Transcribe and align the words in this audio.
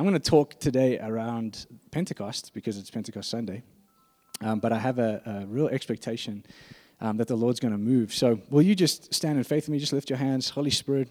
I'm 0.00 0.06
going 0.06 0.18
to 0.18 0.30
talk 0.30 0.58
today 0.58 0.98
around 0.98 1.66
Pentecost 1.90 2.54
because 2.54 2.78
it's 2.78 2.90
Pentecost 2.90 3.28
Sunday. 3.28 3.62
Um, 4.40 4.58
but 4.58 4.72
I 4.72 4.78
have 4.78 4.98
a, 4.98 5.20
a 5.26 5.46
real 5.46 5.68
expectation 5.68 6.46
um, 7.02 7.18
that 7.18 7.28
the 7.28 7.36
Lord's 7.36 7.60
going 7.60 7.72
to 7.72 7.78
move. 7.78 8.14
So, 8.14 8.40
will 8.48 8.62
you 8.62 8.74
just 8.74 9.12
stand 9.12 9.36
in 9.36 9.44
faith 9.44 9.64
with 9.64 9.72
me? 9.72 9.78
Just 9.78 9.92
lift 9.92 10.08
your 10.08 10.16
hands. 10.16 10.48
Holy 10.48 10.70
Spirit, 10.70 11.10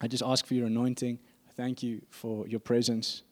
I 0.00 0.08
just 0.08 0.24
ask 0.24 0.44
for 0.44 0.54
your 0.54 0.66
anointing. 0.66 1.20
Thank 1.54 1.84
you 1.84 2.02
for 2.10 2.48
your 2.48 2.58
presence 2.58 3.22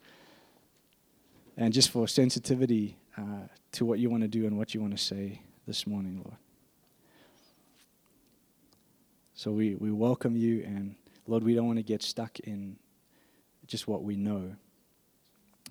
and 1.56 1.74
just 1.74 1.90
for 1.90 2.06
sensitivity 2.06 2.98
uh, 3.16 3.48
to 3.72 3.84
what 3.84 3.98
you 3.98 4.10
want 4.10 4.22
to 4.22 4.28
do 4.28 4.46
and 4.46 4.56
what 4.56 4.74
you 4.74 4.80
want 4.80 4.96
to 4.96 5.04
say 5.04 5.42
this 5.66 5.88
morning, 5.88 6.22
Lord. 6.24 6.36
So, 9.34 9.50
we, 9.50 9.74
we 9.74 9.90
welcome 9.90 10.36
you, 10.36 10.62
and 10.62 10.94
Lord, 11.26 11.42
we 11.42 11.56
don't 11.56 11.66
want 11.66 11.80
to 11.80 11.82
get 11.82 12.00
stuck 12.00 12.38
in 12.38 12.76
just 13.66 13.88
what 13.88 14.04
we 14.04 14.14
know 14.14 14.54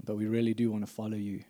but 0.04 0.16
we 0.16 0.26
really 0.26 0.54
do 0.54 0.72
want 0.72 0.86
to 0.86 0.92
follow 0.92 1.18
you. 1.18 1.44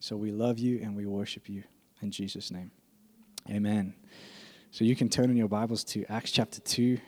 So 0.00 0.16
we 0.16 0.30
love 0.30 0.58
you 0.58 0.80
and 0.82 0.94
we 0.94 1.04
worship 1.06 1.48
you 1.48 1.64
in 2.00 2.10
Jesus' 2.10 2.50
name. 2.50 2.70
Amen. 3.50 3.94
So 4.70 4.84
you 4.84 4.94
can 4.94 5.08
turn 5.08 5.30
in 5.30 5.36
your 5.36 5.48
Bibles 5.48 5.82
to 5.84 6.04
Acts 6.08 6.30
chapter 6.30 6.60
2. 6.60 6.98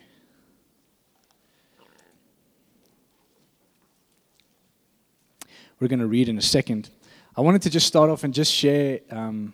We're 5.79 5.87
going 5.87 5.99
to 5.99 6.07
read 6.07 6.27
in 6.27 6.37
a 6.37 6.41
second. 6.41 6.89
I 7.37 7.41
wanted 7.41 7.61
to 7.61 7.69
just 7.69 7.87
start 7.87 8.09
off 8.09 8.25
and 8.25 8.33
just 8.33 8.51
share 8.51 8.99
um, 9.11 9.53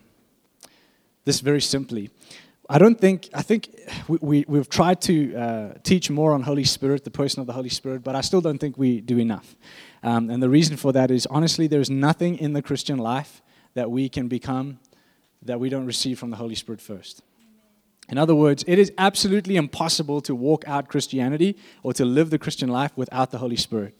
this 1.24 1.38
very 1.40 1.60
simply. 1.60 2.10
I 2.68 2.78
don't 2.78 3.00
think, 3.00 3.28
I 3.32 3.42
think 3.42 3.68
we, 4.08 4.44
we, 4.48 4.58
have 4.58 4.68
tried 4.68 5.00
to 5.02 5.36
uh, 5.36 5.74
teach 5.84 6.10
more 6.10 6.32
on 6.32 6.42
Holy 6.42 6.64
Spirit, 6.64 7.04
the 7.04 7.12
person 7.12 7.40
of 7.40 7.46
the 7.46 7.52
Holy 7.52 7.68
Spirit, 7.68 8.02
but 8.02 8.16
I 8.16 8.22
still 8.22 8.40
don't 8.40 8.58
think 8.58 8.76
we 8.76 9.00
do 9.00 9.18
enough. 9.18 9.54
Um, 10.02 10.30
and 10.30 10.42
the 10.42 10.48
reason 10.48 10.76
for 10.76 10.92
that 10.92 11.12
is 11.12 11.26
honestly, 11.26 11.68
there's 11.68 11.90
nothing 11.90 12.36
in 12.38 12.54
the 12.54 12.62
Christian 12.62 12.98
life 12.98 13.40
that 13.74 13.90
we 13.90 14.08
can 14.08 14.26
become 14.26 14.80
that 15.42 15.60
we 15.60 15.68
don't 15.68 15.86
receive 15.86 16.18
from 16.18 16.30
the 16.30 16.36
Holy 16.36 16.56
Spirit 16.56 16.80
first. 16.80 17.22
In 18.08 18.18
other 18.18 18.34
words, 18.34 18.64
it 18.66 18.78
is 18.78 18.92
absolutely 18.98 19.56
impossible 19.56 20.20
to 20.22 20.34
walk 20.34 20.64
out 20.66 20.88
Christianity 20.88 21.56
or 21.82 21.92
to 21.92 22.04
live 22.04 22.30
the 22.30 22.38
Christian 22.38 22.68
life 22.68 22.92
without 22.96 23.30
the 23.30 23.38
Holy 23.38 23.56
Spirit. 23.56 23.94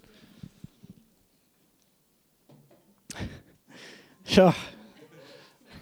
sure. 4.25 4.55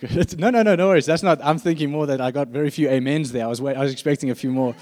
no, 0.38 0.50
no, 0.50 0.62
no, 0.62 0.74
no 0.74 0.88
worries. 0.88 1.06
That's 1.06 1.22
not. 1.22 1.40
I'm 1.42 1.58
thinking 1.58 1.90
more 1.90 2.06
that 2.06 2.20
I 2.20 2.30
got 2.30 2.48
very 2.48 2.70
few 2.70 2.88
amens 2.90 3.32
there. 3.32 3.44
I 3.44 3.48
was, 3.48 3.60
wait, 3.60 3.76
I 3.76 3.80
was 3.80 3.92
expecting 3.92 4.30
a 4.30 4.34
few 4.34 4.50
more. 4.50 4.74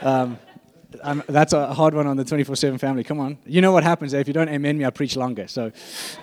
Um, 0.00 0.38
that's 1.28 1.52
a 1.52 1.74
hard 1.74 1.94
one 1.94 2.06
on 2.06 2.16
the 2.16 2.24
24/7 2.24 2.78
family. 2.78 3.04
Come 3.04 3.20
on, 3.20 3.38
you 3.44 3.60
know 3.60 3.72
what 3.72 3.82
happens 3.82 4.12
if 4.12 4.26
you 4.26 4.34
don't 4.34 4.48
amen 4.48 4.78
me, 4.78 4.84
I 4.84 4.90
preach 4.90 5.16
longer. 5.16 5.46
So, 5.48 5.72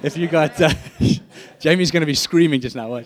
if 0.01 0.17
you 0.17 0.27
got 0.27 0.59
uh, 0.61 0.71
Jamie's 1.59 1.91
going 1.91 2.01
to 2.01 2.07
be 2.07 2.15
screaming 2.15 2.61
just 2.61 2.75
now. 2.75 3.03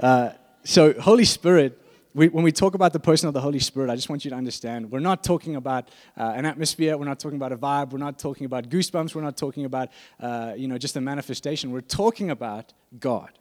Uh, 0.00 0.30
so, 0.64 0.92
Holy 1.00 1.24
Spirit. 1.24 1.80
We, 2.16 2.28
when 2.28 2.44
we 2.44 2.52
talk 2.52 2.74
about 2.74 2.92
the 2.92 3.00
person 3.00 3.26
of 3.26 3.34
the 3.34 3.40
Holy 3.40 3.58
Spirit, 3.58 3.90
I 3.90 3.96
just 3.96 4.08
want 4.08 4.24
you 4.24 4.30
to 4.30 4.36
understand 4.36 4.88
we're 4.88 5.00
not 5.00 5.24
talking 5.24 5.56
about 5.56 5.88
uh, 6.16 6.32
an 6.36 6.46
atmosphere, 6.46 6.96
we're 6.96 7.06
not 7.06 7.18
talking 7.18 7.34
about 7.34 7.50
a 7.50 7.56
vibe, 7.56 7.90
we're 7.90 7.98
not 7.98 8.20
talking 8.20 8.44
about 8.44 8.68
goosebumps, 8.68 9.16
we're 9.16 9.22
not 9.22 9.36
talking 9.36 9.64
about 9.64 9.88
uh, 10.20 10.52
you 10.56 10.68
know 10.68 10.78
just 10.78 10.94
a 10.94 11.00
manifestation. 11.00 11.72
We're 11.72 11.80
talking 11.80 12.30
about 12.30 12.72
God. 13.00 13.32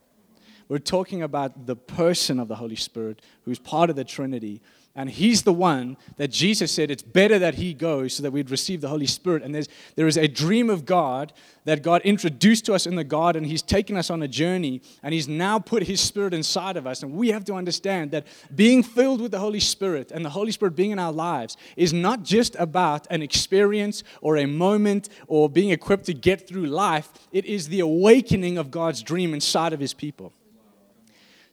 We're 0.67 0.80
talking 0.80 1.22
about 1.22 1.66
the 1.66 1.75
person 1.75 2.39
of 2.39 2.47
the 2.47 2.56
Holy 2.56 2.75
Spirit 2.75 3.22
who's 3.45 3.59
part 3.59 3.89
of 3.89 3.95
the 3.95 4.03
Trinity. 4.03 4.61
And 4.95 5.09
he's 5.09 5.42
the 5.42 5.53
one 5.53 5.97
that 6.17 6.30
Jesus 6.30 6.72
said 6.72 6.92
it's 6.92 7.02
better 7.02 7.39
that 7.39 7.55
he 7.55 7.73
goes 7.73 8.14
so 8.14 8.22
that 8.22 8.30
we'd 8.30 8.52
receive 8.52 8.80
the 8.80 8.89
Holy 8.89 9.08
Spirit. 9.08 9.42
And 9.42 9.53
there's, 9.53 9.67
there 9.95 10.05
is 10.05 10.17
a 10.17 10.28
dream 10.28 10.70
of 10.70 10.86
God 10.86 11.33
that 11.66 11.81
God 11.81 12.03
introduced 12.03 12.66
to 12.67 12.75
us 12.75 12.86
in 12.86 12.94
the 12.94 13.03
garden. 13.03 13.44
He's 13.44 13.64
taken 13.64 13.97
us 13.97 14.11
on 14.11 14.22
a 14.22 14.28
journey 14.28 14.83
and 15.02 15.11
he's 15.11 15.28
now 15.28 15.58
put 15.58 15.82
his 15.83 15.99
Spirit 15.99 16.32
inside 16.32 16.77
of 16.77 16.86
us. 16.86 17.02
And 17.02 17.14
we 17.14 17.30
have 17.30 17.43
to 17.45 17.55
understand 17.55 18.11
that 18.11 18.27
being 18.55 18.83
filled 18.83 19.20
with 19.20 19.32
the 19.32 19.39
Holy 19.39 19.60
Spirit 19.60 20.11
and 20.11 20.23
the 20.23 20.30
Holy 20.30 20.52
Spirit 20.52 20.76
being 20.76 20.92
in 20.92 20.99
our 20.99 21.14
lives 21.14 21.58
is 21.76 21.92
not 21.92 22.21
just 22.21 22.55
about 22.60 23.08
an 23.10 23.23
experience 23.23 24.04
or 24.21 24.37
a 24.37 24.45
moment 24.45 25.10
or 25.27 25.49
being 25.49 25.71
equipped 25.71 26.05
to 26.05 26.14
get 26.14 26.48
through 26.48 26.67
life, 26.67 27.10
it 27.32 27.45
is 27.45 27.67
the 27.70 27.80
awakening 27.80 28.60
of 28.60 28.70
God's 28.70 29.02
dream 29.02 29.33
inside 29.33 29.73
of 29.73 29.80
his 29.80 29.95
people. 29.95 30.33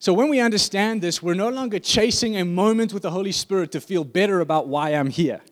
So 0.01 0.15
when 0.15 0.31
we 0.31 0.41
understand 0.41 1.03
this, 1.03 1.23
we're 1.23 1.35
no 1.35 1.51
longer 1.51 1.79
chasing 1.79 2.39
a 2.39 2.45
moment 2.47 2.95
with 2.95 3.03
the 3.03 3.11
Holy 3.11 3.33
Spirit 3.33 3.71
to 3.73 3.83
feel 3.83 4.03
better 4.03 4.41
about 4.41 4.67
why 4.67 4.95
I'm 4.95 5.11
here. 5.11 5.43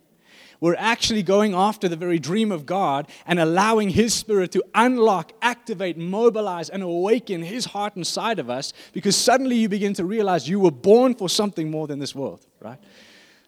We're 0.59 0.75
actually 0.79 1.23
going 1.23 1.55
after 1.55 1.87
the 1.87 1.97
very 1.97 2.19
dream 2.19 2.51
of 2.51 2.65
God 2.65 3.11
and 3.27 3.39
allowing 3.39 3.91
His 3.91 4.15
Spirit 4.15 4.51
to 4.53 4.65
unlock, 4.75 5.33
activate, 5.43 5.99
mobilize, 5.99 6.71
and 6.71 6.83
awaken 6.83 7.43
His 7.43 7.67
heart 7.67 7.95
inside 7.97 8.39
of 8.39 8.49
us 8.49 8.73
because 8.95 9.15
suddenly 9.17 9.55
you 9.55 9.69
begin 9.69 9.93
to 9.93 10.07
realize 10.07 10.49
you 10.49 10.61
were 10.61 10.71
born 10.71 11.15
for 11.15 11.29
something 11.29 11.71
more 11.71 11.87
than 11.87 11.99
this 11.99 12.15
world, 12.15 12.47
right? 12.59 12.79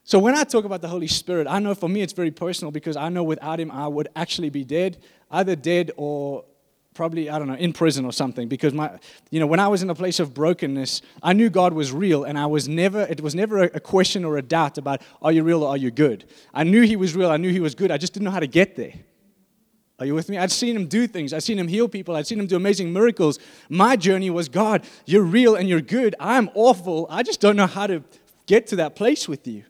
So 0.04 0.18
when 0.18 0.34
I 0.34 0.44
talk 0.44 0.66
about 0.66 0.82
the 0.82 0.88
Holy 0.88 1.06
Spirit, 1.06 1.46
I 1.48 1.60
know 1.60 1.74
for 1.74 1.88
me 1.88 2.02
it's 2.02 2.12
very 2.12 2.30
personal 2.30 2.72
because 2.72 2.98
I 2.98 3.08
know 3.08 3.24
without 3.24 3.58
Him 3.58 3.70
I 3.70 3.88
would 3.88 4.08
actually 4.14 4.50
be 4.50 4.64
dead, 4.64 4.98
either 5.30 5.56
dead 5.56 5.92
or 5.96 6.44
probably, 7.00 7.30
I 7.30 7.38
don't 7.38 7.48
know, 7.48 7.54
in 7.54 7.72
prison 7.72 8.04
or 8.04 8.12
something. 8.12 8.46
Because 8.46 8.74
my, 8.74 8.90
you 9.30 9.40
know, 9.40 9.46
when 9.46 9.58
I 9.58 9.68
was 9.68 9.82
in 9.82 9.88
a 9.88 9.94
place 9.94 10.20
of 10.20 10.34
brokenness, 10.34 11.00
I 11.22 11.32
knew 11.32 11.48
God 11.48 11.72
was 11.72 11.92
real, 11.92 12.24
and 12.24 12.38
I 12.38 12.44
was 12.44 12.68
never, 12.68 13.00
it 13.00 13.22
was 13.22 13.34
never 13.34 13.62
a, 13.62 13.80
question 13.80 14.22
or 14.22 14.36
a 14.36 14.42
doubt 14.42 14.76
about, 14.76 15.00
are 15.22 15.32
you 15.32 15.42
real 15.42 15.62
or 15.62 15.70
are 15.70 15.78
you 15.78 15.90
good? 15.90 16.26
I 16.52 16.64
knew 16.64 16.82
He 16.82 16.96
was 16.96 17.16
real, 17.16 17.30
I 17.30 17.38
knew 17.38 17.52
He 17.52 17.60
was 17.60 17.74
good, 17.74 17.90
I 17.90 17.96
just 17.96 18.12
didn't 18.12 18.26
know 18.26 18.30
how 18.30 18.40
to 18.40 18.46
get 18.46 18.76
there. 18.76 18.92
Are 19.98 20.04
you 20.04 20.14
with 20.14 20.28
me? 20.28 20.36
I'd 20.36 20.50
seen 20.50 20.76
him 20.76 20.88
do 20.88 21.06
things. 21.06 21.32
I'd 21.32 21.42
seen 21.42 21.58
him 21.58 21.68
heal 21.68 21.88
people. 21.88 22.16
I'd 22.16 22.26
seen 22.26 22.38
him 22.38 22.46
do 22.46 22.56
amazing 22.56 22.92
miracles. 22.92 23.38
My 23.70 23.96
journey 23.96 24.28
was 24.28 24.50
God, 24.50 24.84
you're 25.06 25.22
real 25.22 25.54
and 25.56 25.70
you're 25.70 25.80
good. 25.80 26.14
I'm 26.20 26.50
awful. 26.54 27.06
I 27.08 27.22
just 27.22 27.40
don't 27.40 27.56
know 27.56 27.66
how 27.66 27.86
to 27.86 28.02
get 28.46 28.66
to 28.68 28.76
that 28.76 28.94
place 28.94 29.26
with 29.26 29.46
you. 29.46 29.64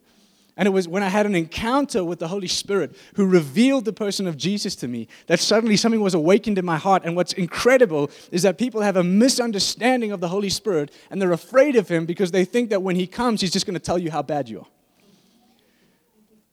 And 0.56 0.66
it 0.66 0.70
was 0.70 0.86
when 0.88 1.02
I 1.02 1.08
had 1.08 1.26
an 1.26 1.34
encounter 1.34 2.04
with 2.04 2.18
the 2.18 2.28
Holy 2.28 2.48
Spirit 2.48 2.96
who 3.14 3.26
revealed 3.26 3.84
the 3.84 3.92
person 3.92 4.26
of 4.26 4.36
Jesus 4.36 4.74
to 4.76 4.88
me 4.88 5.08
that 5.26 5.40
suddenly 5.40 5.76
something 5.76 6.00
was 6.00 6.14
awakened 6.14 6.58
in 6.58 6.64
my 6.64 6.76
heart. 6.76 7.04
And 7.04 7.16
what's 7.16 7.32
incredible 7.32 8.10
is 8.30 8.42
that 8.42 8.58
people 8.58 8.80
have 8.80 8.96
a 8.96 9.04
misunderstanding 9.04 10.12
of 10.12 10.20
the 10.20 10.28
Holy 10.28 10.50
Spirit 10.50 10.92
and 11.10 11.20
they're 11.20 11.32
afraid 11.32 11.76
of 11.76 11.88
him 11.88 12.06
because 12.06 12.30
they 12.30 12.44
think 12.44 12.70
that 12.70 12.82
when 12.82 12.96
he 12.96 13.06
comes, 13.06 13.40
he's 13.40 13.52
just 13.52 13.66
going 13.66 13.74
to 13.74 13.80
tell 13.80 13.98
you 13.98 14.10
how 14.10 14.22
bad 14.22 14.48
you 14.48 14.60
are. 14.60 14.66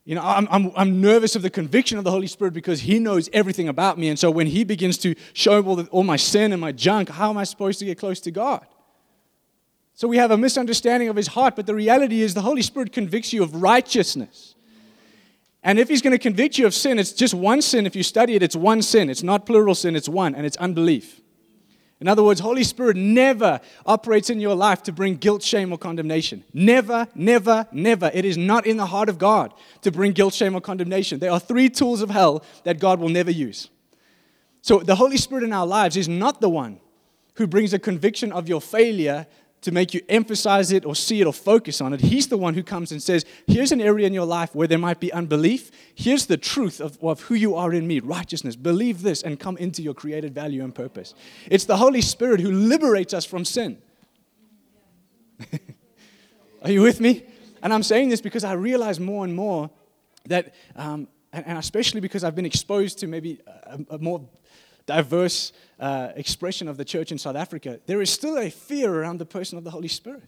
You 0.07 0.15
know, 0.15 0.21
I'm, 0.23 0.47
I'm, 0.49 0.71
I'm 0.73 1.01
nervous 1.01 1.35
of 1.35 1.41
the 1.41 1.49
conviction 1.49 1.97
of 1.97 2.05
the 2.05 2.11
Holy 2.11 2.27
Spirit 2.27 2.53
because 2.53 2.79
He 2.79 2.97
knows 2.97 3.29
everything 3.33 3.67
about 3.67 3.99
me. 3.99 4.07
And 4.07 4.17
so 4.17 4.31
when 4.31 4.47
He 4.47 4.63
begins 4.63 4.97
to 4.99 5.15
show 5.33 5.61
all, 5.61 5.75
the, 5.75 5.83
all 5.87 6.03
my 6.03 6.15
sin 6.15 6.53
and 6.53 6.61
my 6.61 6.71
junk, 6.71 7.09
how 7.09 7.29
am 7.29 7.37
I 7.37 7.43
supposed 7.43 7.77
to 7.79 7.85
get 7.85 7.97
close 7.97 8.21
to 8.21 8.31
God? 8.31 8.65
So 9.97 10.07
we 10.07 10.17
have 10.17 10.29
a 10.29 10.37
misunderstanding 10.37 11.09
of 11.09 11.15
his 11.15 11.25
heart, 11.25 11.55
but 11.55 11.65
the 11.65 11.73
reality 11.73 12.21
is 12.21 12.35
the 12.35 12.43
Holy 12.43 12.61
Spirit 12.61 12.93
convicts 12.93 13.33
you 13.33 13.41
of 13.41 13.63
righteousness. 13.63 14.53
And 15.63 15.79
if 15.79 15.89
he's 15.89 16.03
going 16.03 16.11
to 16.11 16.19
convict 16.19 16.59
you 16.59 16.67
of 16.67 16.75
sin, 16.75 16.99
it's 16.99 17.11
just 17.11 17.33
one 17.33 17.63
sin. 17.63 17.87
If 17.87 17.95
you 17.95 18.03
study 18.03 18.35
it, 18.35 18.43
it's 18.43 18.55
one 18.55 18.83
sin. 18.83 19.09
It's 19.09 19.23
not 19.23 19.47
plural 19.47 19.73
sin, 19.73 19.95
it's 19.95 20.07
one, 20.07 20.35
and 20.35 20.45
it's 20.45 20.55
unbelief. 20.57 21.19
In 21.99 22.07
other 22.07 22.23
words, 22.23 22.39
Holy 22.39 22.63
Spirit 22.63 22.95
never 22.95 23.59
operates 23.87 24.29
in 24.29 24.39
your 24.39 24.53
life 24.53 24.83
to 24.83 24.91
bring 24.91 25.15
guilt, 25.15 25.41
shame, 25.41 25.71
or 25.71 25.79
condemnation. 25.79 26.43
Never, 26.53 27.07
never, 27.15 27.67
never. 27.71 28.11
It 28.13 28.23
is 28.23 28.37
not 28.37 28.67
in 28.67 28.77
the 28.77 28.85
heart 28.85 29.09
of 29.09 29.17
God 29.17 29.51
to 29.81 29.91
bring 29.91 30.11
guilt, 30.11 30.35
shame, 30.35 30.53
or 30.53 30.61
condemnation. 30.61 31.17
There 31.17 31.31
are 31.31 31.39
three 31.39 31.71
tools 31.71 32.03
of 32.03 32.11
hell 32.11 32.43
that 32.65 32.79
God 32.79 32.99
will 32.99 33.09
never 33.09 33.31
use. 33.31 33.71
So 34.61 34.77
the 34.77 34.97
Holy 34.97 35.17
Spirit 35.17 35.43
in 35.43 35.53
our 35.53 35.65
lives 35.65 35.97
is 35.97 36.07
not 36.07 36.39
the 36.39 36.49
one 36.51 36.81
who 37.33 37.47
brings 37.47 37.73
a 37.73 37.79
conviction 37.79 38.31
of 38.31 38.47
your 38.47 38.61
failure 38.61 39.25
to 39.61 39.71
make 39.71 39.93
you 39.93 40.01
emphasize 40.07 40.71
it 40.71 40.85
or 40.85 40.95
see 40.95 41.19
it 41.19 41.27
or 41.27 41.33
focus 41.33 41.81
on 41.81 41.93
it. 41.93 42.01
He's 42.01 42.27
the 42.27 42.37
one 42.37 42.53
who 42.53 42.63
comes 42.63 42.91
and 42.91 43.01
says, 43.01 43.25
Here's 43.47 43.71
an 43.71 43.81
area 43.81 44.05
in 44.05 44.13
your 44.13 44.25
life 44.25 44.53
where 44.53 44.67
there 44.67 44.77
might 44.77 44.99
be 44.99 45.11
unbelief. 45.11 45.71
Here's 45.95 46.27
the 46.27 46.37
truth 46.37 46.79
of, 46.79 46.97
of 47.03 47.21
who 47.21 47.35
you 47.35 47.55
are 47.55 47.73
in 47.73 47.87
me 47.87 47.99
righteousness. 47.99 48.55
Believe 48.55 49.01
this 49.01 49.23
and 49.23 49.39
come 49.39 49.57
into 49.57 49.81
your 49.81 49.93
created 49.93 50.33
value 50.33 50.63
and 50.63 50.73
purpose. 50.73 51.15
It's 51.49 51.65
the 51.65 51.77
Holy 51.77 52.01
Spirit 52.01 52.39
who 52.39 52.51
liberates 52.51 53.13
us 53.13 53.25
from 53.25 53.45
sin. 53.45 53.79
are 56.63 56.71
you 56.71 56.81
with 56.81 56.99
me? 56.99 57.25
And 57.61 57.73
I'm 57.73 57.83
saying 57.83 58.09
this 58.09 58.21
because 58.21 58.43
I 58.43 58.53
realize 58.53 58.99
more 58.99 59.25
and 59.25 59.35
more 59.35 59.69
that, 60.27 60.53
um, 60.75 61.07
and, 61.33 61.45
and, 61.47 61.57
especially 61.57 62.01
because 62.01 62.23
I've 62.23 62.35
been 62.35 62.45
exposed 62.45 62.99
to 62.99 63.07
maybe 63.07 63.39
a, 63.47 63.95
a 63.95 63.97
more 63.97 64.27
diverse 64.87 65.53
uh, 65.79 66.09
expression 66.15 66.67
of 66.67 66.77
the 66.77 66.85
church 66.85 67.11
in 67.11 67.19
South 67.19 67.35
Africa, 67.35 67.79
there 67.85 68.01
is 68.01 68.09
still 68.09 68.39
a 68.39 68.49
fear 68.49 68.91
around 68.91 69.19
the 69.19 69.25
person 69.25 69.57
of 69.59 69.63
the 69.63 69.69
Holy 69.69 69.87
Spirit. 69.87 70.23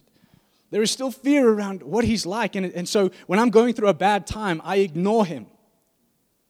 There 0.70 0.82
is 0.82 0.90
still 0.92 1.10
fear 1.10 1.48
around 1.48 1.82
what 1.82 2.04
he's 2.04 2.24
like. 2.24 2.54
And, 2.54 2.66
and 2.66 2.88
so 2.88 3.10
when 3.26 3.40
I'm 3.40 3.50
going 3.50 3.74
through 3.74 3.88
a 3.88 3.94
bad 3.94 4.26
time, 4.26 4.62
I 4.64 4.76
ignore 4.76 5.26
him. 5.26 5.46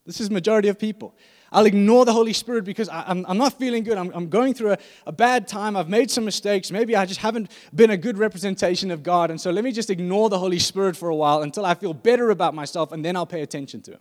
This 0.05 0.21
is 0.21 0.31
majority 0.31 0.69
of 0.69 0.79
people. 0.79 1.15
I'll 1.53 1.67
ignore 1.67 2.05
the 2.05 2.13
Holy 2.13 2.33
Spirit 2.33 2.65
because 2.65 2.89
I, 2.89 3.11
am 3.11 3.39
not 3.39 3.59
feeling 3.59 3.83
good. 3.83 3.99
I'm, 3.99 4.13
I'm 4.15 4.29
going 4.29 4.55
through 4.55 4.73
a, 4.73 4.79
a, 5.07 5.13
bad 5.13 5.49
time. 5.49 5.77
I've 5.77 5.89
made 5.89 6.11
some 6.11 6.25
mistakes. 6.25 6.71
Maybe 6.71 6.95
I 6.95 7.07
just 7.07 7.21
haven't 7.21 7.51
been 7.75 7.91
a 7.91 7.97
good 7.97 8.19
representation 8.19 8.91
of 8.93 9.03
God. 9.03 9.31
And 9.31 9.41
so 9.41 9.51
let 9.51 9.65
me 9.65 9.73
just 9.73 9.91
ignore 9.91 10.29
the 10.29 10.39
Holy 10.39 10.61
Spirit 10.61 10.97
for 10.97 11.09
a 11.09 11.15
while 11.15 11.43
until 11.43 11.67
I 11.67 11.75
feel 11.75 11.93
better 11.93 12.31
about 12.31 12.55
myself, 12.55 12.93
and 12.93 13.05
then 13.05 13.17
I'll 13.17 13.27
pay 13.27 13.43
attention 13.43 13.83
to 13.83 13.93
Him. 13.93 14.01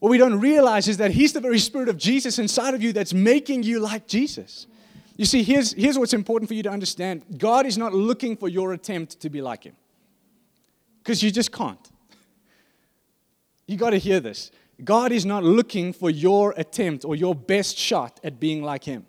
What 0.00 0.08
we 0.08 0.18
don't 0.18 0.40
realize 0.40 0.88
is 0.88 0.96
that 0.96 1.12
He's 1.12 1.32
the 1.32 1.40
very 1.40 1.58
Spirit 1.58 1.88
of 1.88 1.96
Jesus 1.96 2.38
inside 2.38 2.74
of 2.74 2.82
you 2.82 2.92
that's 2.92 3.14
making 3.14 3.62
you 3.62 3.78
like 3.78 4.08
Jesus. 4.08 4.66
You 5.16 5.26
see, 5.26 5.42
here's, 5.42 5.72
here's 5.74 5.98
what's 5.98 6.14
important 6.14 6.48
for 6.48 6.54
you 6.54 6.62
to 6.62 6.70
understand 6.70 7.22
God 7.36 7.66
is 7.66 7.76
not 7.76 7.92
looking 7.92 8.36
for 8.36 8.48
your 8.48 8.72
attempt 8.72 9.20
to 9.20 9.30
be 9.30 9.42
like 9.42 9.64
Him, 9.64 9.76
because 10.98 11.22
you 11.22 11.30
just 11.30 11.52
can't. 11.52 11.90
You 13.66 13.76
got 13.76 13.90
to 13.90 13.98
hear 13.98 14.18
this. 14.18 14.50
God 14.82 15.12
is 15.12 15.26
not 15.26 15.44
looking 15.44 15.92
for 15.92 16.08
your 16.08 16.54
attempt 16.56 17.04
or 17.04 17.14
your 17.14 17.34
best 17.34 17.76
shot 17.76 18.18
at 18.24 18.40
being 18.40 18.62
like 18.62 18.82
Him. 18.84 19.06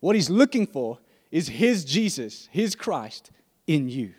What 0.00 0.16
He's 0.16 0.28
looking 0.28 0.66
for 0.66 0.98
is 1.30 1.46
His 1.46 1.84
Jesus, 1.84 2.48
His 2.50 2.74
Christ 2.74 3.30
in 3.68 3.88
you. 3.88 4.14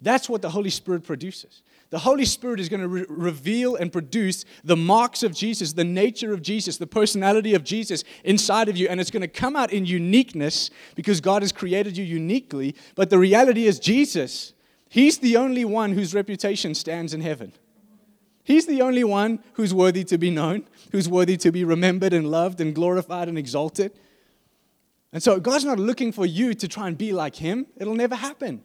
That's 0.00 0.30
what 0.30 0.40
the 0.40 0.48
Holy 0.48 0.70
Spirit 0.70 1.04
produces. 1.04 1.62
The 1.90 1.98
Holy 1.98 2.24
Spirit 2.24 2.60
is 2.60 2.68
going 2.68 2.82
to 2.82 2.88
re- 2.88 3.06
reveal 3.08 3.74
and 3.74 3.92
produce 3.92 4.44
the 4.62 4.76
marks 4.76 5.24
of 5.24 5.34
Jesus, 5.34 5.72
the 5.72 5.84
nature 5.84 6.32
of 6.32 6.40
Jesus, 6.40 6.76
the 6.76 6.86
personality 6.86 7.52
of 7.54 7.64
Jesus 7.64 8.04
inside 8.22 8.68
of 8.68 8.76
you. 8.76 8.88
And 8.88 9.00
it's 9.00 9.10
going 9.10 9.22
to 9.22 9.28
come 9.28 9.56
out 9.56 9.72
in 9.72 9.84
uniqueness 9.86 10.70
because 10.94 11.20
God 11.20 11.42
has 11.42 11.50
created 11.50 11.96
you 11.96 12.04
uniquely. 12.04 12.76
But 12.94 13.10
the 13.10 13.18
reality 13.18 13.66
is, 13.66 13.80
Jesus, 13.80 14.54
He's 14.88 15.18
the 15.18 15.36
only 15.36 15.64
one 15.64 15.92
whose 15.92 16.14
reputation 16.14 16.74
stands 16.74 17.12
in 17.12 17.20
heaven. 17.20 17.52
He's 18.44 18.66
the 18.66 18.82
only 18.82 19.04
one 19.04 19.40
who's 19.54 19.74
worthy 19.74 20.04
to 20.04 20.18
be 20.18 20.30
known, 20.30 20.66
who's 20.92 21.08
worthy 21.08 21.36
to 21.38 21.52
be 21.52 21.64
remembered 21.64 22.12
and 22.12 22.30
loved 22.30 22.60
and 22.60 22.74
glorified 22.74 23.28
and 23.28 23.38
exalted. 23.38 23.92
And 25.12 25.22
so 25.22 25.40
God's 25.40 25.64
not 25.64 25.78
looking 25.78 26.12
for 26.12 26.24
you 26.24 26.54
to 26.54 26.68
try 26.68 26.88
and 26.88 26.96
be 26.96 27.12
like 27.12 27.36
Him, 27.36 27.66
it'll 27.76 27.94
never 27.94 28.14
happen. 28.14 28.62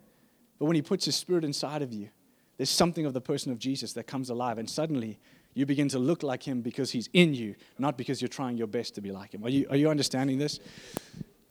But 0.59 0.65
when 0.65 0.75
He 0.75 0.81
puts 0.81 1.05
His 1.05 1.15
Spirit 1.15 1.43
inside 1.43 1.81
of 1.81 1.91
you, 1.91 2.09
there's 2.57 2.69
something 2.69 3.05
of 3.05 3.13
the 3.13 3.21
person 3.21 3.51
of 3.51 3.59
Jesus 3.59 3.93
that 3.93 4.07
comes 4.07 4.29
alive, 4.29 4.57
and 4.57 4.69
suddenly 4.69 5.17
you 5.53 5.65
begin 5.65 5.87
to 5.89 5.99
look 5.99 6.23
like 6.23 6.43
him 6.43 6.61
because 6.61 6.91
he's 6.91 7.09
in 7.13 7.33
you, 7.33 7.55
not 7.79 7.97
because 7.97 8.21
you're 8.21 8.29
trying 8.29 8.57
your 8.57 8.67
best 8.67 8.95
to 8.95 9.01
be 9.01 9.11
like 9.11 9.33
him. 9.33 9.43
Are 9.43 9.49
you, 9.49 9.65
are 9.69 9.77
you 9.77 9.89
understanding 9.89 10.37
this? 10.37 10.59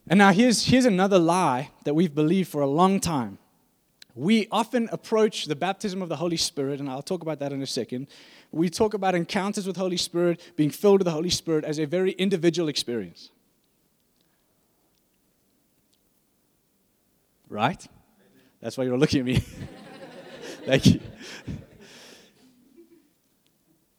And 0.06 0.19
now 0.19 0.33
here's, 0.33 0.67
here's 0.67 0.85
another 0.85 1.19
lie 1.19 1.71
that 1.85 1.95
we've 1.95 2.15
believed 2.15 2.51
for 2.51 2.61
a 2.61 2.67
long 2.67 3.01
time. 3.01 3.39
We 4.15 4.47
often 4.53 4.89
approach 4.93 5.47
the 5.47 5.56
baptism 5.56 6.01
of 6.01 6.09
the 6.09 6.17
Holy 6.17 6.37
Spirit, 6.37 6.79
and 6.79 6.89
I'll 6.89 7.03
talk 7.03 7.23
about 7.23 7.41
that 7.41 7.53
in 7.53 7.62
a 7.62 7.67
second. 7.67 8.06
We 8.53 8.71
talk 8.71 8.95
about 8.95 9.15
encounters 9.15 9.67
with 9.67 9.77
Holy 9.77 9.97
Spirit, 9.97 10.41
being 10.55 10.71
filled 10.71 11.01
with 11.01 11.06
the 11.06 11.11
Holy 11.11 11.31
Spirit 11.31 11.65
as 11.65 11.81
a 11.81 11.87
very 11.87 12.12
individual 12.12 12.69
experience. 12.69 13.31
Right? 17.49 17.85
That's 18.61 18.79
why 18.79 18.85
you're 18.85 18.99
looking 18.99 19.21
at 19.21 19.27
me. 19.27 19.45
Thank 20.66 20.87
you. 20.87 21.00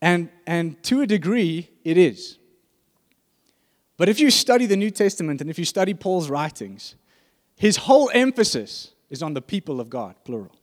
And, 0.01 0.29
and 0.45 0.81
to 0.83 1.01
a 1.01 1.07
degree, 1.07 1.69
it 1.83 1.97
is. 1.97 2.37
But 3.97 4.09
if 4.09 4.19
you 4.19 4.29
study 4.29 4.65
the 4.65 4.75
New 4.75 4.91
Testament 4.91 5.41
and 5.41 5.49
if 5.49 5.57
you 5.57 5.65
study 5.65 5.93
Paul's 5.93 6.29
writings, 6.29 6.95
his 7.55 7.77
whole 7.77 8.11
emphasis 8.13 8.91
is 9.09 9.23
on 9.23 9.33
the 9.33 9.41
people 9.41 9.79
of 9.79 9.89
God, 9.89 10.15
plural. 10.23 10.55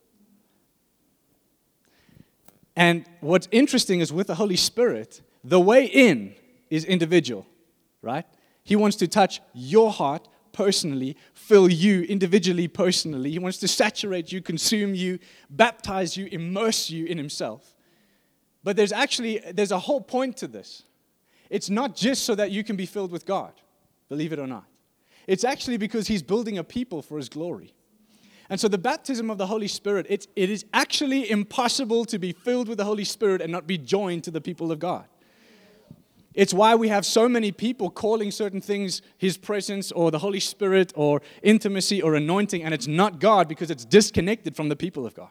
And 2.75 3.05
what's 3.21 3.47
interesting 3.51 3.99
is 3.99 4.13
with 4.13 4.27
the 4.27 4.35
Holy 4.35 4.55
Spirit, 4.55 5.21
the 5.43 5.59
way 5.59 5.85
in 5.85 6.35
is 6.69 6.85
individual, 6.85 7.45
right? 8.01 8.25
He 8.63 8.75
wants 8.75 8.97
to 8.97 9.07
touch 9.07 9.41
your 9.53 9.91
heart 9.91 10.27
personally, 10.53 11.17
fill 11.33 11.69
you 11.69 12.03
individually, 12.03 12.69
personally. 12.69 13.31
He 13.31 13.39
wants 13.39 13.57
to 13.57 13.67
saturate 13.67 14.31
you, 14.31 14.41
consume 14.41 14.95
you, 14.95 15.19
baptize 15.49 16.15
you, 16.15 16.27
immerse 16.31 16.89
you 16.89 17.05
in 17.05 17.17
Himself. 17.17 17.75
But 18.63 18.77
there's 18.77 18.93
actually 18.93 19.41
there's 19.53 19.71
a 19.71 19.79
whole 19.79 19.99
point 19.99 20.37
to 20.37 20.47
this. 20.47 20.83
It's 21.49 21.69
not 21.69 21.95
just 21.95 22.23
so 22.23 22.35
that 22.35 22.51
you 22.51 22.63
can 22.63 22.77
be 22.77 22.85
filled 22.85 23.11
with 23.11 23.25
God, 23.25 23.53
believe 24.07 24.31
it 24.31 24.39
or 24.39 24.47
not. 24.47 24.65
It's 25.27 25.43
actually 25.43 25.77
because 25.77 26.07
He's 26.07 26.23
building 26.23 26.57
a 26.57 26.63
people 26.63 27.01
for 27.01 27.17
His 27.17 27.27
glory. 27.27 27.73
And 28.49 28.59
so 28.59 28.67
the 28.67 28.77
baptism 28.77 29.29
of 29.29 29.37
the 29.37 29.47
Holy 29.47 29.67
Spirit, 29.67 30.05
it's, 30.09 30.27
it 30.35 30.49
is 30.49 30.65
actually 30.73 31.29
impossible 31.29 32.05
to 32.05 32.19
be 32.19 32.33
filled 32.33 32.67
with 32.67 32.77
the 32.77 32.83
Holy 32.83 33.05
Spirit 33.05 33.41
and 33.41 33.51
not 33.51 33.67
be 33.67 33.77
joined 33.77 34.23
to 34.25 34.31
the 34.31 34.41
people 34.41 34.71
of 34.71 34.79
God. 34.79 35.05
It's 36.33 36.53
why 36.53 36.75
we 36.75 36.87
have 36.87 37.05
so 37.05 37.29
many 37.29 37.51
people 37.51 37.89
calling 37.89 38.31
certain 38.31 38.61
things 38.61 39.01
His 39.17 39.37
presence 39.37 39.91
or 39.91 40.11
the 40.11 40.19
Holy 40.19 40.39
Spirit 40.39 40.91
or 40.95 41.21
intimacy 41.41 42.01
or 42.01 42.15
anointing, 42.15 42.63
and 42.63 42.73
it's 42.73 42.87
not 42.87 43.19
God 43.19 43.47
because 43.47 43.69
it's 43.69 43.85
disconnected 43.85 44.55
from 44.55 44.69
the 44.69 44.75
people 44.75 45.05
of 45.05 45.13
God. 45.13 45.29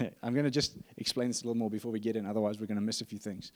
I'm 0.22 0.34
going 0.34 0.44
to 0.44 0.50
just 0.50 0.76
explain 0.96 1.28
this 1.28 1.42
a 1.42 1.44
little 1.44 1.56
more 1.56 1.70
before 1.70 1.92
we 1.92 2.00
get 2.00 2.16
in, 2.16 2.26
otherwise, 2.26 2.58
we're 2.60 2.66
going 2.66 2.76
to 2.76 2.82
miss 2.82 3.00
a 3.00 3.04
few 3.04 3.18
things. 3.18 3.52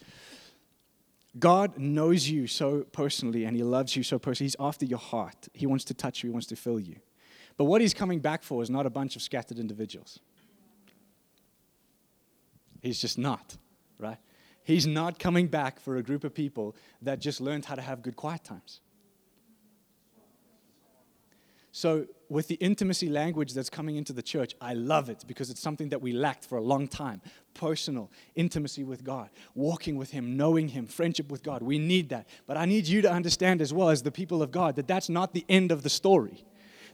God 1.39 1.79
knows 1.79 2.29
you 2.29 2.47
so 2.47 2.83
personally 2.93 3.45
and 3.45 3.57
He 3.57 3.63
loves 3.63 3.97
you 3.97 4.03
so 4.03 4.19
personally. 4.19 4.47
He's 4.47 4.57
after 4.61 4.85
your 4.85 4.99
heart. 4.99 5.49
He 5.55 5.67
wants 5.67 5.85
to 5.85 5.95
touch 5.95 6.23
you, 6.23 6.29
He 6.29 6.33
wants 6.33 6.47
to 6.49 6.57
fill 6.57 6.79
you. 6.79 6.97
But 7.63 7.67
what 7.67 7.81
he's 7.81 7.95
coming 7.95 8.19
back 8.19 8.43
for 8.43 8.61
is 8.61 8.71
not 8.71 8.87
a 8.87 8.91
bunch 8.91 9.15
of 9.15 9.23
scattered 9.23 9.61
individuals. 9.61 10.19
He's 12.81 13.01
just 13.01 13.19
not, 13.19 13.57
right? 14.01 14.17
He's 14.65 14.85
not 14.85 15.21
coming 15.21 15.47
back 15.47 15.79
for 15.79 15.97
a 15.97 16.03
group 16.03 16.25
of 16.25 16.35
people 16.35 16.75
that 17.03 17.21
just 17.21 17.41
learned 17.41 17.65
how 17.65 17.77
to 17.77 17.81
have 17.81 18.03
good 18.03 18.17
quiet 18.17 18.43
times. 18.43 18.81
So, 21.71 22.07
with 22.29 22.49
the 22.49 22.57
intimacy 22.57 23.09
language 23.09 23.55
that's 23.55 23.71
coming 23.71 23.95
into 23.95 24.13
the 24.13 24.23
church, 24.23 24.57
I 24.61 24.75
love 24.75 25.09
it 25.09 25.23
because 25.29 25.49
it's 25.49 25.61
something 25.61 25.91
that 25.91 26.03
we 26.03 26.13
lacked 26.13 26.45
for 26.45 26.59
a 26.59 26.63
long 26.63 26.89
time. 26.89 27.21
Personal 27.55 28.11
intimacy 28.35 28.83
with 28.83 29.05
God, 29.05 29.31
walking 29.55 29.95
with 29.95 30.11
Him, 30.11 30.37
knowing 30.37 30.67
Him, 30.67 30.87
friendship 30.87 31.31
with 31.31 31.45
God. 31.45 31.63
We 31.63 31.79
need 31.79 32.09
that. 32.09 32.27
But 32.49 32.57
I 32.57 32.65
need 32.65 32.89
you 32.89 33.03
to 33.03 33.13
understand 33.13 33.63
as 33.63 33.73
well 33.73 33.89
as 33.89 34.03
the 34.03 34.11
people 34.11 34.43
of 34.43 34.51
God 34.51 34.75
that 34.75 34.89
that's 34.89 35.09
not 35.09 35.33
the 35.33 35.45
end 35.49 35.71
of 35.71 35.85
the 35.85 35.91
story 35.91 36.45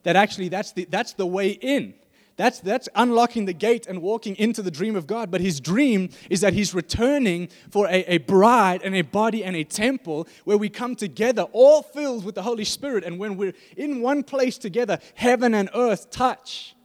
that 0.03 0.17
actually 0.17 0.49
that's 0.49 0.73
the, 0.73 0.85
that's 0.87 1.13
the 1.15 1.27
way 1.27 1.51
in. 1.51 1.95
That's, 2.39 2.61
that's 2.61 2.89
unlocking 2.95 3.47
the 3.47 3.53
gate 3.53 3.89
and 3.89 4.01
walking 4.01 4.37
into 4.37 4.63
the 4.63 4.71
dream 4.71 4.95
of 4.95 5.09
God. 5.09 5.29
But 5.29 5.41
his 5.41 5.59
dream 5.59 6.11
is 6.31 6.41
that 6.41 6.53
he's 6.53 6.73
returning 6.73 7.49
for 7.69 7.89
a, 7.89 8.05
a 8.05 8.19
bride 8.19 8.81
and 8.85 8.95
a 8.95 9.03
body 9.03 9.43
and 9.43 9.57
a 9.57 9.65
temple 9.65 10.29
where 10.45 10.57
we 10.57 10.69
come 10.69 10.95
together, 10.95 11.43
all 11.51 11.83
filled 11.83 12.25
with 12.25 12.37
the 12.37 12.43
Holy 12.43 12.65
Spirit. 12.65 13.03
And 13.03 13.19
when 13.19 13.37
we're 13.37 13.55
in 13.77 14.01
one 14.03 14.23
place 14.23 14.57
together, 14.57 15.01
heaven 15.17 15.53
and 15.53 15.69
earth 15.75 16.11
touch. 16.11 16.77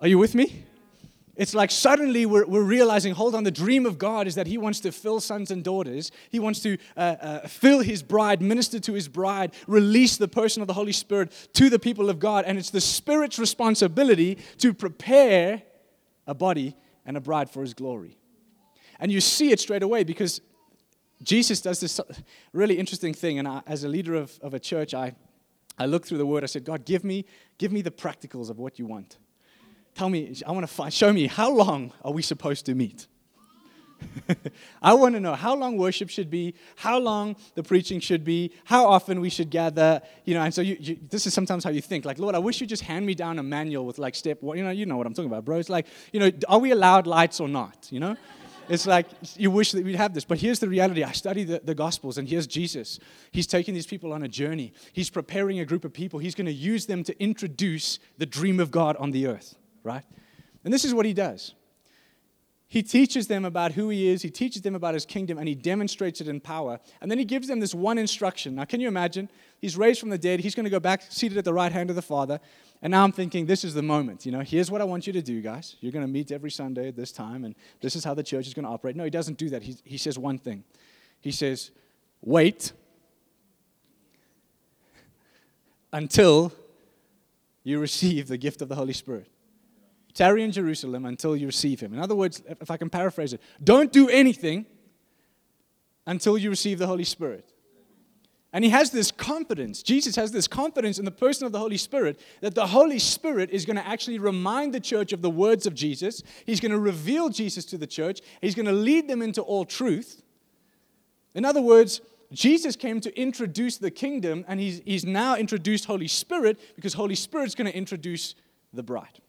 Are 0.00 0.08
you 0.08 0.18
with 0.18 0.34
me? 0.34 0.65
It's 1.36 1.54
like 1.54 1.70
suddenly 1.70 2.24
we're, 2.24 2.46
we're 2.46 2.62
realizing, 2.62 3.12
hold 3.12 3.34
on, 3.34 3.44
the 3.44 3.50
dream 3.50 3.84
of 3.84 3.98
God 3.98 4.26
is 4.26 4.36
that 4.36 4.46
He 4.46 4.56
wants 4.56 4.80
to 4.80 4.92
fill 4.92 5.20
sons 5.20 5.50
and 5.50 5.62
daughters. 5.62 6.10
He 6.30 6.38
wants 6.38 6.60
to 6.60 6.78
uh, 6.96 7.16
uh, 7.20 7.46
fill 7.46 7.80
His 7.80 8.02
bride, 8.02 8.40
minister 8.40 8.80
to 8.80 8.94
His 8.94 9.06
bride, 9.06 9.52
release 9.66 10.16
the 10.16 10.28
person 10.28 10.62
of 10.62 10.68
the 10.68 10.74
Holy 10.74 10.92
Spirit 10.92 11.30
to 11.52 11.68
the 11.68 11.78
people 11.78 12.08
of 12.08 12.18
God. 12.18 12.46
And 12.46 12.58
it's 12.58 12.70
the 12.70 12.80
Spirit's 12.80 13.38
responsibility 13.38 14.38
to 14.58 14.72
prepare 14.72 15.62
a 16.26 16.34
body 16.34 16.74
and 17.04 17.18
a 17.18 17.20
bride 17.20 17.50
for 17.50 17.60
His 17.60 17.74
glory. 17.74 18.16
And 18.98 19.12
you 19.12 19.20
see 19.20 19.50
it 19.50 19.60
straight 19.60 19.82
away 19.82 20.04
because 20.04 20.40
Jesus 21.22 21.60
does 21.60 21.80
this 21.80 22.00
really 22.54 22.78
interesting 22.78 23.12
thing. 23.12 23.38
And 23.38 23.46
I, 23.46 23.62
as 23.66 23.84
a 23.84 23.88
leader 23.88 24.14
of, 24.14 24.38
of 24.40 24.54
a 24.54 24.58
church, 24.58 24.94
I, 24.94 25.14
I 25.78 25.84
looked 25.84 26.08
through 26.08 26.18
the 26.18 26.26
Word. 26.26 26.44
I 26.44 26.46
said, 26.46 26.64
God, 26.64 26.86
give 26.86 27.04
me, 27.04 27.26
give 27.58 27.72
me 27.72 27.82
the 27.82 27.90
practicals 27.90 28.48
of 28.48 28.58
what 28.58 28.78
you 28.78 28.86
want 28.86 29.18
tell 29.96 30.10
me, 30.10 30.34
I 30.46 30.52
want 30.52 30.66
to 30.66 30.72
find, 30.72 30.92
show 30.92 31.12
me 31.12 31.26
how 31.26 31.50
long 31.50 31.92
are 32.04 32.12
we 32.12 32.22
supposed 32.22 32.66
to 32.66 32.74
meet? 32.74 33.06
I 34.82 34.92
want 34.92 35.14
to 35.14 35.20
know 35.20 35.34
how 35.34 35.54
long 35.54 35.78
worship 35.78 36.10
should 36.10 36.30
be, 36.30 36.54
how 36.76 36.98
long 36.98 37.34
the 37.54 37.62
preaching 37.62 38.00
should 38.00 38.24
be, 38.24 38.52
how 38.64 38.86
often 38.86 39.20
we 39.20 39.30
should 39.30 39.48
gather, 39.48 40.02
you 40.26 40.34
know. 40.34 40.42
And 40.42 40.52
so 40.52 40.60
you, 40.60 40.76
you, 40.78 40.98
this 41.08 41.26
is 41.26 41.32
sometimes 41.32 41.64
how 41.64 41.70
you 41.70 41.80
think, 41.80 42.04
like, 42.04 42.18
Lord, 42.18 42.34
I 42.34 42.38
wish 42.38 42.60
you 42.60 42.66
just 42.66 42.82
hand 42.82 43.06
me 43.06 43.14
down 43.14 43.38
a 43.38 43.42
manual 43.42 43.86
with 43.86 43.98
like 43.98 44.14
step 44.14 44.42
one. 44.42 44.58
You 44.58 44.64
know, 44.64 44.70
you 44.70 44.84
know 44.84 44.98
what 44.98 45.06
I'm 45.06 45.14
talking 45.14 45.30
about, 45.30 45.46
bro. 45.46 45.56
It's 45.58 45.70
like, 45.70 45.86
you 46.12 46.20
know, 46.20 46.30
are 46.46 46.58
we 46.58 46.72
allowed 46.72 47.06
lights 47.06 47.40
or 47.40 47.48
not? 47.48 47.88
You 47.90 48.00
know, 48.00 48.16
it's 48.68 48.86
like 48.86 49.06
you 49.36 49.50
wish 49.50 49.72
that 49.72 49.82
we'd 49.82 49.96
have 49.96 50.12
this, 50.12 50.26
but 50.26 50.38
here's 50.38 50.58
the 50.58 50.68
reality. 50.68 51.04
I 51.04 51.12
study 51.12 51.44
the, 51.44 51.62
the 51.64 51.74
Gospels, 51.74 52.18
and 52.18 52.28
here's 52.28 52.46
Jesus. 52.46 52.98
He's 53.30 53.46
taking 53.46 53.72
these 53.72 53.86
people 53.86 54.12
on 54.12 54.22
a 54.22 54.28
journey. 54.28 54.74
He's 54.92 55.08
preparing 55.08 55.58
a 55.60 55.64
group 55.64 55.86
of 55.86 55.94
people. 55.94 56.18
He's 56.18 56.34
going 56.34 56.46
to 56.46 56.52
use 56.52 56.84
them 56.84 57.02
to 57.04 57.18
introduce 57.22 57.98
the 58.18 58.26
dream 58.26 58.60
of 58.60 58.70
God 58.70 58.96
on 58.96 59.12
the 59.12 59.26
earth 59.26 59.56
right? 59.86 60.04
And 60.64 60.74
this 60.74 60.84
is 60.84 60.92
what 60.92 61.06
he 61.06 61.14
does. 61.14 61.54
He 62.68 62.82
teaches 62.82 63.28
them 63.28 63.44
about 63.44 63.72
who 63.72 63.90
he 63.90 64.08
is, 64.08 64.22
he 64.22 64.30
teaches 64.30 64.62
them 64.62 64.74
about 64.74 64.94
his 64.94 65.06
kingdom, 65.06 65.38
and 65.38 65.46
he 65.46 65.54
demonstrates 65.54 66.20
it 66.20 66.26
in 66.26 66.40
power. 66.40 66.80
And 67.00 67.08
then 67.08 67.18
he 67.18 67.24
gives 67.24 67.46
them 67.46 67.60
this 67.60 67.72
one 67.72 67.96
instruction. 67.96 68.56
Now, 68.56 68.64
can 68.64 68.80
you 68.80 68.88
imagine? 68.88 69.30
He's 69.60 69.76
raised 69.76 70.00
from 70.00 70.10
the 70.10 70.18
dead, 70.18 70.40
he's 70.40 70.56
going 70.56 70.64
to 70.64 70.70
go 70.70 70.80
back 70.80 71.02
seated 71.08 71.38
at 71.38 71.44
the 71.44 71.54
right 71.54 71.70
hand 71.70 71.90
of 71.90 71.96
the 71.96 72.02
Father. 72.02 72.40
And 72.82 72.90
now 72.90 73.04
I'm 73.04 73.12
thinking, 73.12 73.46
this 73.46 73.64
is 73.64 73.72
the 73.72 73.82
moment. 73.82 74.26
You 74.26 74.32
know, 74.32 74.40
here's 74.40 74.70
what 74.70 74.80
I 74.80 74.84
want 74.84 75.06
you 75.06 75.12
to 75.12 75.22
do, 75.22 75.40
guys. 75.40 75.76
You're 75.80 75.92
going 75.92 76.04
to 76.04 76.10
meet 76.10 76.32
every 76.32 76.50
Sunday 76.50 76.88
at 76.88 76.96
this 76.96 77.12
time, 77.12 77.44
and 77.44 77.54
this 77.80 77.94
is 77.94 78.04
how 78.04 78.14
the 78.14 78.24
church 78.24 78.48
is 78.48 78.54
going 78.54 78.64
to 78.64 78.70
operate. 78.70 78.96
No, 78.96 79.04
he 79.04 79.10
doesn't 79.10 79.38
do 79.38 79.48
that. 79.50 79.62
He, 79.62 79.76
he 79.84 79.96
says 79.96 80.18
one 80.18 80.38
thing. 80.38 80.64
He 81.20 81.30
says, 81.30 81.70
wait 82.20 82.72
until 85.92 86.52
you 87.62 87.78
receive 87.78 88.28
the 88.28 88.36
gift 88.36 88.60
of 88.60 88.68
the 88.68 88.74
Holy 88.74 88.92
Spirit. 88.92 89.28
Tarry 90.16 90.42
in 90.42 90.50
Jerusalem 90.50 91.04
until 91.04 91.36
you 91.36 91.46
receive 91.46 91.78
Him. 91.78 91.92
In 91.92 92.00
other 92.00 92.16
words, 92.16 92.42
if 92.60 92.70
I 92.70 92.78
can 92.78 92.88
paraphrase 92.90 93.34
it, 93.34 93.40
don't 93.62 93.92
do 93.92 94.08
anything 94.08 94.64
until 96.06 96.38
you 96.38 96.48
receive 96.48 96.78
the 96.78 96.86
Holy 96.86 97.04
Spirit. 97.04 97.52
And 98.52 98.64
he 98.64 98.70
has 98.70 98.90
this 98.90 99.10
confidence. 99.10 99.82
Jesus 99.82 100.16
has 100.16 100.32
this 100.32 100.48
confidence 100.48 100.98
in 100.98 101.04
the 101.04 101.10
person 101.10 101.44
of 101.44 101.52
the 101.52 101.58
Holy 101.58 101.76
Spirit 101.76 102.18
that 102.40 102.54
the 102.54 102.68
Holy 102.68 102.98
Spirit 102.98 103.50
is 103.50 103.66
going 103.66 103.76
to 103.76 103.86
actually 103.86 104.18
remind 104.18 104.72
the 104.72 104.80
church 104.80 105.12
of 105.12 105.20
the 105.20 105.28
words 105.28 105.66
of 105.66 105.74
Jesus. 105.74 106.22
He's 106.46 106.60
going 106.60 106.72
to 106.72 106.78
reveal 106.78 107.28
Jesus 107.28 107.66
to 107.66 107.76
the 107.76 107.86
church. 107.86 108.22
He's 108.40 108.54
going 108.54 108.64
to 108.64 108.72
lead 108.72 109.08
them 109.08 109.20
into 109.20 109.42
all 109.42 109.66
truth. 109.66 110.22
In 111.34 111.44
other 111.44 111.60
words, 111.60 112.00
Jesus 112.32 112.76
came 112.76 113.00
to 113.00 113.20
introduce 113.20 113.76
the 113.76 113.90
kingdom, 113.90 114.46
and 114.48 114.58
he's, 114.58 114.80
he's 114.86 115.04
now 115.04 115.36
introduced 115.36 115.84
Holy 115.84 116.08
Spirit 116.08 116.58
because 116.74 116.94
Holy 116.94 117.14
Spirit's 117.14 117.54
going 117.54 117.70
to 117.70 117.76
introduce 117.76 118.34
the 118.72 118.82
bride. 118.82 119.20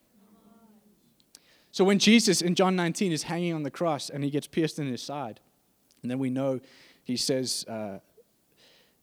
So 1.78 1.84
when 1.84 2.00
Jesus 2.00 2.42
in 2.42 2.56
John 2.56 2.76
19 2.76 3.12
is 3.12 3.22
hanging 3.22 3.54
on 3.54 3.62
the 3.62 3.70
cross 3.70 4.10
and 4.10 4.24
he 4.24 4.32
gets 4.32 4.48
pierced 4.48 4.80
in 4.80 4.88
his 4.88 5.00
side, 5.00 5.40
and 6.02 6.10
then 6.10 6.18
we 6.18 6.32
know 6.32 6.60
he 7.04 7.16
says, 7.16 7.66
uh, 7.68 8.00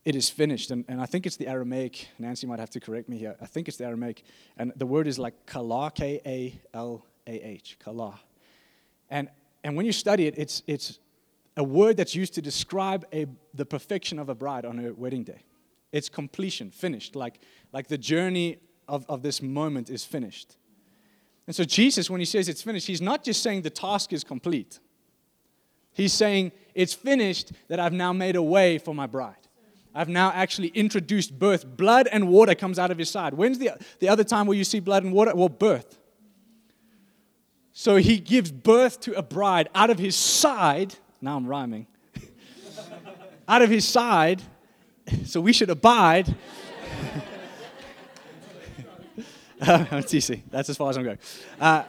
It 0.04 0.16
is 0.16 0.28
finished. 0.28 0.72
And, 0.72 0.84
and 0.88 1.00
I 1.00 1.06
think 1.06 1.24
it's 1.24 1.36
the 1.36 1.46
Aramaic. 1.46 2.08
Nancy 2.18 2.48
might 2.48 2.58
have 2.58 2.70
to 2.70 2.80
correct 2.80 3.08
me 3.08 3.16
here. 3.16 3.36
I 3.40 3.46
think 3.46 3.68
it's 3.68 3.76
the 3.76 3.84
Aramaic. 3.84 4.24
And 4.56 4.72
the 4.74 4.86
word 4.86 5.06
is 5.06 5.20
like 5.20 5.46
kala, 5.46 5.92
K 5.92 6.20
A 6.26 6.60
L 6.76 7.06
A 7.28 7.30
H, 7.30 7.76
kala. 7.78 8.18
And, 9.08 9.28
and 9.62 9.76
when 9.76 9.86
you 9.86 9.92
study 9.92 10.26
it, 10.26 10.34
it's, 10.36 10.64
it's 10.66 10.98
a 11.56 11.62
word 11.62 11.96
that's 11.96 12.16
used 12.16 12.34
to 12.34 12.42
describe 12.42 13.06
a, 13.12 13.26
the 13.54 13.64
perfection 13.64 14.18
of 14.18 14.28
a 14.28 14.34
bride 14.34 14.64
on 14.64 14.78
her 14.78 14.92
wedding 14.92 15.22
day. 15.22 15.44
It's 15.92 16.08
completion, 16.08 16.72
finished, 16.72 17.14
like, 17.14 17.38
like 17.72 17.86
the 17.86 17.98
journey 17.98 18.58
of, 18.88 19.06
of 19.08 19.22
this 19.22 19.40
moment 19.40 19.90
is 19.90 20.04
finished. 20.04 20.56
And 21.46 21.54
so, 21.54 21.64
Jesus, 21.64 22.08
when 22.08 22.20
he 22.20 22.24
says 22.24 22.48
it's 22.48 22.62
finished, 22.62 22.86
he's 22.86 23.02
not 23.02 23.22
just 23.22 23.42
saying 23.42 23.62
the 23.62 23.70
task 23.70 24.12
is 24.12 24.24
complete. 24.24 24.80
He's 25.92 26.12
saying 26.12 26.52
it's 26.74 26.94
finished, 26.94 27.52
that 27.68 27.78
I've 27.78 27.92
now 27.92 28.12
made 28.12 28.36
a 28.36 28.42
way 28.42 28.78
for 28.78 28.94
my 28.94 29.06
bride. 29.06 29.36
I've 29.94 30.08
now 30.08 30.32
actually 30.34 30.68
introduced 30.68 31.38
birth. 31.38 31.64
Blood 31.76 32.08
and 32.10 32.28
water 32.28 32.54
comes 32.54 32.78
out 32.78 32.90
of 32.90 32.98
his 32.98 33.10
side. 33.10 33.34
When's 33.34 33.58
the, 33.58 33.70
the 34.00 34.08
other 34.08 34.24
time 34.24 34.46
where 34.46 34.56
you 34.56 34.64
see 34.64 34.80
blood 34.80 35.04
and 35.04 35.12
water? 35.12 35.32
Well, 35.34 35.48
birth. 35.48 35.98
So 37.72 37.96
he 37.96 38.18
gives 38.18 38.50
birth 38.50 39.00
to 39.00 39.14
a 39.14 39.22
bride 39.22 39.68
out 39.74 39.90
of 39.90 39.98
his 39.98 40.16
side 40.16 40.96
now 41.24 41.36
I'm 41.36 41.46
rhyming. 41.46 41.86
Out 43.48 43.62
of 43.62 43.70
his 43.70 43.88
side, 43.88 44.42
so 45.24 45.40
we 45.40 45.54
should 45.54 45.70
abide. 45.70 46.34
uh, 49.68 50.02
That's 50.50 50.68
as 50.68 50.76
far 50.76 50.90
as 50.90 50.96
I'm 50.96 51.04
going. 51.04 51.18
Uh, 51.60 51.84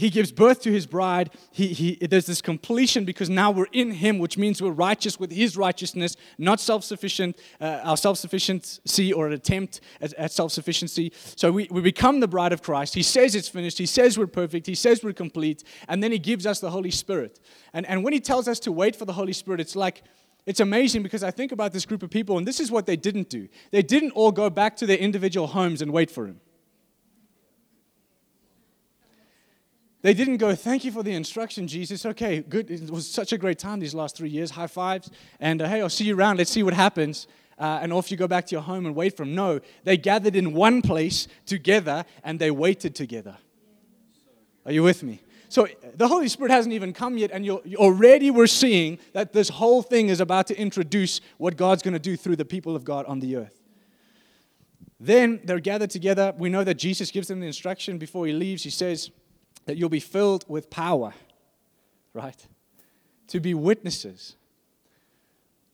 he 0.00 0.08
gives 0.08 0.32
birth 0.32 0.62
to 0.62 0.72
his 0.72 0.86
bride. 0.86 1.30
He, 1.50 1.68
he, 1.68 2.06
there's 2.06 2.24
this 2.24 2.40
completion 2.40 3.04
because 3.04 3.28
now 3.28 3.50
we're 3.50 3.66
in 3.72 3.90
him, 3.90 4.18
which 4.18 4.38
means 4.38 4.62
we're 4.62 4.70
righteous 4.70 5.20
with 5.20 5.30
his 5.30 5.58
righteousness, 5.58 6.16
not 6.38 6.58
self 6.58 6.84
sufficient, 6.84 7.36
uh, 7.60 7.80
our 7.84 7.98
self 7.98 8.16
sufficiency 8.16 9.12
or 9.12 9.26
an 9.26 9.34
attempt 9.34 9.82
at, 10.00 10.14
at 10.14 10.32
self 10.32 10.52
sufficiency. 10.52 11.12
So 11.36 11.52
we, 11.52 11.68
we 11.70 11.82
become 11.82 12.20
the 12.20 12.28
bride 12.28 12.52
of 12.52 12.62
Christ. 12.62 12.94
He 12.94 13.02
says 13.02 13.34
it's 13.34 13.48
finished. 13.48 13.76
He 13.76 13.84
says 13.84 14.18
we're 14.18 14.26
perfect. 14.26 14.66
He 14.66 14.74
says 14.74 15.04
we're 15.04 15.12
complete. 15.12 15.64
And 15.86 16.02
then 16.02 16.12
he 16.12 16.18
gives 16.18 16.46
us 16.46 16.60
the 16.60 16.70
Holy 16.70 16.90
Spirit. 16.90 17.38
And, 17.74 17.84
and 17.86 18.02
when 18.02 18.14
he 18.14 18.20
tells 18.20 18.48
us 18.48 18.58
to 18.60 18.72
wait 18.72 18.96
for 18.96 19.04
the 19.04 19.12
Holy 19.12 19.34
Spirit, 19.34 19.60
it's 19.60 19.76
like, 19.76 20.02
it's 20.46 20.60
amazing 20.60 21.02
because 21.02 21.22
I 21.22 21.30
think 21.30 21.52
about 21.52 21.72
this 21.72 21.84
group 21.84 22.02
of 22.02 22.10
people, 22.10 22.38
and 22.38 22.46
this 22.46 22.58
is 22.58 22.70
what 22.70 22.86
they 22.86 22.96
didn't 22.96 23.28
do. 23.28 23.48
They 23.70 23.82
didn't 23.82 24.12
all 24.12 24.32
go 24.32 24.48
back 24.48 24.76
to 24.78 24.86
their 24.86 24.96
individual 24.96 25.48
homes 25.48 25.82
and 25.82 25.92
wait 25.92 26.10
for 26.10 26.26
him. 26.26 26.40
They 30.02 30.14
didn't 30.14 30.38
go, 30.38 30.54
Thank 30.54 30.84
you 30.84 30.92
for 30.92 31.02
the 31.02 31.12
instruction, 31.12 31.68
Jesus. 31.68 32.06
Okay, 32.06 32.40
good. 32.40 32.70
It 32.70 32.90
was 32.90 33.08
such 33.08 33.32
a 33.32 33.38
great 33.38 33.58
time 33.58 33.80
these 33.80 33.94
last 33.94 34.16
three 34.16 34.30
years. 34.30 34.50
High 34.50 34.66
fives. 34.66 35.10
And 35.38 35.60
uh, 35.60 35.68
hey, 35.68 35.82
I'll 35.82 35.88
see 35.88 36.04
you 36.04 36.16
around. 36.16 36.38
Let's 36.38 36.50
see 36.50 36.62
what 36.62 36.74
happens. 36.74 37.26
Uh, 37.58 37.80
and 37.82 37.92
off 37.92 38.10
you 38.10 38.16
go 38.16 38.26
back 38.26 38.46
to 38.46 38.54
your 38.54 38.62
home 38.62 38.86
and 38.86 38.94
wait 38.94 39.16
for 39.16 39.24
him. 39.24 39.34
No, 39.34 39.60
they 39.84 39.98
gathered 39.98 40.34
in 40.34 40.54
one 40.54 40.80
place 40.80 41.28
together 41.44 42.06
and 42.24 42.38
they 42.38 42.50
waited 42.50 42.94
together. 42.94 43.36
Are 44.64 44.72
you 44.72 44.82
with 44.82 45.02
me? 45.02 45.20
So 45.50 45.68
the 45.94 46.08
Holy 46.08 46.28
Spirit 46.28 46.52
hasn't 46.52 46.72
even 46.74 46.92
come 46.92 47.18
yet, 47.18 47.32
and 47.32 47.44
you're, 47.44 47.60
already 47.74 48.30
we're 48.30 48.46
seeing 48.46 49.00
that 49.14 49.32
this 49.32 49.48
whole 49.48 49.82
thing 49.82 50.08
is 50.08 50.20
about 50.20 50.46
to 50.46 50.56
introduce 50.56 51.20
what 51.38 51.56
God's 51.56 51.82
going 51.82 51.92
to 51.92 51.98
do 51.98 52.16
through 52.16 52.36
the 52.36 52.44
people 52.44 52.76
of 52.76 52.84
God 52.84 53.04
on 53.06 53.18
the 53.18 53.34
earth. 53.34 53.60
Then 55.00 55.40
they're 55.42 55.58
gathered 55.58 55.90
together. 55.90 56.32
We 56.38 56.50
know 56.50 56.62
that 56.62 56.74
Jesus 56.74 57.10
gives 57.10 57.26
them 57.26 57.40
the 57.40 57.48
instruction 57.48 57.98
before 57.98 58.26
he 58.26 58.32
leaves. 58.32 58.62
He 58.62 58.70
says, 58.70 59.10
that 59.70 59.76
you'll 59.76 59.88
be 59.88 60.00
filled 60.00 60.44
with 60.48 60.68
power, 60.68 61.14
right? 62.12 62.44
To 63.28 63.38
be 63.38 63.54
witnesses 63.54 64.34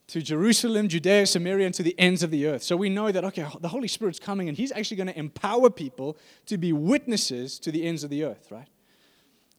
to 0.09 0.21
Jerusalem, 0.21 0.89
Judea, 0.89 1.25
Samaria, 1.25 1.65
and 1.65 1.75
to 1.77 1.83
the 1.83 1.99
ends 1.99 2.23
of 2.23 2.31
the 2.31 2.47
earth. 2.47 2.63
So 2.63 2.77
we 2.77 2.91
know 2.91 3.11
that, 3.11 3.25
okay, 3.25 3.47
the 3.59 3.69
Holy 3.69 3.89
Spirit's 3.89 4.19
coming 4.19 4.51
and 4.51 4.59
He's 4.59 4.71
actually 4.71 4.99
going 4.99 5.07
to 5.07 5.19
empower 5.19 5.71
people 5.71 6.19
to 6.45 6.59
be 6.59 6.75
witnesses 6.75 7.59
to 7.61 7.73
the 7.73 7.85
ends 7.87 8.05
of 8.05 8.11
the 8.11 8.23
earth, 8.23 8.51
right? 8.51 8.69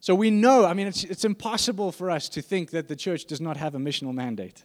So 0.02 0.14
we 0.14 0.30
know, 0.30 0.66
I 0.66 0.76
mean, 0.76 0.86
it's, 0.86 1.04
it's 1.04 1.26
impossible 1.26 1.92
for 1.92 2.12
us 2.12 2.30
to 2.30 2.44
think 2.44 2.70
that 2.70 2.88
the 2.88 2.96
church 2.96 3.26
does 3.26 3.42
not 3.42 3.58
have 3.58 3.74
a 3.74 3.80
missional 3.80 4.14
mandate. 4.14 4.64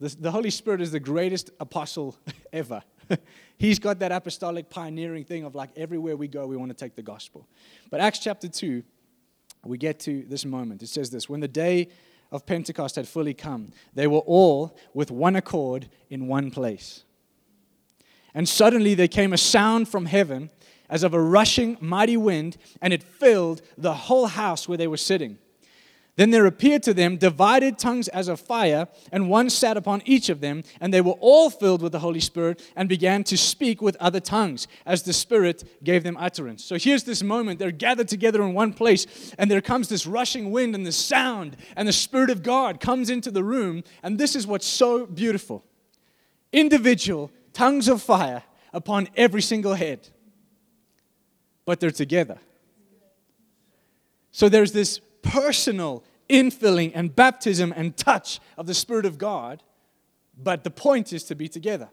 The, 0.00 0.16
the 0.18 0.30
Holy 0.30 0.48
Spirit 0.48 0.80
is 0.80 0.92
the 0.92 1.00
greatest 1.00 1.50
apostle 1.60 2.16
ever. 2.54 2.82
He's 3.58 3.78
got 3.78 3.98
that 3.98 4.12
apostolic 4.12 4.70
pioneering 4.70 5.24
thing 5.24 5.44
of 5.44 5.54
like 5.54 5.70
everywhere 5.76 6.16
we 6.16 6.28
go, 6.28 6.46
we 6.46 6.56
want 6.56 6.70
to 6.70 6.76
take 6.76 6.96
the 6.96 7.02
gospel. 7.02 7.46
But 7.90 8.00
Acts 8.00 8.18
chapter 8.18 8.48
2, 8.48 8.82
we 9.64 9.78
get 9.78 10.00
to 10.00 10.24
this 10.28 10.44
moment. 10.44 10.82
It 10.82 10.88
says 10.88 11.10
this 11.10 11.28
When 11.28 11.40
the 11.40 11.48
day 11.48 11.88
of 12.32 12.46
Pentecost 12.46 12.96
had 12.96 13.08
fully 13.08 13.34
come, 13.34 13.72
they 13.94 14.06
were 14.06 14.20
all 14.20 14.76
with 14.94 15.10
one 15.10 15.36
accord 15.36 15.88
in 16.08 16.26
one 16.26 16.50
place. 16.50 17.04
And 18.34 18.48
suddenly 18.48 18.94
there 18.94 19.08
came 19.08 19.32
a 19.32 19.38
sound 19.38 19.88
from 19.88 20.06
heaven 20.06 20.50
as 20.88 21.02
of 21.02 21.14
a 21.14 21.20
rushing 21.20 21.76
mighty 21.80 22.16
wind, 22.16 22.56
and 22.80 22.92
it 22.92 23.02
filled 23.02 23.62
the 23.76 23.94
whole 23.94 24.26
house 24.26 24.68
where 24.68 24.78
they 24.78 24.88
were 24.88 24.96
sitting. 24.96 25.38
Then 26.16 26.30
there 26.30 26.46
appeared 26.46 26.82
to 26.82 26.92
them 26.92 27.16
divided 27.16 27.78
tongues 27.78 28.08
as 28.08 28.28
of 28.28 28.40
fire, 28.40 28.88
and 29.10 29.30
one 29.30 29.48
sat 29.48 29.76
upon 29.76 30.02
each 30.04 30.28
of 30.28 30.40
them, 30.40 30.62
and 30.80 30.92
they 30.92 31.00
were 31.00 31.16
all 31.20 31.50
filled 31.50 31.82
with 31.82 31.92
the 31.92 32.00
Holy 32.00 32.20
Spirit 32.20 32.62
and 32.76 32.88
began 32.88 33.24
to 33.24 33.36
speak 33.36 33.80
with 33.80 33.96
other 34.00 34.20
tongues 34.20 34.66
as 34.84 35.02
the 35.02 35.12
Spirit 35.12 35.64
gave 35.82 36.02
them 36.02 36.16
utterance. 36.18 36.64
So 36.64 36.76
here's 36.76 37.04
this 37.04 37.22
moment. 37.22 37.58
They're 37.58 37.70
gathered 37.70 38.08
together 38.08 38.42
in 38.42 38.54
one 38.54 38.72
place, 38.72 39.34
and 39.38 39.50
there 39.50 39.60
comes 39.60 39.88
this 39.88 40.06
rushing 40.06 40.50
wind 40.50 40.74
and 40.74 40.84
the 40.84 40.92
sound, 40.92 41.56
and 41.76 41.88
the 41.88 41.92
Spirit 41.92 42.30
of 42.30 42.42
God 42.42 42.80
comes 42.80 43.08
into 43.08 43.30
the 43.30 43.44
room, 43.44 43.82
and 44.02 44.18
this 44.18 44.36
is 44.36 44.46
what's 44.46 44.66
so 44.66 45.06
beautiful 45.06 45.64
individual 46.52 47.30
tongues 47.52 47.88
of 47.88 48.02
fire 48.02 48.42
upon 48.72 49.08
every 49.16 49.42
single 49.42 49.74
head, 49.74 50.08
but 51.64 51.80
they're 51.80 51.90
together. 51.90 52.38
So 54.32 54.48
there's 54.48 54.72
this 54.72 55.00
personal 55.30 56.02
infilling 56.28 56.90
and 56.94 57.14
baptism 57.14 57.72
and 57.76 57.96
touch 57.96 58.40
of 58.58 58.66
the 58.66 58.74
Spirit 58.74 59.06
of 59.06 59.16
God, 59.16 59.62
but 60.36 60.64
the 60.64 60.70
point 60.70 61.12
is 61.12 61.22
to 61.24 61.34
be 61.34 61.48
together. 61.48 61.88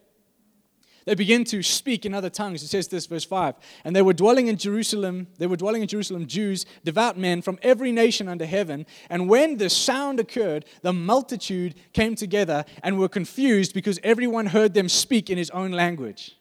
They 1.06 1.16
begin 1.16 1.46
to 1.46 1.64
speak 1.64 2.06
in 2.06 2.14
other 2.14 2.30
tongues. 2.30 2.62
It 2.64 2.68
says 2.68 2.90
this, 2.90 3.06
verse 3.06 3.24
5. 3.24 3.56
And 3.86 3.96
they 3.96 4.02
were 4.02 4.14
dwelling 4.14 4.48
in 4.48 4.58
Jerusalem, 4.58 5.28
they 5.38 5.48
were 5.48 5.56
dwelling 5.56 5.82
in 5.82 5.88
Jerusalem, 5.88 6.26
Jews, 6.26 6.66
devout 6.84 7.18
men 7.18 7.42
from 7.42 7.60
every 7.62 7.94
nation 7.94 8.28
under 8.28 8.46
heaven. 8.46 8.86
And 9.10 9.30
when 9.30 9.56
the 9.56 9.70
sound 9.70 10.20
occurred, 10.20 10.66
the 10.82 10.92
multitude 10.92 11.76
came 11.94 12.16
together 12.16 12.66
and 12.84 13.00
were 13.00 13.08
confused 13.08 13.74
because 13.74 14.00
everyone 14.04 14.48
heard 14.48 14.74
them 14.74 14.90
speak 14.90 15.30
in 15.30 15.38
his 15.38 15.50
own 15.52 15.72
language. 15.72 16.38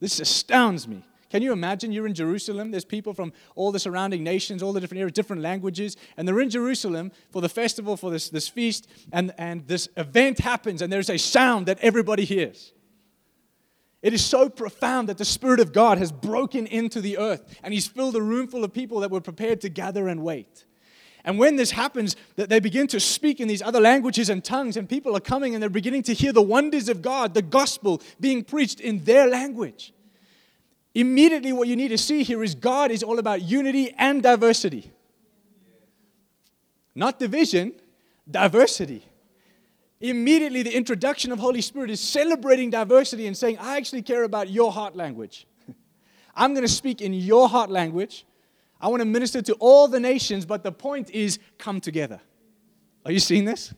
This 0.00 0.20
astounds 0.20 0.88
me. 0.88 1.04
Can 1.30 1.42
you 1.42 1.52
imagine 1.52 1.92
you're 1.92 2.06
in 2.06 2.14
Jerusalem? 2.14 2.70
There's 2.70 2.86
people 2.86 3.12
from 3.12 3.32
all 3.54 3.70
the 3.70 3.78
surrounding 3.78 4.24
nations, 4.24 4.62
all 4.62 4.72
the 4.72 4.80
different 4.80 5.00
areas, 5.00 5.12
different 5.12 5.42
languages, 5.42 5.96
and 6.16 6.26
they're 6.26 6.40
in 6.40 6.48
Jerusalem 6.48 7.12
for 7.30 7.42
the 7.42 7.48
festival, 7.48 7.96
for 7.96 8.10
this, 8.10 8.30
this 8.30 8.48
feast, 8.48 8.88
and, 9.12 9.34
and 9.36 9.66
this 9.66 9.88
event 9.96 10.38
happens, 10.38 10.80
and 10.80 10.92
there's 10.92 11.10
a 11.10 11.18
sound 11.18 11.66
that 11.66 11.78
everybody 11.80 12.24
hears. 12.24 12.72
It 14.00 14.14
is 14.14 14.24
so 14.24 14.48
profound 14.48 15.08
that 15.08 15.18
the 15.18 15.24
Spirit 15.24 15.60
of 15.60 15.72
God 15.72 15.98
has 15.98 16.12
broken 16.12 16.66
into 16.66 17.00
the 17.00 17.18
earth, 17.18 17.58
and 17.62 17.74
He's 17.74 17.86
filled 17.86 18.16
a 18.16 18.22
room 18.22 18.48
full 18.48 18.64
of 18.64 18.72
people 18.72 19.00
that 19.00 19.10
were 19.10 19.20
prepared 19.20 19.60
to 19.62 19.68
gather 19.68 20.08
and 20.08 20.22
wait. 20.22 20.64
And 21.24 21.38
when 21.38 21.56
this 21.56 21.72
happens, 21.72 22.16
that 22.36 22.48
they 22.48 22.60
begin 22.60 22.86
to 22.86 23.00
speak 23.00 23.38
in 23.38 23.48
these 23.48 23.60
other 23.60 23.80
languages 23.80 24.30
and 24.30 24.42
tongues, 24.42 24.78
and 24.78 24.88
people 24.88 25.14
are 25.14 25.20
coming 25.20 25.52
and 25.52 25.62
they're 25.62 25.68
beginning 25.68 26.04
to 26.04 26.14
hear 26.14 26.32
the 26.32 26.40
wonders 26.40 26.88
of 26.88 27.02
God, 27.02 27.34
the 27.34 27.42
gospel 27.42 28.00
being 28.18 28.44
preached 28.44 28.80
in 28.80 29.04
their 29.04 29.26
language. 29.26 29.92
Immediately, 30.94 31.52
what 31.52 31.68
you 31.68 31.76
need 31.76 31.88
to 31.88 31.98
see 31.98 32.22
here 32.22 32.42
is 32.42 32.54
God 32.54 32.90
is 32.90 33.02
all 33.02 33.18
about 33.18 33.42
unity 33.42 33.94
and 33.96 34.22
diversity. 34.22 34.90
Not 36.94 37.18
division, 37.18 37.74
diversity. 38.28 39.04
Immediately, 40.00 40.62
the 40.62 40.76
introduction 40.76 41.32
of 41.32 41.38
Holy 41.38 41.60
Spirit 41.60 41.90
is 41.90 42.00
celebrating 42.00 42.70
diversity 42.70 43.26
and 43.26 43.36
saying, 43.36 43.58
I 43.58 43.76
actually 43.76 44.02
care 44.02 44.24
about 44.24 44.48
your 44.48 44.72
heart 44.72 44.96
language. 44.96 45.46
I'm 46.34 46.54
going 46.54 46.66
to 46.66 46.72
speak 46.72 47.00
in 47.00 47.12
your 47.12 47.48
heart 47.48 47.70
language. 47.70 48.24
I 48.80 48.88
want 48.88 49.00
to 49.00 49.04
minister 49.04 49.42
to 49.42 49.54
all 49.54 49.88
the 49.88 49.98
nations, 49.98 50.46
but 50.46 50.62
the 50.62 50.72
point 50.72 51.10
is 51.10 51.38
come 51.58 51.80
together. 51.80 52.20
Are 53.04 53.12
you 53.12 53.18
seeing 53.18 53.44
this? 53.44 53.74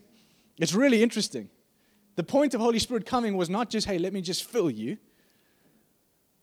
It's 0.58 0.74
really 0.74 1.02
interesting. 1.02 1.48
The 2.16 2.22
point 2.22 2.52
of 2.52 2.60
Holy 2.60 2.78
Spirit 2.78 3.06
coming 3.06 3.36
was 3.36 3.48
not 3.48 3.70
just, 3.70 3.86
hey, 3.86 3.98
let 3.98 4.12
me 4.12 4.20
just 4.20 4.44
fill 4.44 4.70
you. 4.70 4.98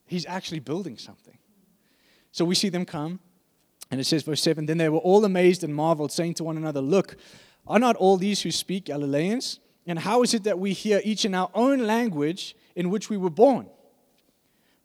He's 0.07 0.25
actually 0.25 0.59
building 0.59 0.97
something. 0.97 1.37
So 2.31 2.45
we 2.45 2.55
see 2.55 2.69
them 2.69 2.85
come, 2.85 3.19
and 3.91 3.99
it 3.99 4.05
says, 4.05 4.23
verse 4.23 4.41
7 4.41 4.65
Then 4.65 4.77
they 4.77 4.89
were 4.89 4.99
all 4.99 5.23
amazed 5.25 5.63
and 5.63 5.73
marveled, 5.73 6.11
saying 6.11 6.35
to 6.35 6.43
one 6.43 6.57
another, 6.57 6.81
Look, 6.81 7.17
are 7.67 7.79
not 7.79 7.95
all 7.95 8.17
these 8.17 8.41
who 8.41 8.51
speak 8.51 8.85
Galileans? 8.85 9.59
And 9.85 9.99
how 9.99 10.21
is 10.21 10.33
it 10.33 10.43
that 10.43 10.59
we 10.59 10.73
hear 10.73 11.01
each 11.03 11.23
in 11.23 11.33
our 11.33 11.49
own 11.53 11.79
language 11.87 12.55
in 12.75 12.89
which 12.89 13.09
we 13.09 13.17
were 13.17 13.29
born? 13.29 13.69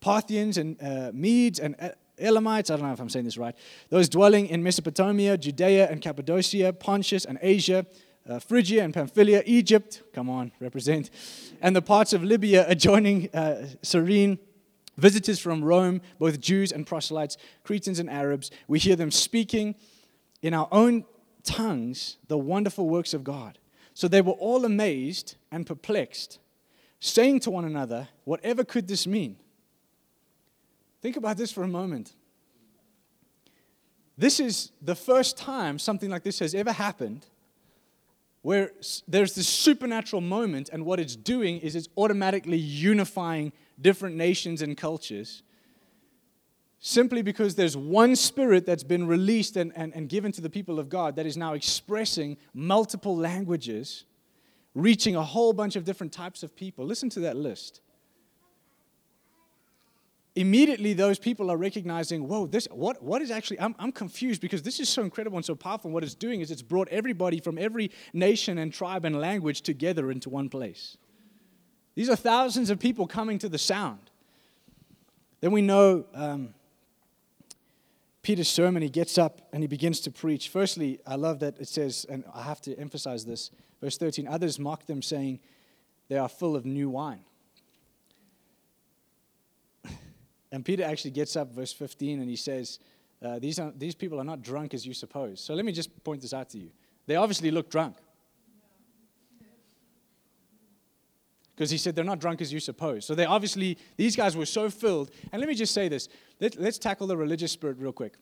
Parthians 0.01 0.59
and 0.59 0.81
uh, 0.81 1.11
Medes 1.13 1.59
and 1.59 1.75
Elamites, 2.19 2.71
I 2.71 2.77
don't 2.77 2.87
know 2.87 2.93
if 2.93 3.01
I'm 3.01 3.09
saying 3.09 3.25
this 3.25 3.37
right, 3.37 3.55
those 3.89 4.09
dwelling 4.09 4.47
in 4.47 4.63
Mesopotamia, 4.63 5.37
Judea 5.37 5.91
and 5.91 6.01
Cappadocia, 6.01 6.73
Pontus 6.73 7.25
and 7.25 7.39
Asia, 7.43 7.85
uh, 8.29 8.39
Phrygia 8.39 8.85
and 8.85 8.95
Pamphylia, 8.95 9.43
Egypt, 9.45 10.03
come 10.13 10.31
on, 10.31 10.53
represent, 10.61 11.11
and 11.61 11.75
the 11.75 11.83
parts 11.83 12.13
of 12.13 12.23
Libya 12.23 12.65
adjoining 12.69 13.29
uh, 13.35 13.67
Cyrene, 13.83 14.39
visitors 15.03 15.41
from 15.41 15.65
Rome, 15.65 16.01
both 16.21 16.41
Jews 16.41 16.71
and 16.71 16.87
proselytes, 16.87 17.37
Cretans 17.65 17.99
and 17.99 18.09
Arabs. 18.09 18.53
We 18.69 18.79
hear 18.79 18.95
them 18.95 19.11
speaking 19.11 19.75
in 20.43 20.55
our 20.55 20.69
own 20.71 21.05
tongues 21.43 22.19
the 22.29 22.39
wonderful 22.39 22.89
works 22.89 23.13
of 23.13 23.25
God. 23.25 23.59
So 23.95 24.07
they 24.07 24.23
were 24.23 24.33
all 24.33 24.65
amazed 24.65 25.35
and 25.51 25.67
perplexed, 25.67 26.39
saying 27.01 27.41
to 27.41 27.51
one 27.51 27.65
another, 27.65 28.09
Whatever 28.25 28.63
could 28.65 28.87
this 28.87 29.07
mean? 29.07 29.37
Think 31.03 31.17
about 31.17 31.37
this 31.37 31.51
for 31.51 31.65
a 31.65 31.69
moment. 31.69 32.13
This 34.17 34.39
is 34.39 34.71
the 34.81 34.95
first 34.95 35.37
time 35.37 35.81
something 35.81 36.11
like 36.11 36.23
this 36.23 36.39
has 36.39 36.55
ever 36.55 36.71
happened 36.71 37.27
where 38.43 38.73
there's 39.07 39.35
this 39.35 39.49
supernatural 39.49 40.21
moment, 40.21 40.69
and 40.73 40.85
what 40.85 40.99
it's 40.99 41.15
doing 41.15 41.59
is 41.59 41.77
it's 41.77 41.89
automatically 41.97 42.57
unifying 42.57 43.53
different 43.83 44.17
nations 44.17 44.63
and 44.63 44.77
cultures 44.77 45.43
simply 46.79 47.23
because 47.23 47.55
there's 47.55 47.77
one 47.77 48.17
spirit 48.17 48.67
that's 48.67 48.83
been 48.83 49.07
released 49.07 49.57
and, 49.57 49.73
and, 49.77 49.95
and 49.95 50.09
given 50.09 50.33
to 50.33 50.41
the 50.41 50.51
people 50.51 50.81
of 50.81 50.89
God 50.89 51.15
that 51.17 51.27
is 51.27 51.37
now 51.37 51.53
expressing 51.55 52.37
multiple 52.55 53.17
languages, 53.17 54.05
reaching 54.75 55.15
a 55.15 55.23
whole 55.23 55.53
bunch 55.53 55.77
of 55.77 55.85
different 55.85 56.13
types 56.13 56.43
of 56.43 56.57
people. 56.57 56.85
Listen 56.85 57.09
to 57.11 57.21
that 57.21 57.37
list 57.37 57.83
immediately 60.35 60.95
those 60.95 61.19
people 61.19 61.51
are 61.51 61.57
recognizing, 61.57 62.27
whoa, 62.27 62.47
this 62.47 62.67
what 62.71 63.03
what 63.03 63.23
is 63.23 63.31
actually 63.31 63.61
I'm, 63.61 63.75
I'm 63.79 63.93
confused 63.93 64.41
because 64.41 64.63
this 64.63 64.81
is 64.81 64.89
so 64.89 65.03
incredible 65.03 65.37
and 65.37 65.45
so 65.45 65.55
powerful. 65.55 65.89
And 65.89 65.95
what 65.95 66.05
it's 66.05 66.15
doing 66.15 66.41
is 66.41 66.51
it's 66.51 66.63
brought 66.63 66.89
everybody 66.89 67.41
from 67.41 67.59
every 67.59 67.91
nation 68.13 68.59
and 68.59 68.73
tribe 68.73 69.05
and 69.05 69.21
language 69.21 69.63
together 69.63 70.11
into 70.11 70.31
one 70.31 70.49
place. 70.49 70.97
These 71.95 72.09
are 72.09 72.17
thousands 72.17 72.71
of 72.71 72.79
people 72.79 73.07
coming 73.07 73.39
to 73.39 73.49
the 73.49 73.59
sound. 73.59 74.11
Then 75.41 75.53
we 75.53 75.63
know 75.63 76.05
um, 76.15 76.55
Peter's 78.23 78.49
sermon, 78.49 78.83
he 78.83 78.89
gets 78.89 79.19
up 79.19 79.41
and 79.53 79.63
he 79.63 79.67
begins 79.67 80.01
to 80.01 80.11
preach. 80.11 80.49
Firstly, 80.49 81.01
I 81.07 81.17
love 81.17 81.41
that 81.41 81.59
it 81.59 81.69
says, 81.69 82.07
and 82.09 82.25
I 82.33 82.43
have 82.43 82.61
to 82.63 82.79
emphasize 82.79 83.25
this, 83.25 83.51
verse 83.81 83.99
13 83.99 84.29
others 84.29 84.59
mock 84.59 84.87
them, 84.87 85.03
saying, 85.03 85.41
They 86.09 86.17
are 86.17 86.29
full 86.29 86.57
of 86.57 86.65
new 86.65 86.91
wine. 86.91 87.25
And 90.53 90.65
Peter 90.65 90.85
actually 90.85 91.13
gets 91.13 91.35
up, 91.35 91.53
verse 91.53 91.73
15, 91.73 92.21
and 92.21 92.29
he 92.29 92.37
says, 92.37 92.79
uh, 93.25 93.39
these, 93.39 93.59
are, 93.59 93.73
these 93.77 93.95
people 93.95 94.21
are 94.21 94.25
not 94.25 94.43
drunk 94.43 94.75
as 94.75 94.85
you 94.85 94.95
suppose. 94.95 95.41
So 95.41 95.55
let 95.55 95.65
me 95.65 95.73
just 95.73 96.03
point 96.03 96.23
this 96.23 96.35
out 96.35 96.51
to 96.51 96.59
you. 96.59 96.71
They 97.07 97.17
obviously 97.17 97.51
look 97.51 97.71
drunk. 97.71 97.97
Because 101.55 101.71
he 101.71 101.77
said 101.79 101.95
they're 101.95 102.05
not 102.05 102.19
drunk 102.19 102.41
as 102.41 102.53
you 102.53 102.61
suppose. 102.61 103.05
So 103.05 103.15
they 103.15 103.27
obviously, 103.27 103.79
these 103.97 104.17
guys 104.17 104.37
were 104.37 104.47
so 104.47 104.71
filled. 104.71 105.11
And 105.33 105.41
let 105.41 105.49
me 105.49 105.55
just 105.55 105.75
say 105.75 105.89
this 105.89 106.09
Let, 106.41 106.59
let's 106.59 106.79
tackle 106.79 107.07
the 107.07 107.17
religious 107.17 107.53
spirit 107.53 107.79
real 107.79 107.93
quick. 107.93 108.15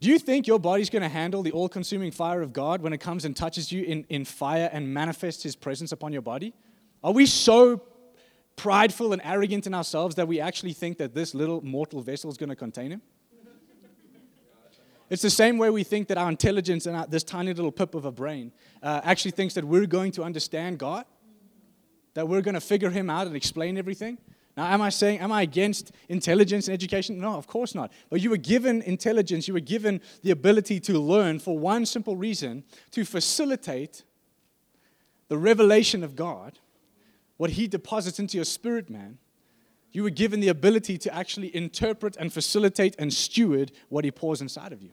Do 0.00 0.08
you 0.08 0.18
think 0.18 0.46
your 0.46 0.58
body's 0.58 0.88
going 0.88 1.02
to 1.02 1.08
handle 1.08 1.42
the 1.42 1.52
all 1.52 1.68
consuming 1.68 2.10
fire 2.10 2.40
of 2.40 2.54
God 2.54 2.80
when 2.80 2.94
it 2.94 2.98
comes 2.98 3.26
and 3.26 3.36
touches 3.36 3.70
you 3.70 3.84
in, 3.84 4.06
in 4.08 4.24
fire 4.24 4.70
and 4.72 4.92
manifests 4.92 5.42
his 5.42 5.54
presence 5.54 5.92
upon 5.92 6.12
your 6.12 6.22
body? 6.22 6.54
Are 7.04 7.12
we 7.12 7.26
so 7.26 7.82
prideful 8.56 9.12
and 9.12 9.20
arrogant 9.24 9.66
in 9.66 9.74
ourselves 9.74 10.14
that 10.14 10.26
we 10.26 10.40
actually 10.40 10.72
think 10.72 10.98
that 10.98 11.14
this 11.14 11.34
little 11.34 11.62
mortal 11.62 12.00
vessel 12.00 12.30
is 12.30 12.38
going 12.38 12.48
to 12.48 12.56
contain 12.56 12.92
him? 12.92 13.02
It's 15.10 15.22
the 15.22 15.30
same 15.30 15.58
way 15.58 15.70
we 15.70 15.82
think 15.82 16.06
that 16.08 16.18
our 16.18 16.28
intelligence 16.28 16.86
and 16.86 16.96
our, 16.96 17.06
this 17.06 17.24
tiny 17.24 17.52
little 17.52 17.72
pip 17.72 17.94
of 17.96 18.04
a 18.04 18.12
brain 18.12 18.52
uh, 18.80 19.00
actually 19.02 19.32
thinks 19.32 19.54
that 19.54 19.64
we're 19.64 19.86
going 19.86 20.12
to 20.12 20.22
understand 20.22 20.78
God, 20.78 21.04
that 22.14 22.28
we're 22.28 22.40
going 22.40 22.54
to 22.54 22.60
figure 22.60 22.90
Him 22.90 23.10
out 23.10 23.26
and 23.26 23.36
explain 23.36 23.78
everything. 23.78 24.18
Now, 24.56 24.66
am 24.66 24.82
I 24.82 24.90
saying, 24.90 25.20
am 25.20 25.32
I 25.32 25.42
against 25.42 25.92
intelligence 26.08 26.66
and 26.68 26.74
education? 26.74 27.18
No, 27.18 27.34
of 27.34 27.46
course 27.46 27.74
not. 27.74 27.92
But 28.10 28.20
you 28.20 28.30
were 28.30 28.36
given 28.36 28.82
intelligence, 28.82 29.46
you 29.48 29.54
were 29.54 29.60
given 29.60 30.00
the 30.22 30.32
ability 30.32 30.80
to 30.80 30.98
learn 30.98 31.38
for 31.38 31.58
one 31.58 31.86
simple 31.86 32.16
reason 32.16 32.64
to 32.90 33.04
facilitate 33.04 34.02
the 35.28 35.38
revelation 35.38 36.02
of 36.02 36.16
God 36.16 36.58
what 37.36 37.50
He 37.50 37.68
deposits 37.68 38.18
into 38.18 38.36
your 38.36 38.44
spirit, 38.44 38.90
man, 38.90 39.16
you 39.92 40.02
were 40.02 40.10
given 40.10 40.40
the 40.40 40.48
ability 40.48 40.98
to 40.98 41.14
actually 41.14 41.56
interpret 41.56 42.14
and 42.18 42.30
facilitate 42.30 42.94
and 42.98 43.10
steward 43.14 43.72
what 43.88 44.04
He 44.04 44.10
pours 44.10 44.42
inside 44.42 44.74
of 44.74 44.82
you. 44.82 44.90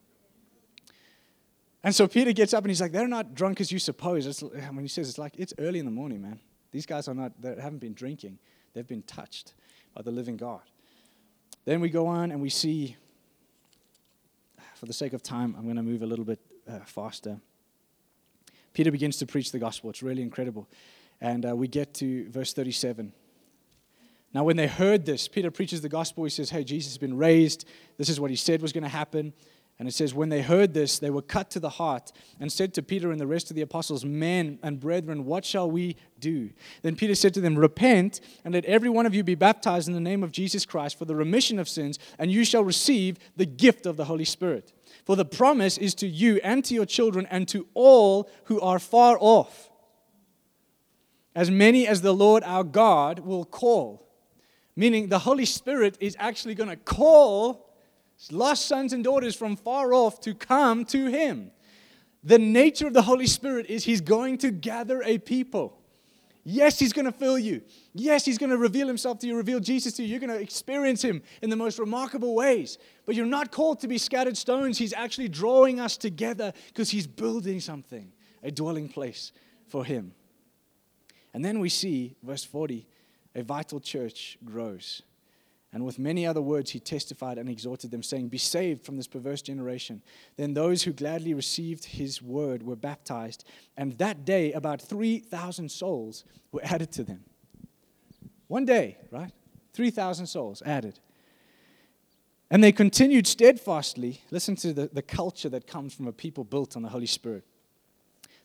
And 1.84 1.94
so 1.94 2.08
Peter 2.08 2.32
gets 2.32 2.54
up 2.54 2.64
and 2.64 2.72
he's 2.72 2.80
like, 2.80 2.94
They're 2.94 3.08
not 3.08 3.34
drunk 3.34 3.60
as 3.60 3.72
you 3.72 3.80
suppose. 3.80 4.26
It's, 4.26 4.42
when 4.42 4.80
he 4.80 4.88
says 4.88 5.10
it's 5.10 5.18
like, 5.18 5.34
it's 5.38 5.54
early 5.58 5.80
in 5.80 5.86
the 5.86 5.92
morning, 5.92 6.22
man. 6.22 6.40
These 6.72 6.86
guys 6.86 7.08
are 7.08 7.14
not, 7.14 7.32
they 7.42 7.56
haven't 7.56 7.80
been 7.80 7.94
drinking, 7.94 8.40
they've 8.74 8.88
been 8.88 9.04
touched 9.04 9.54
by 9.96 10.02
the 10.02 10.12
living 10.12 10.38
God. 10.38 10.62
Then 11.66 11.82
we 11.82 11.90
go 11.90 12.08
on 12.08 12.32
and 12.32 12.42
we 12.42 12.50
see, 12.50 12.96
for 14.76 14.86
the 14.86 14.94
sake 14.94 15.14
of 15.14 15.24
time, 15.24 15.56
I'm 15.58 15.64
going 15.64 15.76
to 15.76 15.84
move 15.84 16.02
a 16.02 16.06
little 16.06 16.26
bit 16.26 16.40
uh, 16.70 16.80
faster. 16.86 17.40
Peter 18.74 18.92
begins 18.92 19.18
to 19.18 19.26
preach 19.26 19.52
the 19.52 19.60
gospel. 19.60 19.90
It's 19.90 20.04
really 20.04 20.22
incredible. 20.22 20.68
And 21.20 21.46
uh, 21.46 21.56
we 21.56 21.68
get 21.68 21.94
to 21.96 22.30
verse 22.30 22.54
37. 22.54 23.12
Now, 24.34 24.44
when 24.44 24.56
they 24.56 24.68
heard 24.68 25.06
this, 25.06 25.28
Peter 25.28 25.50
preaches 25.50 25.82
the 25.82 25.90
gospel. 25.90 26.24
He 26.24 26.30
says, 26.30 26.50
Hey, 26.52 26.64
Jesus 26.64 26.94
has 26.94 26.98
been 26.98 27.18
raised. 27.18 27.66
This 27.98 28.08
is 28.08 28.20
what 28.20 28.30
he 28.30 28.36
said 28.36 28.62
was 28.62 28.72
going 28.72 28.84
to 28.84 28.90
happen. 28.90 29.34
And 29.80 29.88
it 29.88 29.94
says, 29.94 30.14
When 30.14 30.30
they 30.30 30.42
heard 30.42 30.74
this, 30.74 30.98
they 30.98 31.10
were 31.10 31.22
cut 31.22 31.52
to 31.52 31.60
the 31.60 31.70
heart 31.70 32.12
and 32.40 32.52
said 32.52 32.74
to 32.74 32.82
Peter 32.82 33.12
and 33.12 33.20
the 33.20 33.28
rest 33.28 33.52
of 33.52 33.56
the 33.56 33.62
apostles, 33.62 34.04
Men 34.04 34.58
and 34.64 34.80
brethren, 34.80 35.26
what 35.26 35.46
shall 35.46 35.70
we 35.70 35.96
do? 36.20 36.50
Then 36.82 36.96
Peter 36.96 37.14
said 37.14 37.34
to 37.36 37.42
them, 37.42 37.56
Repent 37.56 38.20
and 38.44 38.54
let 38.54 38.66
every 38.66 38.90
one 38.90 39.06
of 39.06 39.14
you 39.14 39.24
be 39.24 39.36
baptized 39.36 39.88
in 39.88 39.94
the 39.94 40.00
name 40.00 40.24
of 40.24 40.32
Jesus 40.32 40.66
Christ 40.66 40.98
for 40.98 41.06
the 41.06 41.16
remission 41.16 41.60
of 41.60 41.70
sins, 41.70 42.00
and 42.18 42.32
you 42.32 42.44
shall 42.44 42.64
receive 42.64 43.18
the 43.36 43.46
gift 43.46 43.86
of 43.86 43.98
the 43.98 44.06
Holy 44.06 44.26
Spirit. 44.26 44.74
For 45.06 45.16
the 45.16 45.26
promise 45.26 45.78
is 45.78 45.94
to 45.96 46.08
you 46.08 46.40
and 46.44 46.66
to 46.66 46.74
your 46.74 46.86
children 46.86 47.28
and 47.30 47.48
to 47.50 47.68
all 47.74 48.30
who 48.46 48.60
are 48.62 48.80
far 48.80 49.18
off 49.20 49.70
as 51.36 51.52
many 51.52 51.86
as 51.88 52.02
the 52.02 52.16
Lord 52.16 52.44
our 52.44 52.64
God 52.64 53.20
will 53.20 53.46
call. 53.46 54.04
Meaning 54.76 55.10
the 55.10 55.20
Holy 55.20 55.46
Spirit 55.46 55.96
is 56.00 56.16
actually 56.20 56.56
going 56.56 56.72
to 56.72 56.76
call 56.76 57.67
lost 58.32 58.66
sons 58.68 58.94
and 58.94 59.04
daughters 59.04 59.36
from 59.36 59.56
far 59.56 59.94
off 59.94 60.20
to 60.22 60.34
come 60.34 60.86
to 60.86 61.08
Him. 61.08 61.52
The 62.24 62.40
nature 62.40 62.88
of 62.88 62.94
the 62.94 63.04
Holy 63.04 63.28
Spirit 63.28 63.68
is 63.68 63.84
He's 63.84 64.02
going 64.02 64.40
to 64.40 64.52
gather 64.52 65.02
a 65.04 65.18
people. 65.18 65.80
Yes, 66.44 66.80
He's 66.80 66.94
going 66.94 67.06
to 67.06 67.12
fill 67.12 67.38
you. 67.38 67.62
Yes, 67.94 68.26
He's 68.26 68.38
going 68.38 68.50
to 68.50 68.58
reveal 68.58 68.88
Himself 68.88 69.20
to 69.20 69.28
you, 69.28 69.36
reveal 69.36 69.60
Jesus 69.60 69.94
to 69.94 70.04
you. 70.04 70.10
You're 70.10 70.20
going 70.20 70.38
to 70.38 70.42
experience 70.42 71.04
Him 71.04 71.22
in 71.42 71.50
the 71.50 71.56
most 71.56 71.78
remarkable 71.78 72.34
ways. 72.36 72.78
But 73.06 73.16
you're 73.16 73.26
not 73.26 73.52
called 73.52 73.82
to 73.82 73.88
be 73.88 73.98
scattered 73.98 74.38
stones. 74.38 74.78
He's 74.78 74.94
actually 74.94 75.30
drawing 75.30 75.80
us 75.80 75.98
together 75.98 76.54
because 76.68 76.90
He's 76.90 77.06
building 77.06 77.60
something, 77.60 78.12
a 78.42 78.52
dwelling 78.52 78.90
place 78.90 79.32
for 79.68 79.86
Him. 79.86 80.14
And 81.34 81.46
then 81.46 81.60
we 81.60 81.70
see, 81.70 82.16
verse 82.24 82.44
40, 82.44 82.88
a 83.36 83.44
vital 83.44 83.80
church 83.80 84.38
grows. 84.44 85.04
And 85.74 85.84
with 85.86 86.00
many 86.00 86.26
other 86.26 86.42
words, 86.42 86.72
he 86.72 86.80
testified 86.80 87.38
and 87.38 87.50
exhorted 87.50 87.92
them, 87.92 88.02
saying, 88.02 88.30
Be 88.30 88.38
saved 88.38 88.86
from 88.86 88.96
this 88.96 89.08
perverse 89.08 89.42
generation. 89.42 90.02
Then 90.38 90.54
those 90.54 90.84
who 90.84 90.94
gladly 90.94 91.34
received 91.34 91.86
his 91.86 92.22
word 92.22 92.64
were 92.64 92.78
baptized, 92.78 93.44
and 93.76 93.98
that 93.98 94.24
day 94.24 94.54
about 94.54 94.82
3,000 94.82 95.70
souls 95.70 96.24
were 96.52 96.62
added 96.64 96.92
to 96.94 97.04
them. 97.04 97.26
One 98.48 98.66
day, 98.66 98.98
right? 99.12 99.32
3,000 99.74 100.26
souls 100.26 100.62
added. 100.66 101.00
And 102.50 102.64
they 102.64 102.72
continued 102.72 103.28
steadfastly. 103.28 104.22
Listen 104.32 104.56
to 104.58 104.72
the, 104.72 104.88
the 104.88 105.02
culture 105.02 105.50
that 105.50 105.68
comes 105.68 105.94
from 105.94 106.08
a 106.08 106.14
people 106.14 106.46
built 106.46 106.78
on 106.78 106.82
the 106.82 106.90
Holy 106.90 107.06
Spirit. 107.06 107.44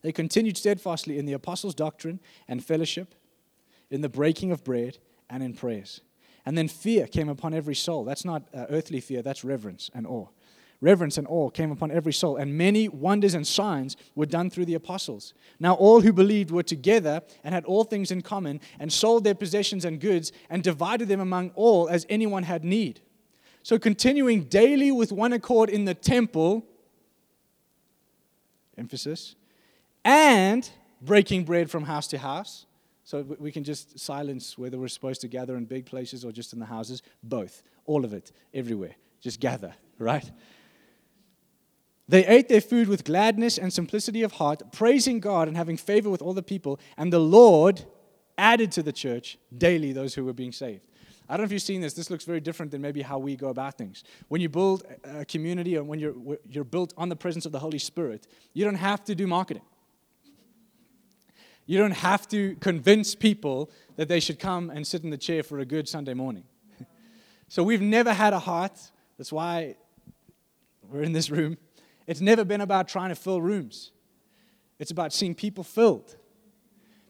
They 0.02 0.11
continued 0.11 0.56
steadfastly 0.56 1.18
in 1.18 1.26
the 1.26 1.32
apostles' 1.35 1.76
doctrine 1.76 2.18
and 2.48 2.64
fellowship, 2.64 3.14
in 3.90 4.00
the 4.00 4.08
breaking 4.08 4.50
of 4.50 4.64
bread, 4.64 4.98
and 5.30 5.42
in 5.42 5.54
prayers. 5.54 6.00
And 6.44 6.59
then 6.59 6.68
fear 6.68 7.07
came 7.07 7.28
upon 7.28 7.55
every 7.55 7.74
soul. 7.74 8.05
That's 8.05 8.24
not 8.24 8.42
uh, 8.55 8.66
earthly 8.68 9.00
fear, 9.00 9.22
that's 9.22 9.44
reverence 9.44 9.90
and 9.94 10.07
awe. 10.07 10.26
Reverence 10.81 11.16
and 11.16 11.28
awe 11.28 11.48
came 11.48 11.70
upon 11.70 11.92
every 11.92 12.12
soul, 12.12 12.37
and 12.37 12.59
many 12.59 12.88
wonders 12.88 13.35
and 13.35 13.46
signs 13.46 13.96
were 14.16 14.26
done 14.26 14.50
through 14.50 14.64
the 14.64 14.74
apostles. 14.74 15.33
Now, 15.61 15.74
all 15.74 16.00
who 16.00 16.12
believed 16.12 16.50
were 16.50 16.64
together 16.64 17.22
and 17.44 17.55
had 17.55 17.64
all 17.66 17.85
things 17.85 18.11
in 18.11 18.20
common, 18.20 18.61
and 18.81 18.92
sold 18.92 19.22
their 19.22 19.37
possessions 19.37 19.85
and 19.85 20.00
goods, 20.00 20.33
and 20.50 20.61
divided 20.61 21.07
them 21.07 21.20
among 21.20 21.52
all 21.55 21.88
as 21.88 22.05
anyone 22.09 22.42
had 22.42 22.64
need. 22.64 23.00
So, 23.62 23.78
continuing 23.78 24.42
daily 24.44 24.90
with 24.90 25.12
one 25.12 25.33
accord 25.33 25.70
in 25.70 25.85
the 25.85 25.94
temple, 25.94 26.66
emphasis, 28.76 29.37
and 30.05 30.68
breaking 31.00 31.44
bread 31.44 31.70
from 31.70 31.85
house 31.85 32.09
to 32.09 32.18
house. 32.18 32.66
So 33.12 33.20
we 33.38 33.53
can 33.53 33.62
just 33.62 33.98
silence 33.98 34.57
whether 34.57 34.79
we're 34.79 34.88
supposed 34.88 35.20
to 35.20 35.29
gather 35.29 35.55
in 35.59 35.66
big 35.66 35.85
places 35.85 36.25
or 36.25 36.33
just 36.33 36.55
in 36.55 36.59
the 36.59 36.64
houses. 36.64 37.03
Both. 37.22 37.62
All 37.85 38.07
of 38.07 38.14
it. 38.14 38.33
Everywhere. 38.55 38.94
Just 39.20 39.38
gather, 39.38 39.75
right? 39.98 40.33
They 42.09 42.25
ate 42.27 42.48
their 42.48 42.62
food 42.62 42.88
with 42.88 43.05
gladness 43.05 43.59
and 43.59 43.70
simplicity 43.70 44.22
of 44.22 44.33
heart, 44.33 44.62
praising 44.72 45.20
God 45.20 45.46
and 45.46 45.59
having 45.59 45.77
favor 45.77 46.09
with 46.09 46.22
all 46.22 46.33
the 46.33 46.42
people. 46.42 46.81
And 46.96 47.12
the 47.12 47.20
Lord 47.20 47.85
added 48.38 48.72
to 48.72 48.83
the 48.83 48.94
church 48.94 49.37
daily 49.59 49.92
those 49.92 50.14
who 50.14 50.25
were 50.25 50.33
being 50.33 50.53
saved. 50.53 50.81
I 51.29 51.37
don't 51.37 51.42
know 51.42 51.48
if 51.48 51.53
you've 51.53 51.61
seen 51.61 51.83
this. 51.83 51.92
This 51.92 52.09
looks 52.09 52.25
very 52.25 52.40
different 52.40 52.72
than 52.72 52.81
maybe 52.81 53.03
how 53.03 53.18
we 53.18 53.37
go 53.37 53.48
about 53.48 53.77
things. 53.77 54.05
When 54.29 54.40
you 54.40 54.48
build 54.48 54.85
a 55.05 55.27
community 55.27 55.77
and 55.77 55.87
when 55.87 55.98
you're, 55.98 56.14
you're 56.48 56.64
built 56.64 56.94
on 56.96 57.11
the 57.11 57.16
presence 57.16 57.44
of 57.44 57.53
the 57.53 57.59
Holy 57.59 57.79
Spirit, 57.79 58.27
you 58.55 58.64
don't 58.64 58.75
have 58.77 59.05
to 59.05 59.14
do 59.14 59.27
marketing. 59.27 59.64
You 61.66 61.79
don't 61.79 61.92
have 61.92 62.27
to 62.29 62.57
convince 62.57 63.14
people 63.14 63.70
that 63.96 64.09
they 64.09 64.20
should 64.20 64.38
come 64.38 64.70
and 64.70 64.87
sit 64.87 65.05
in 65.05 65.11
the 65.11 65.18
chair 65.18 65.42
for 65.42 65.61
a 65.61 65.64
good 65.64 65.88
Sunday 65.88 66.14
morning. 66.14 66.44
so 67.48 67.62
we've 67.62 67.83
never 67.83 68.12
had 68.12 68.33
a 68.33 68.38
heart. 68.38 68.79
That's 69.16 69.33
why 69.33 69.77
we're 70.90 71.03
in 71.03 71.12
this 71.12 71.31
room. 71.31 71.57
It's 72.07 72.20
never 72.20 72.44
been 72.44 72.61
about 72.61 72.88
trying 72.88 73.11
to 73.11 73.14
fill 73.14 73.40
rooms, 73.40 73.92
it's 74.79 74.90
about 74.90 75.12
seeing 75.12 75.35
people 75.35 75.64
filled. 75.64 76.16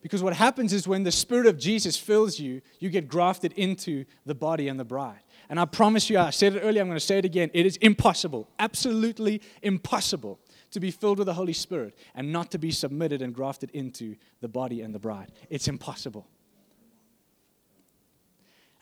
Because 0.02 0.20
what 0.20 0.32
happens 0.32 0.72
is 0.72 0.88
when 0.88 1.04
the 1.04 1.12
Spirit 1.12 1.46
of 1.46 1.56
Jesus 1.56 1.96
fills 1.96 2.40
you, 2.40 2.60
you 2.80 2.90
get 2.90 3.06
grafted 3.06 3.52
into 3.52 4.04
the 4.26 4.34
body 4.34 4.66
and 4.66 4.78
the 4.78 4.84
bride. 4.84 5.20
And 5.48 5.60
I 5.60 5.64
promise 5.64 6.10
you, 6.10 6.18
I 6.18 6.30
said 6.30 6.56
it 6.56 6.60
earlier, 6.60 6.82
I'm 6.82 6.88
going 6.88 6.96
to 6.96 7.00
say 7.00 7.18
it 7.18 7.24
again. 7.24 7.52
It 7.54 7.66
is 7.66 7.76
impossible, 7.76 8.48
absolutely 8.58 9.40
impossible 9.62 10.40
to 10.72 10.80
be 10.80 10.90
filled 10.90 11.18
with 11.18 11.26
the 11.26 11.34
Holy 11.34 11.52
Spirit 11.52 11.96
and 12.14 12.32
not 12.32 12.50
to 12.50 12.58
be 12.58 12.70
submitted 12.70 13.22
and 13.22 13.34
grafted 13.34 13.70
into 13.70 14.16
the 14.40 14.48
body 14.48 14.80
and 14.80 14.94
the 14.94 14.98
bride. 14.98 15.32
It's 15.48 15.68
impossible. 15.68 16.26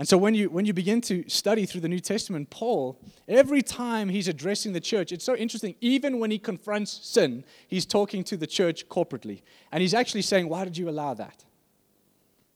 And 0.01 0.09
so 0.09 0.17
when 0.17 0.35
you, 0.35 0.49
when 0.49 0.65
you 0.65 0.73
begin 0.73 1.03
to 1.03 1.29
study 1.29 1.67
through 1.67 1.83
the 1.83 1.89
New 1.89 2.01
Testament, 2.01 2.49
Paul, 2.49 2.99
every 3.29 3.61
time 3.61 4.09
he's 4.09 4.29
addressing 4.29 4.73
the 4.73 4.81
church, 4.81 5.13
it's 5.13 5.27
so 5.27 5.37
interesting. 5.37 5.75
Even 5.83 6.19
when 6.19 6.31
he 6.31 6.39
confronts 6.39 7.07
sin, 7.07 7.45
he's 7.69 7.85
talking 7.85 8.25
to 8.25 8.39
the 8.39 8.47
church 8.47 8.89
corporately. 8.89 9.43
And 9.71 9.83
he's 9.83 9.93
actually 9.93 10.23
saying, 10.23 10.49
Why 10.49 10.65
did 10.65 10.79
you 10.79 10.89
allow 10.89 11.13
that? 11.13 11.45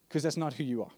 Because 0.08 0.22
that's 0.22 0.38
not 0.38 0.54
who 0.54 0.64
you 0.64 0.84
are. 0.84 0.90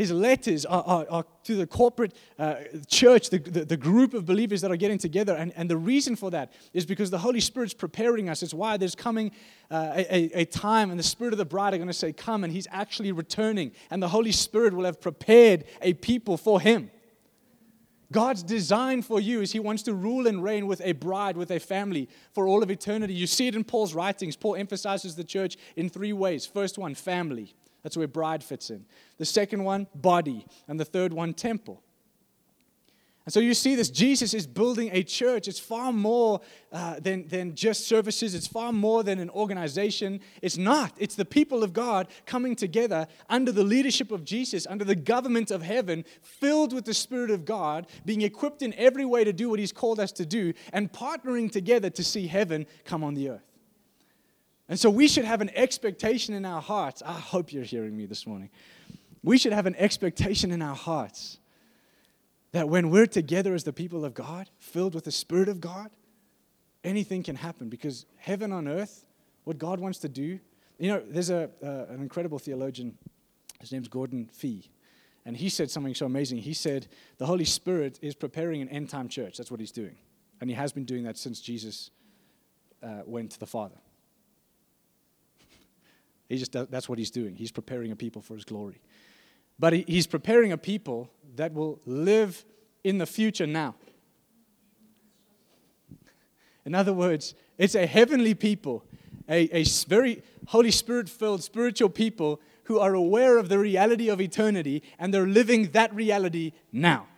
His 0.00 0.10
letters 0.10 0.64
are, 0.64 0.82
are, 0.86 1.06
are 1.10 1.24
to 1.44 1.56
the 1.56 1.66
corporate 1.66 2.16
uh, 2.38 2.54
church, 2.88 3.28
the, 3.28 3.36
the, 3.36 3.66
the, 3.66 3.76
group 3.76 4.14
of 4.14 4.24
believers 4.24 4.62
that 4.62 4.70
are 4.70 4.76
getting 4.76 4.96
together. 4.96 5.34
And, 5.34 5.52
and 5.56 5.68
the 5.68 5.76
reason 5.76 6.16
for 6.16 6.30
that 6.30 6.54
is 6.72 6.86
because 6.86 7.10
the 7.10 7.18
Holy 7.18 7.40
Spirit's 7.40 7.74
preparing 7.74 8.30
us. 8.30 8.42
It's 8.42 8.54
why 8.54 8.78
there's 8.78 8.94
coming 8.94 9.30
uh, 9.70 9.92
a, 9.96 10.40
a 10.40 10.44
time, 10.46 10.88
and 10.88 10.98
the 10.98 11.04
Spirit 11.04 11.34
of 11.34 11.38
the 11.38 11.44
bride 11.44 11.74
are 11.74 11.76
going 11.76 11.86
to 11.86 11.92
say, 11.92 12.14
Come, 12.14 12.44
and 12.44 12.50
He's 12.50 12.66
actually 12.70 13.12
returning. 13.12 13.72
And 13.90 14.02
the 14.02 14.08
Holy 14.08 14.32
Spirit 14.32 14.72
will 14.72 14.86
have 14.86 15.02
prepared 15.02 15.64
a 15.82 15.92
people 15.92 16.38
for 16.38 16.62
Him. 16.62 16.90
God's 18.10 18.42
design 18.42 19.02
for 19.02 19.20
you 19.20 19.42
is 19.42 19.52
He 19.52 19.60
wants 19.60 19.82
to 19.82 19.92
rule 19.92 20.26
and 20.26 20.42
reign 20.42 20.66
with 20.66 20.80
a 20.82 20.92
bride, 20.92 21.36
with 21.36 21.50
a 21.50 21.60
family 21.60 22.08
for 22.32 22.48
all 22.48 22.62
of 22.62 22.70
eternity. 22.70 23.12
You 23.12 23.26
see 23.26 23.48
it 23.48 23.54
in 23.54 23.64
Paul's 23.64 23.92
writings. 23.92 24.34
Paul 24.34 24.56
emphasizes 24.56 25.14
the 25.14 25.24
church 25.24 25.58
in 25.76 25.90
three 25.90 26.14
ways. 26.14 26.46
First 26.46 26.78
one, 26.78 26.94
family. 26.94 27.54
That's 27.82 27.96
where 27.96 28.08
bride 28.08 28.44
fits 28.44 28.70
in. 28.70 28.84
The 29.18 29.24
second 29.24 29.64
one, 29.64 29.86
body. 29.94 30.46
And 30.68 30.78
the 30.78 30.84
third 30.84 31.12
one, 31.12 31.34
temple. 31.34 31.82
And 33.26 33.32
so 33.32 33.38
you 33.38 33.52
see 33.52 33.74
this 33.74 33.90
Jesus 33.90 34.32
is 34.32 34.46
building 34.46 34.90
a 34.92 35.02
church. 35.02 35.46
It's 35.46 35.60
far 35.60 35.92
more 35.92 36.40
uh, 36.72 36.98
than, 37.00 37.28
than 37.28 37.54
just 37.54 37.86
services, 37.86 38.34
it's 38.34 38.46
far 38.46 38.72
more 38.72 39.02
than 39.02 39.18
an 39.18 39.30
organization. 39.30 40.20
It's 40.40 40.56
not. 40.56 40.94
It's 40.96 41.14
the 41.14 41.24
people 41.24 41.62
of 41.62 41.72
God 41.72 42.08
coming 42.26 42.56
together 42.56 43.06
under 43.28 43.52
the 43.52 43.62
leadership 43.62 44.10
of 44.10 44.24
Jesus, 44.24 44.66
under 44.66 44.84
the 44.84 44.96
government 44.96 45.50
of 45.50 45.62
heaven, 45.62 46.04
filled 46.22 46.72
with 46.72 46.86
the 46.86 46.94
Spirit 46.94 47.30
of 47.30 47.44
God, 47.44 47.86
being 48.04 48.22
equipped 48.22 48.62
in 48.62 48.74
every 48.74 49.04
way 49.04 49.22
to 49.22 49.32
do 49.32 49.50
what 49.50 49.58
He's 49.58 49.72
called 49.72 50.00
us 50.00 50.12
to 50.12 50.24
do, 50.24 50.54
and 50.72 50.90
partnering 50.92 51.52
together 51.52 51.90
to 51.90 52.02
see 52.02 52.26
heaven 52.26 52.66
come 52.84 53.04
on 53.04 53.14
the 53.14 53.28
earth. 53.28 53.49
And 54.70 54.78
so 54.78 54.88
we 54.88 55.08
should 55.08 55.24
have 55.24 55.40
an 55.40 55.50
expectation 55.56 56.32
in 56.32 56.44
our 56.44 56.62
hearts. 56.62 57.02
I 57.04 57.12
hope 57.12 57.52
you're 57.52 57.64
hearing 57.64 57.96
me 57.96 58.06
this 58.06 58.24
morning. 58.24 58.50
We 59.20 59.36
should 59.36 59.52
have 59.52 59.66
an 59.66 59.74
expectation 59.74 60.52
in 60.52 60.62
our 60.62 60.76
hearts 60.76 61.38
that 62.52 62.68
when 62.68 62.88
we're 62.88 63.06
together 63.06 63.52
as 63.52 63.64
the 63.64 63.72
people 63.72 64.04
of 64.04 64.14
God, 64.14 64.48
filled 64.60 64.94
with 64.94 65.04
the 65.04 65.10
Spirit 65.12 65.48
of 65.48 65.60
God, 65.60 65.90
anything 66.84 67.24
can 67.24 67.34
happen 67.34 67.68
because 67.68 68.06
heaven 68.16 68.52
on 68.52 68.68
earth, 68.68 69.04
what 69.42 69.58
God 69.58 69.80
wants 69.80 69.98
to 69.98 70.08
do. 70.08 70.38
You 70.78 70.92
know, 70.92 71.02
there's 71.04 71.30
a, 71.30 71.50
uh, 71.60 71.92
an 71.92 72.00
incredible 72.00 72.38
theologian, 72.38 72.96
his 73.60 73.72
name's 73.72 73.88
Gordon 73.88 74.30
Fee, 74.32 74.70
and 75.26 75.36
he 75.36 75.48
said 75.48 75.68
something 75.68 75.96
so 75.96 76.06
amazing. 76.06 76.38
He 76.38 76.54
said, 76.54 76.86
The 77.18 77.26
Holy 77.26 77.44
Spirit 77.44 77.98
is 78.02 78.14
preparing 78.14 78.62
an 78.62 78.68
end 78.68 78.88
time 78.88 79.08
church. 79.08 79.36
That's 79.36 79.50
what 79.50 79.58
he's 79.58 79.72
doing. 79.72 79.96
And 80.40 80.48
he 80.48 80.54
has 80.54 80.72
been 80.72 80.84
doing 80.84 81.02
that 81.04 81.18
since 81.18 81.40
Jesus 81.40 81.90
uh, 82.84 83.02
went 83.04 83.32
to 83.32 83.40
the 83.40 83.46
Father. 83.46 83.76
He 86.30 86.38
just 86.38 86.52
does, 86.52 86.68
that's 86.70 86.88
what 86.88 86.96
he's 86.96 87.10
doing. 87.10 87.34
He's 87.34 87.50
preparing 87.50 87.90
a 87.90 87.96
people 87.96 88.22
for 88.22 88.34
his 88.34 88.44
glory. 88.44 88.80
But 89.58 89.72
he, 89.72 89.84
he's 89.86 90.06
preparing 90.06 90.52
a 90.52 90.56
people 90.56 91.10
that 91.34 91.52
will 91.52 91.80
live 91.84 92.44
in 92.84 92.98
the 92.98 93.04
future 93.04 93.48
now. 93.48 93.74
In 96.64 96.74
other 96.74 96.92
words, 96.92 97.34
it's 97.58 97.74
a 97.74 97.84
heavenly 97.84 98.34
people, 98.34 98.84
a, 99.28 99.48
a 99.58 99.64
very 99.88 100.22
Holy 100.46 100.70
Spirit 100.70 101.08
filled 101.08 101.42
spiritual 101.42 101.88
people 101.88 102.40
who 102.64 102.78
are 102.78 102.94
aware 102.94 103.36
of 103.36 103.48
the 103.48 103.58
reality 103.58 104.08
of 104.08 104.20
eternity 104.20 104.84
and 105.00 105.12
they're 105.12 105.26
living 105.26 105.72
that 105.72 105.92
reality 105.92 106.52
now. 106.70 107.08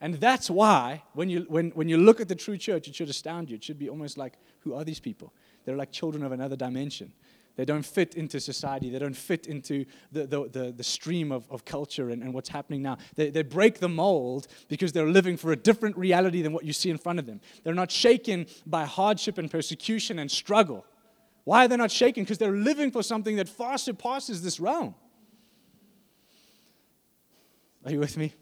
And 0.00 0.14
that's 0.14 0.50
why, 0.50 1.04
when 1.14 1.30
you, 1.30 1.46
when, 1.48 1.70
when 1.70 1.88
you 1.88 1.96
look 1.96 2.20
at 2.20 2.26
the 2.26 2.34
true 2.34 2.58
church, 2.58 2.88
it 2.88 2.96
should 2.96 3.08
astound 3.08 3.50
you. 3.50 3.56
It 3.56 3.62
should 3.62 3.78
be 3.78 3.88
almost 3.88 4.18
like, 4.18 4.34
who 4.60 4.74
are 4.74 4.82
these 4.82 5.00
people? 5.00 5.32
They're 5.64 5.76
like 5.76 5.92
children 5.92 6.24
of 6.24 6.32
another 6.32 6.56
dimension. 6.56 7.12
They 7.56 7.64
don't 7.64 7.84
fit 7.84 8.14
into 8.14 8.38
society. 8.38 8.90
They 8.90 8.98
don't 8.98 9.16
fit 9.16 9.46
into 9.46 9.86
the, 10.12 10.26
the, 10.26 10.48
the, 10.48 10.72
the 10.72 10.84
stream 10.84 11.32
of, 11.32 11.50
of 11.50 11.64
culture 11.64 12.10
and, 12.10 12.22
and 12.22 12.34
what's 12.34 12.50
happening 12.50 12.82
now. 12.82 12.98
They, 13.14 13.30
they 13.30 13.42
break 13.42 13.80
the 13.80 13.88
mold 13.88 14.46
because 14.68 14.92
they're 14.92 15.08
living 15.08 15.38
for 15.38 15.52
a 15.52 15.56
different 15.56 15.96
reality 15.96 16.42
than 16.42 16.52
what 16.52 16.64
you 16.64 16.74
see 16.74 16.90
in 16.90 16.98
front 16.98 17.18
of 17.18 17.24
them. 17.24 17.40
They're 17.64 17.74
not 17.74 17.90
shaken 17.90 18.46
by 18.66 18.84
hardship 18.84 19.38
and 19.38 19.50
persecution 19.50 20.18
and 20.18 20.30
struggle. 20.30 20.84
Why 21.44 21.64
are 21.64 21.68
they 21.68 21.76
not 21.76 21.90
shaken? 21.90 22.24
Because 22.24 22.38
they're 22.38 22.50
living 22.52 22.90
for 22.90 23.02
something 23.02 23.36
that 23.36 23.48
far 23.48 23.78
surpasses 23.78 24.42
this 24.42 24.60
realm. 24.60 24.94
Are 27.86 27.92
you 27.92 28.00
with 28.00 28.16
me? 28.16 28.34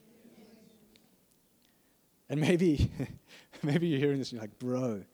And 2.28 2.40
maybe, 2.40 2.90
maybe 3.62 3.86
you're 3.86 4.00
hearing 4.00 4.18
this 4.18 4.32
and 4.32 4.40
you're 4.40 4.42
like, 4.42 4.58
bro, 4.58 5.04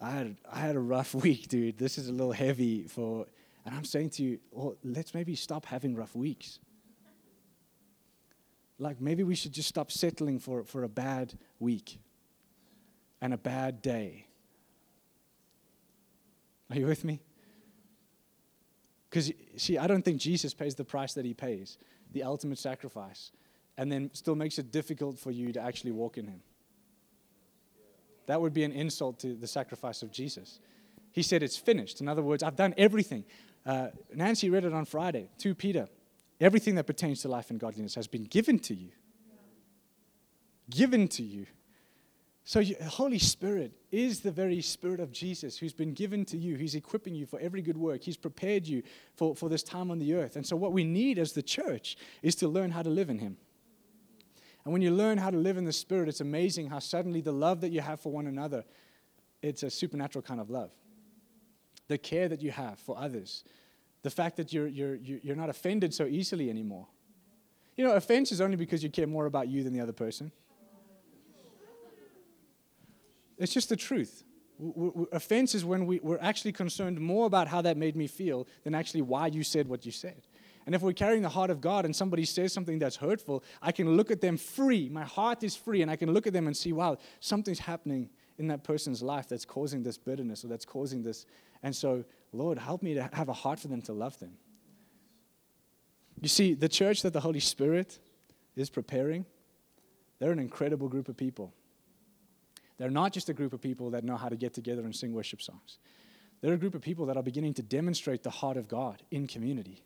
I 0.00 0.10
had, 0.10 0.36
I 0.50 0.58
had 0.58 0.76
a 0.76 0.80
rough 0.80 1.14
week, 1.26 1.48
dude. 1.48 1.78
This 1.78 1.98
is 1.98 2.08
a 2.08 2.12
little 2.12 2.32
heavy 2.32 2.84
for. 2.84 3.26
And 3.64 3.74
I'm 3.74 3.84
saying 3.84 4.10
to 4.10 4.22
you, 4.22 4.38
well, 4.50 4.76
let's 4.84 5.14
maybe 5.14 5.34
stop 5.34 5.64
having 5.64 5.94
rough 5.94 6.14
weeks. 6.14 6.58
Like 8.78 9.00
maybe 9.00 9.22
we 9.22 9.34
should 9.34 9.52
just 9.52 9.68
stop 9.68 9.90
settling 9.90 10.38
for, 10.38 10.64
for 10.64 10.82
a 10.82 10.88
bad 10.88 11.38
week 11.60 11.98
and 13.20 13.32
a 13.32 13.38
bad 13.38 13.80
day. 13.80 14.26
Are 16.70 16.76
you 16.76 16.86
with 16.86 17.04
me? 17.04 17.20
Because, 19.08 19.32
see, 19.56 19.78
I 19.78 19.86
don't 19.86 20.04
think 20.04 20.20
Jesus 20.20 20.52
pays 20.54 20.74
the 20.74 20.84
price 20.84 21.14
that 21.14 21.24
he 21.24 21.34
pays, 21.34 21.78
the 22.12 22.24
ultimate 22.24 22.58
sacrifice, 22.58 23.30
and 23.76 23.90
then 23.90 24.10
still 24.12 24.34
makes 24.34 24.58
it 24.58 24.72
difficult 24.72 25.18
for 25.18 25.30
you 25.30 25.52
to 25.52 25.60
actually 25.60 25.92
walk 25.92 26.18
in 26.18 26.26
him. 26.26 26.42
That 28.26 28.40
would 28.40 28.52
be 28.52 28.64
an 28.64 28.72
insult 28.72 29.18
to 29.20 29.34
the 29.34 29.46
sacrifice 29.46 30.02
of 30.02 30.10
Jesus. 30.10 30.60
He 31.12 31.22
said, 31.22 31.42
It's 31.42 31.56
finished. 31.56 32.00
In 32.00 32.08
other 32.08 32.22
words, 32.22 32.42
I've 32.42 32.56
done 32.56 32.74
everything. 32.76 33.24
Uh, 33.64 33.88
Nancy 34.14 34.50
read 34.50 34.64
it 34.64 34.72
on 34.72 34.84
Friday, 34.84 35.28
2 35.38 35.54
Peter. 35.54 35.88
Everything 36.40 36.74
that 36.74 36.84
pertains 36.84 37.22
to 37.22 37.28
life 37.28 37.50
and 37.50 37.60
godliness 37.60 37.94
has 37.94 38.06
been 38.06 38.24
given 38.24 38.58
to 38.60 38.74
you. 38.74 38.90
Given 40.68 41.08
to 41.08 41.22
you. 41.22 41.46
So, 42.46 42.60
you, 42.60 42.76
Holy 42.82 43.18
Spirit 43.18 43.72
is 43.90 44.20
the 44.20 44.30
very 44.30 44.60
Spirit 44.60 45.00
of 45.00 45.10
Jesus 45.12 45.56
who's 45.56 45.72
been 45.72 45.94
given 45.94 46.26
to 46.26 46.36
you. 46.36 46.56
He's 46.56 46.74
equipping 46.74 47.14
you 47.14 47.24
for 47.24 47.40
every 47.40 47.62
good 47.62 47.78
work. 47.78 48.02
He's 48.02 48.18
prepared 48.18 48.66
you 48.66 48.82
for, 49.16 49.34
for 49.34 49.48
this 49.48 49.62
time 49.62 49.90
on 49.90 49.98
the 49.98 50.14
earth. 50.14 50.36
And 50.36 50.46
so, 50.46 50.54
what 50.54 50.72
we 50.72 50.84
need 50.84 51.18
as 51.18 51.32
the 51.32 51.42
church 51.42 51.96
is 52.22 52.34
to 52.36 52.48
learn 52.48 52.70
how 52.70 52.82
to 52.82 52.90
live 52.90 53.08
in 53.08 53.18
Him. 53.18 53.38
And 54.64 54.72
when 54.72 54.80
you 54.82 54.90
learn 54.90 55.18
how 55.18 55.30
to 55.30 55.36
live 55.36 55.56
in 55.56 55.64
the 55.64 55.72
Spirit, 55.72 56.08
it's 56.08 56.20
amazing 56.20 56.68
how 56.68 56.78
suddenly 56.78 57.20
the 57.20 57.32
love 57.32 57.60
that 57.60 57.70
you 57.70 57.80
have 57.80 58.00
for 58.00 58.10
one 58.10 58.26
another, 58.26 58.64
it's 59.42 59.62
a 59.62 59.70
supernatural 59.70 60.22
kind 60.22 60.40
of 60.40 60.48
love. 60.48 60.70
The 61.88 61.98
care 61.98 62.28
that 62.28 62.40
you 62.40 62.50
have 62.50 62.78
for 62.78 62.96
others, 62.98 63.44
the 64.02 64.10
fact 64.10 64.36
that 64.38 64.52
you're, 64.52 64.66
you're, 64.66 64.96
you're 64.96 65.36
not 65.36 65.50
offended 65.50 65.92
so 65.92 66.06
easily 66.06 66.48
anymore. 66.48 66.86
You 67.76 67.84
know, 67.84 67.92
offense 67.92 68.32
is 68.32 68.40
only 68.40 68.56
because 68.56 68.82
you 68.82 68.88
care 68.88 69.06
more 69.06 69.26
about 69.26 69.48
you 69.48 69.62
than 69.64 69.72
the 69.72 69.80
other 69.80 69.92
person. 69.92 70.32
It's 73.36 73.52
just 73.52 73.68
the 73.68 73.76
truth. 73.76 74.22
offense 75.12 75.54
is 75.54 75.64
when 75.64 75.84
we, 75.86 75.98
we're 76.00 76.20
actually 76.20 76.52
concerned 76.52 77.00
more 77.00 77.26
about 77.26 77.48
how 77.48 77.60
that 77.62 77.76
made 77.76 77.96
me 77.96 78.06
feel 78.06 78.46
than 78.62 78.74
actually 78.74 79.02
why 79.02 79.26
you 79.26 79.42
said 79.42 79.68
what 79.68 79.84
you 79.84 79.92
said. 79.92 80.22
And 80.66 80.74
if 80.74 80.82
we're 80.82 80.92
carrying 80.92 81.22
the 81.22 81.28
heart 81.28 81.50
of 81.50 81.60
God 81.60 81.84
and 81.84 81.94
somebody 81.94 82.24
says 82.24 82.52
something 82.52 82.78
that's 82.78 82.96
hurtful, 82.96 83.44
I 83.60 83.70
can 83.72 83.96
look 83.96 84.10
at 84.10 84.20
them 84.20 84.36
free. 84.36 84.88
My 84.88 85.04
heart 85.04 85.44
is 85.44 85.54
free, 85.54 85.82
and 85.82 85.90
I 85.90 85.96
can 85.96 86.12
look 86.12 86.26
at 86.26 86.32
them 86.32 86.46
and 86.46 86.56
see, 86.56 86.72
wow, 86.72 86.96
something's 87.20 87.58
happening 87.58 88.08
in 88.38 88.48
that 88.48 88.64
person's 88.64 89.02
life 89.02 89.28
that's 89.28 89.44
causing 89.44 89.82
this 89.82 89.98
bitterness 89.98 90.44
or 90.44 90.48
that's 90.48 90.64
causing 90.64 91.02
this. 91.02 91.26
And 91.62 91.74
so, 91.74 92.04
Lord, 92.32 92.58
help 92.58 92.82
me 92.82 92.94
to 92.94 93.08
have 93.12 93.28
a 93.28 93.32
heart 93.32 93.60
for 93.60 93.68
them 93.68 93.82
to 93.82 93.92
love 93.92 94.18
them. 94.18 94.32
You 96.20 96.28
see, 96.28 96.54
the 96.54 96.68
church 96.68 97.02
that 97.02 97.12
the 97.12 97.20
Holy 97.20 97.40
Spirit 97.40 97.98
is 98.56 98.70
preparing, 98.70 99.26
they're 100.18 100.32
an 100.32 100.38
incredible 100.38 100.88
group 100.88 101.08
of 101.08 101.16
people. 101.16 101.52
They're 102.78 102.90
not 102.90 103.12
just 103.12 103.28
a 103.28 103.34
group 103.34 103.52
of 103.52 103.60
people 103.60 103.90
that 103.90 104.04
know 104.04 104.16
how 104.16 104.28
to 104.28 104.36
get 104.36 104.54
together 104.54 104.82
and 104.82 104.94
sing 104.94 105.12
worship 105.12 105.42
songs. 105.42 105.78
They're 106.40 106.54
a 106.54 106.58
group 106.58 106.74
of 106.74 106.82
people 106.82 107.06
that 107.06 107.16
are 107.16 107.22
beginning 107.22 107.54
to 107.54 107.62
demonstrate 107.62 108.22
the 108.22 108.30
heart 108.30 108.56
of 108.56 108.68
God 108.68 109.02
in 109.10 109.26
community. 109.26 109.84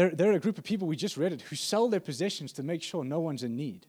They're, 0.00 0.08
they're 0.08 0.32
a 0.32 0.40
group 0.40 0.56
of 0.56 0.64
people, 0.64 0.88
we 0.88 0.96
just 0.96 1.18
read 1.18 1.34
it, 1.34 1.42
who 1.42 1.56
sell 1.56 1.86
their 1.90 2.00
possessions 2.00 2.54
to 2.54 2.62
make 2.62 2.82
sure 2.82 3.04
no 3.04 3.20
one's 3.20 3.42
in 3.42 3.54
need. 3.54 3.86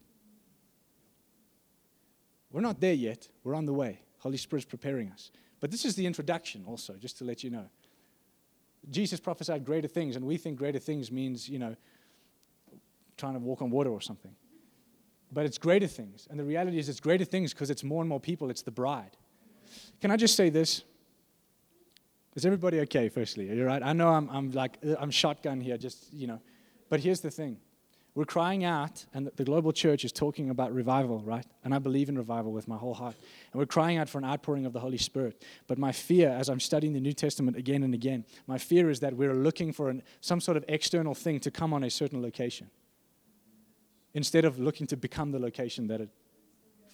We're 2.52 2.60
not 2.60 2.82
there 2.82 2.94
yet. 2.94 3.30
We're 3.46 3.56
on 3.56 3.66
the 3.66 3.72
way. 3.72 4.02
Holy 4.18 4.36
Spirit's 4.36 4.66
preparing 4.66 5.10
us. 5.10 5.32
But 5.62 5.72
this 5.72 5.86
is 5.86 5.96
the 5.96 6.06
introduction, 6.06 6.66
also, 6.68 6.96
just 6.96 7.18
to 7.20 7.24
let 7.24 7.46
you 7.46 7.50
know. 7.50 7.64
Jesus 8.90 9.22
prophesied 9.22 9.64
greater 9.64 9.88
things, 9.88 10.18
and 10.18 10.26
we 10.26 10.36
think 10.36 10.58
greater 10.58 10.80
things 10.80 11.14
means, 11.14 11.48
you 11.48 11.60
know, 11.60 11.78
trying 13.16 13.36
to 13.36 13.40
walk 13.40 13.62
on 13.62 13.70
water 13.70 13.90
or 13.90 14.02
something. 14.02 14.36
But 15.32 15.46
it's 15.46 15.58
greater 15.58 15.88
things. 15.88 16.28
And 16.30 16.38
the 16.38 16.44
reality 16.44 16.78
is, 16.78 16.90
it's 16.90 17.00
greater 17.00 17.24
things 17.24 17.54
because 17.54 17.70
it's 17.70 17.86
more 17.86 18.02
and 18.02 18.10
more 18.10 18.20
people. 18.20 18.50
It's 18.50 18.64
the 18.64 18.70
bride. 18.70 19.16
Can 20.02 20.12
I 20.12 20.18
just 20.18 20.36
say 20.36 20.50
this? 20.50 20.84
Is 22.36 22.46
everybody 22.46 22.80
okay, 22.82 23.10
firstly? 23.10 23.50
Are 23.50 23.54
you 23.54 23.66
right? 23.66 23.84
I 23.84 23.92
know 23.94 24.10
I'm, 24.10 24.30
I'm 24.30 24.52
like, 24.52 24.78
uh, 24.88 24.96
I'm 25.00 25.12
shotgun 25.12 25.60
here, 25.60 25.78
just, 25.78 26.14
you 26.14 26.28
know. 26.28 26.40
But 26.90 27.02
here's 27.02 27.20
the 27.20 27.32
thing 27.32 27.58
we're 28.14 28.26
crying 28.26 28.66
out, 28.66 29.06
and 29.14 29.32
the 29.38 29.46
global 29.46 29.72
church 29.72 30.04
is 30.04 30.12
talking 30.12 30.50
about 30.50 30.74
revival, 30.74 31.20
right? 31.20 31.46
And 31.64 31.74
I 31.74 31.80
believe 31.80 32.10
in 32.10 32.18
revival 32.18 32.52
with 32.52 32.68
my 32.68 32.76
whole 32.76 32.94
heart. 32.94 33.16
And 33.52 33.60
we're 33.60 33.66
crying 33.66 33.98
out 33.98 34.10
for 34.10 34.18
an 34.18 34.26
outpouring 34.26 34.66
of 34.66 34.74
the 34.74 34.82
Holy 34.82 34.98
Spirit. 34.98 35.42
But 35.68 35.78
my 35.78 35.94
fear, 35.94 36.30
as 36.30 36.50
I'm 36.50 36.60
studying 36.60 36.92
the 36.92 37.00
New 37.00 37.14
Testament 37.14 37.56
again 37.56 37.84
and 37.84 37.94
again, 37.94 38.26
my 38.48 38.58
fear 38.58 38.90
is 38.90 39.00
that 39.00 39.16
we're 39.16 39.34
looking 39.34 39.72
for 39.72 39.90
an, 39.90 40.04
some 40.20 40.42
sort 40.42 40.58
of 40.58 40.66
external 40.68 41.14
thing 41.14 41.40
to 41.42 41.52
come 41.52 41.74
on 41.74 41.86
a 41.86 41.90
certain 41.90 42.22
location 42.22 42.70
instead 44.14 44.44
of 44.44 44.60
looking 44.60 44.88
to 44.88 44.98
become 44.98 45.32
the 45.32 45.40
location 45.40 45.88
that 45.88 46.02
it 46.02 46.10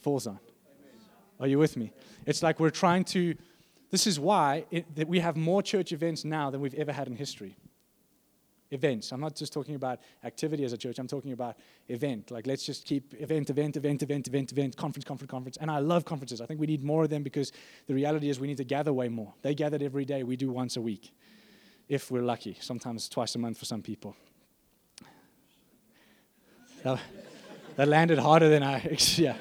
falls 0.02 0.28
on. 0.28 0.40
Are 1.40 1.48
you 1.48 1.58
with 1.58 1.78
me? 1.78 1.94
It's 2.28 2.44
like 2.44 2.60
we're 2.60 2.70
trying 2.70 3.06
to 3.06 3.36
this 3.90 4.06
is 4.06 4.20
why 4.20 4.66
it, 4.70 4.96
that 4.96 5.08
we 5.08 5.20
have 5.20 5.38
more 5.38 5.62
church 5.62 5.92
events 5.92 6.26
now 6.26 6.50
than 6.50 6.62
we've 6.62 6.74
ever 6.76 6.92
had 6.92 7.08
in 7.08 7.16
history. 7.16 7.58
Events. 8.70 9.14
I'm 9.14 9.22
not 9.22 9.34
just 9.34 9.54
talking 9.54 9.76
about 9.76 10.00
activity 10.26 10.66
as 10.66 10.74
a 10.74 10.78
church, 10.78 11.00
I'm 11.00 11.08
talking 11.08 11.32
about 11.32 11.56
event. 11.88 12.32
Like, 12.32 12.46
let's 12.46 12.66
just 12.66 12.86
keep 12.86 13.14
event, 13.14 13.50
event, 13.50 13.78
event, 13.78 14.04
event, 14.04 14.28
event, 14.28 14.52
event, 14.52 14.76
conference, 14.76 15.06
conference, 15.06 15.32
conference. 15.32 15.58
And 15.58 15.72
I 15.72 15.80
love 15.80 16.04
conferences. 16.04 16.42
I 16.42 16.46
think 16.46 16.60
we 16.60 16.68
need 16.68 16.84
more 16.84 17.06
of 17.06 17.10
them 17.10 17.24
because 17.24 17.54
the 17.88 17.94
reality 17.94 18.30
is 18.30 18.42
we 18.42 18.48
need 18.48 18.58
to 18.58 18.66
gather 18.66 18.92
way 18.92 19.08
more. 19.08 19.34
They 19.42 19.56
gathered 19.56 19.82
every 19.82 20.04
day, 20.04 20.24
we 20.24 20.36
do 20.36 20.52
once 20.52 20.76
a 20.76 20.82
week, 20.82 21.14
if 21.88 22.12
we're 22.12 22.24
lucky. 22.24 22.58
Sometimes 22.60 23.08
twice 23.08 23.36
a 23.36 23.40
month 23.40 23.58
for 23.58 23.66
some 23.66 23.82
people. 23.82 24.18
That, 26.84 27.00
that 27.78 27.88
landed 27.88 28.20
harder 28.20 28.50
than 28.50 28.64
I, 28.64 28.82
yeah. 29.16 29.38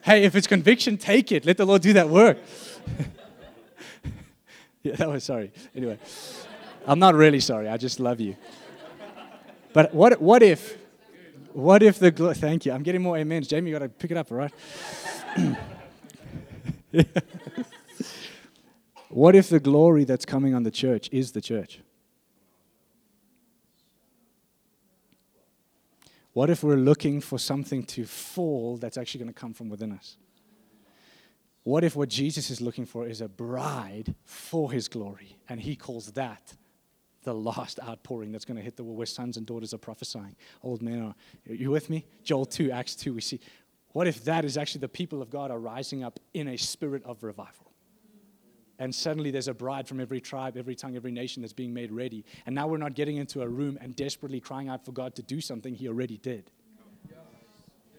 hey, 0.00 0.24
if 0.24 0.34
it's 0.34 0.46
conviction, 0.46 0.96
take 0.96 1.32
it. 1.32 1.44
Let 1.44 1.58
the 1.58 1.66
Lord 1.66 1.82
do 1.82 1.92
that 1.92 2.08
work. 2.08 2.38
yeah, 4.82 4.96
that 4.96 5.08
was 5.08 5.24
sorry. 5.24 5.52
Anyway, 5.74 5.98
I'm 6.86 6.98
not 6.98 7.14
really 7.14 7.40
sorry. 7.40 7.68
I 7.68 7.76
just 7.76 8.00
love 8.00 8.20
you. 8.20 8.36
But 9.72 9.92
what, 9.94 10.20
what 10.20 10.42
if, 10.42 10.78
what 11.52 11.82
if 11.82 11.98
the, 11.98 12.10
glo- 12.10 12.34
thank 12.34 12.66
you. 12.66 12.72
I'm 12.72 12.82
getting 12.82 13.02
more 13.02 13.18
amens. 13.18 13.48
Jamie, 13.48 13.70
you 13.70 13.78
got 13.78 13.84
to 13.84 13.88
pick 13.88 14.10
it 14.10 14.16
up, 14.16 14.30
all 14.30 14.38
right? 14.38 14.52
what 19.08 19.34
if 19.34 19.48
the 19.48 19.60
glory 19.60 20.04
that's 20.04 20.24
coming 20.24 20.54
on 20.54 20.62
the 20.62 20.70
church 20.70 21.08
is 21.12 21.32
the 21.32 21.40
church? 21.40 21.80
What 26.34 26.50
if 26.50 26.62
we're 26.64 26.76
looking 26.76 27.20
for 27.20 27.38
something 27.38 27.84
to 27.84 28.04
fall 28.04 28.76
that's 28.76 28.98
actually 28.98 29.20
going 29.20 29.32
to 29.32 29.40
come 29.40 29.54
from 29.54 29.68
within 29.68 29.92
us? 29.92 30.16
What 31.64 31.82
if 31.82 31.96
what 31.96 32.10
Jesus 32.10 32.50
is 32.50 32.60
looking 32.60 32.84
for 32.84 33.06
is 33.06 33.20
a 33.20 33.28
bride 33.28 34.14
for 34.24 34.70
his 34.70 34.86
glory? 34.86 35.36
And 35.48 35.58
he 35.58 35.74
calls 35.76 36.12
that 36.12 36.54
the 37.24 37.34
last 37.34 37.80
outpouring 37.82 38.32
that's 38.32 38.44
going 38.44 38.58
to 38.58 38.62
hit 38.62 38.76
the 38.76 38.84
world 38.84 38.98
where 38.98 39.06
sons 39.06 39.38
and 39.38 39.46
daughters 39.46 39.72
are 39.72 39.78
prophesying. 39.78 40.36
Old 40.62 40.82
men 40.82 41.00
are. 41.00 41.14
Are 41.50 41.54
you 41.54 41.70
with 41.70 41.88
me? 41.88 42.04
Joel 42.22 42.44
2, 42.44 42.70
Acts 42.70 42.94
2, 42.94 43.14
we 43.14 43.22
see. 43.22 43.40
What 43.92 44.06
if 44.06 44.24
that 44.24 44.44
is 44.44 44.58
actually 44.58 44.82
the 44.82 44.88
people 44.88 45.22
of 45.22 45.30
God 45.30 45.50
are 45.50 45.58
rising 45.58 46.04
up 46.04 46.20
in 46.34 46.48
a 46.48 46.58
spirit 46.58 47.02
of 47.04 47.22
revival? 47.22 47.72
And 48.78 48.94
suddenly 48.94 49.30
there's 49.30 49.48
a 49.48 49.54
bride 49.54 49.88
from 49.88 50.00
every 50.00 50.20
tribe, 50.20 50.56
every 50.56 50.74
tongue, 50.74 50.96
every 50.96 51.12
nation 51.12 51.42
that's 51.42 51.52
being 51.52 51.72
made 51.72 51.92
ready. 51.92 52.24
And 52.44 52.54
now 52.54 52.66
we're 52.66 52.76
not 52.76 52.94
getting 52.94 53.16
into 53.16 53.40
a 53.40 53.48
room 53.48 53.78
and 53.80 53.94
desperately 53.96 54.40
crying 54.40 54.68
out 54.68 54.84
for 54.84 54.92
God 54.92 55.14
to 55.14 55.22
do 55.22 55.40
something 55.40 55.74
He 55.74 55.88
already 55.88 56.18
did. 56.18 56.50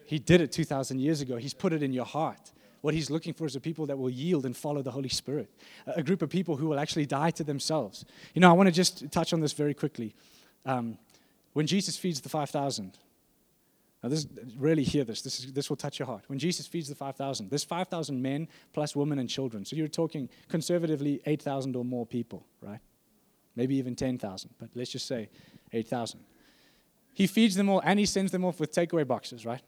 He 0.04 0.20
did 0.20 0.40
it 0.40 0.52
2,000 0.52 1.00
years 1.00 1.20
ago. 1.20 1.36
He's 1.36 1.54
put 1.54 1.72
it 1.72 1.82
in 1.82 1.92
your 1.92 2.04
heart. 2.04 2.52
What 2.86 2.94
he's 2.94 3.10
looking 3.10 3.34
for 3.34 3.46
is 3.46 3.56
a 3.56 3.60
people 3.60 3.84
that 3.86 3.98
will 3.98 4.10
yield 4.10 4.46
and 4.46 4.56
follow 4.56 4.80
the 4.80 4.92
Holy 4.92 5.08
Spirit, 5.08 5.50
a 5.88 6.04
group 6.04 6.22
of 6.22 6.30
people 6.30 6.54
who 6.54 6.68
will 6.68 6.78
actually 6.78 7.04
die 7.04 7.32
to 7.32 7.42
themselves. 7.42 8.04
You 8.32 8.40
know, 8.40 8.48
I 8.48 8.52
want 8.52 8.68
to 8.68 8.72
just 8.72 9.10
touch 9.10 9.32
on 9.32 9.40
this 9.40 9.52
very 9.52 9.74
quickly. 9.74 10.14
Um, 10.64 10.96
when 11.52 11.66
Jesus 11.66 11.96
feeds 11.96 12.20
the 12.20 12.28
5,000, 12.28 12.96
now 14.04 14.08
this 14.08 14.28
really 14.56 14.84
hear 14.84 15.02
this. 15.02 15.20
This, 15.20 15.40
is, 15.40 15.52
this 15.52 15.68
will 15.68 15.76
touch 15.76 15.98
your 15.98 16.06
heart. 16.06 16.22
When 16.28 16.38
Jesus 16.38 16.68
feeds 16.68 16.88
the 16.88 16.94
5,000, 16.94 17.50
there's 17.50 17.64
5,000 17.64 18.22
men 18.22 18.46
plus 18.72 18.94
women 18.94 19.18
and 19.18 19.28
children. 19.28 19.64
So 19.64 19.74
you're 19.74 19.88
talking 19.88 20.28
conservatively 20.48 21.20
8,000 21.26 21.74
or 21.74 21.84
more 21.84 22.06
people, 22.06 22.46
right? 22.60 22.78
Maybe 23.56 23.74
even 23.74 23.96
10,000, 23.96 24.50
but 24.60 24.68
let's 24.76 24.92
just 24.92 25.08
say 25.08 25.28
8,000. 25.72 26.20
He 27.14 27.26
feeds 27.26 27.56
them 27.56 27.68
all 27.68 27.82
and 27.84 27.98
he 27.98 28.06
sends 28.06 28.30
them 28.30 28.44
off 28.44 28.60
with 28.60 28.72
takeaway 28.72 29.04
boxes, 29.04 29.44
right? 29.44 29.62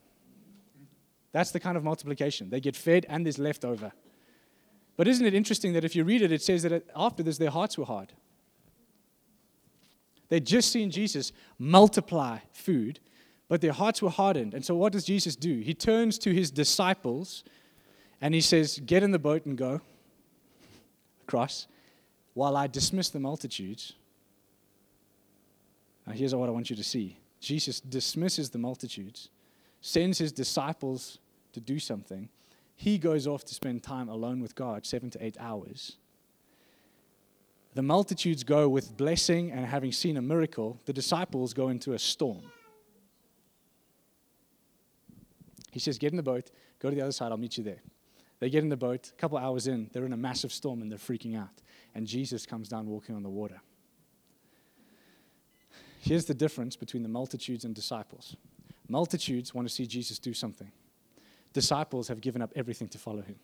That's 1.38 1.52
the 1.52 1.60
kind 1.60 1.76
of 1.76 1.84
multiplication. 1.84 2.50
They 2.50 2.58
get 2.58 2.74
fed 2.74 3.06
and 3.08 3.24
there's 3.24 3.38
leftover. 3.38 3.92
But 4.96 5.06
isn't 5.06 5.24
it 5.24 5.34
interesting 5.34 5.72
that 5.74 5.84
if 5.84 5.94
you 5.94 6.02
read 6.02 6.20
it, 6.20 6.32
it 6.32 6.42
says 6.42 6.64
that 6.64 6.84
after 6.96 7.22
this, 7.22 7.38
their 7.38 7.50
hearts 7.50 7.78
were 7.78 7.84
hard. 7.84 8.12
They'd 10.30 10.44
just 10.44 10.72
seen 10.72 10.90
Jesus 10.90 11.30
multiply 11.56 12.38
food, 12.52 12.98
but 13.46 13.60
their 13.60 13.70
hearts 13.70 14.02
were 14.02 14.10
hardened. 14.10 14.52
And 14.52 14.64
so, 14.64 14.74
what 14.74 14.92
does 14.92 15.04
Jesus 15.04 15.36
do? 15.36 15.60
He 15.60 15.74
turns 15.74 16.18
to 16.18 16.34
his 16.34 16.50
disciples 16.50 17.44
and 18.20 18.34
he 18.34 18.40
says, 18.40 18.80
Get 18.84 19.04
in 19.04 19.12
the 19.12 19.18
boat 19.20 19.46
and 19.46 19.56
go 19.56 19.80
across 21.22 21.68
while 22.34 22.56
I 22.56 22.66
dismiss 22.66 23.10
the 23.10 23.20
multitudes. 23.20 23.92
Now, 26.04 26.14
here's 26.14 26.34
what 26.34 26.48
I 26.48 26.52
want 26.52 26.68
you 26.68 26.74
to 26.74 26.82
see 26.82 27.16
Jesus 27.38 27.78
dismisses 27.78 28.50
the 28.50 28.58
multitudes 28.58 29.28
sends 29.80 30.18
his 30.18 30.32
disciples 30.32 31.18
to 31.58 31.64
do 31.64 31.78
something. 31.78 32.28
He 32.76 32.98
goes 32.98 33.26
off 33.26 33.44
to 33.46 33.54
spend 33.54 33.82
time 33.82 34.08
alone 34.08 34.40
with 34.40 34.54
God, 34.54 34.86
seven 34.86 35.10
to 35.10 35.24
eight 35.24 35.36
hours. 35.40 35.96
The 37.74 37.82
multitudes 37.82 38.44
go 38.44 38.68
with 38.68 38.96
blessing 38.96 39.50
and 39.50 39.66
having 39.66 39.92
seen 39.92 40.16
a 40.16 40.22
miracle. 40.22 40.80
The 40.86 40.92
disciples 40.92 41.52
go 41.52 41.68
into 41.68 41.92
a 41.92 41.98
storm. 41.98 42.42
He 45.70 45.80
says, 45.80 45.98
Get 45.98 46.12
in 46.12 46.16
the 46.16 46.22
boat, 46.22 46.50
go 46.80 46.88
to 46.88 46.96
the 46.96 47.02
other 47.02 47.12
side, 47.12 47.30
I'll 47.30 47.38
meet 47.38 47.58
you 47.58 47.64
there. 47.64 47.82
They 48.40 48.50
get 48.50 48.62
in 48.62 48.68
the 48.68 48.76
boat, 48.76 49.10
a 49.12 49.20
couple 49.20 49.36
hours 49.36 49.66
in, 49.66 49.90
they're 49.92 50.06
in 50.06 50.12
a 50.12 50.16
massive 50.16 50.52
storm 50.52 50.80
and 50.80 50.90
they're 50.90 50.98
freaking 50.98 51.36
out. 51.36 51.62
And 51.94 52.06
Jesus 52.06 52.46
comes 52.46 52.68
down 52.68 52.86
walking 52.86 53.16
on 53.16 53.22
the 53.24 53.28
water. 53.28 53.60
Here's 56.00 56.24
the 56.24 56.34
difference 56.34 56.76
between 56.76 57.02
the 57.02 57.08
multitudes 57.08 57.64
and 57.64 57.74
disciples 57.74 58.36
Multitudes 58.88 59.52
want 59.52 59.68
to 59.68 59.74
see 59.74 59.86
Jesus 59.86 60.18
do 60.18 60.32
something. 60.32 60.72
Disciples 61.52 62.08
have 62.08 62.20
given 62.20 62.42
up 62.42 62.52
everything 62.54 62.88
to 62.88 62.98
follow 62.98 63.22
him. 63.22 63.36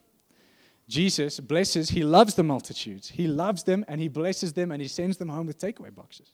Jesus 0.89 1.41
blesses, 1.41 1.91
he 1.91 2.03
loves 2.03 2.35
the 2.35 2.43
multitudes. 2.43 3.09
He 3.09 3.27
loves 3.27 3.63
them 3.63 3.85
and 3.89 4.01
he 4.01 4.09
blesses 4.09 4.53
them 4.53 4.71
and 4.71 4.83
he 4.83 4.89
sends 4.89 5.17
them 5.17 5.29
home 5.29 5.47
with 5.47 5.59
takeaway 5.59 5.95
boxes. 5.95 6.33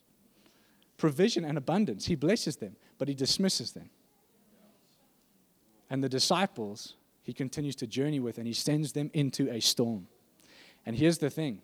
Provision 0.97 1.45
and 1.45 1.57
abundance. 1.57 2.07
He 2.07 2.17
blesses 2.17 2.57
them, 2.57 2.77
but 2.99 3.09
he 3.09 3.15
dismisses 3.15 3.73
them. 3.73 3.91
And 5.89 6.03
the 6.03 6.09
disciples, 6.09 6.95
he 7.23 7.33
continues 7.33 7.77
to 7.77 7.87
journey 7.87 8.21
with 8.21 8.39
and 8.39 8.47
he 8.47 8.53
sends 8.53 8.93
them 8.93 9.11
into 9.15 9.49
a 9.51 9.61
storm. 9.61 10.09
And 10.85 10.97
here's 10.97 11.19
the 11.19 11.31
thing 11.31 11.63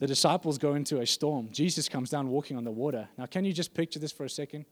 the 0.00 0.06
disciples 0.06 0.56
go 0.58 0.74
into 0.74 1.00
a 1.00 1.06
storm. 1.06 1.50
Jesus 1.52 1.88
comes 1.88 2.10
down 2.10 2.28
walking 2.28 2.56
on 2.56 2.64
the 2.64 2.70
water. 2.70 3.08
Now, 3.18 3.26
can 3.26 3.44
you 3.44 3.52
just 3.52 3.74
picture 3.74 3.98
this 3.98 4.12
for 4.12 4.24
a 4.24 4.30
second? 4.30 4.64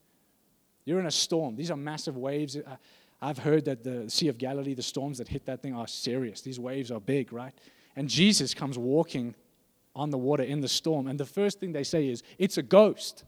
You're 0.87 1.01
in 1.01 1.07
a 1.07 1.11
storm. 1.11 1.55
These 1.55 1.71
are 1.71 1.77
massive 1.77 2.17
waves. 2.17 2.57
Uh, 2.57 2.77
I've 3.21 3.39
heard 3.39 3.65
that 3.65 3.83
the 3.83 4.09
Sea 4.09 4.29
of 4.29 4.39
Galilee, 4.39 4.75
the 4.75 4.83
storms 4.83 5.19
that 5.19 5.29
hit 5.29 5.47
that 5.47 5.61
thing 5.61 5.75
are 5.75 5.89
serious. 5.89 6.41
These 6.41 6.61
waves 6.61 6.91
are 6.91 7.01
big, 7.01 7.33
right? 7.33 7.53
And 7.97 8.09
Jesus 8.09 8.55
comes 8.55 8.79
walking 8.79 9.35
on 9.95 10.11
the 10.11 10.19
water 10.19 10.45
in 10.45 10.61
the 10.61 10.69
storm. 10.69 11.09
And 11.09 11.19
the 11.19 11.25
first 11.25 11.59
thing 11.59 11.73
they 11.73 11.83
say 11.83 12.09
is, 12.09 12.23
It's 12.39 12.59
a 12.59 12.63
ghost, 12.63 13.25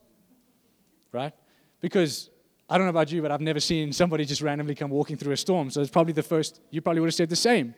right? 1.13 1.33
Because 1.81 2.31
I 2.69 2.79
don't 2.79 2.87
know 2.87 2.91
about 2.91 3.11
you, 3.11 3.21
but 3.21 3.33
I've 3.33 3.41
never 3.41 3.59
seen 3.59 3.93
somebody 3.93 4.25
just 4.25 4.43
randomly 4.43 4.77
come 4.77 4.91
walking 4.91 5.17
through 5.17 5.33
a 5.33 5.37
storm. 5.37 5.71
So 5.71 5.81
it's 5.81 5.91
probably 5.91 6.13
the 6.13 6.23
first, 6.23 6.61
you 6.71 6.81
probably 6.81 7.01
would 7.01 7.09
have 7.09 7.15
said 7.15 7.29
the 7.29 7.35
same. 7.35 7.75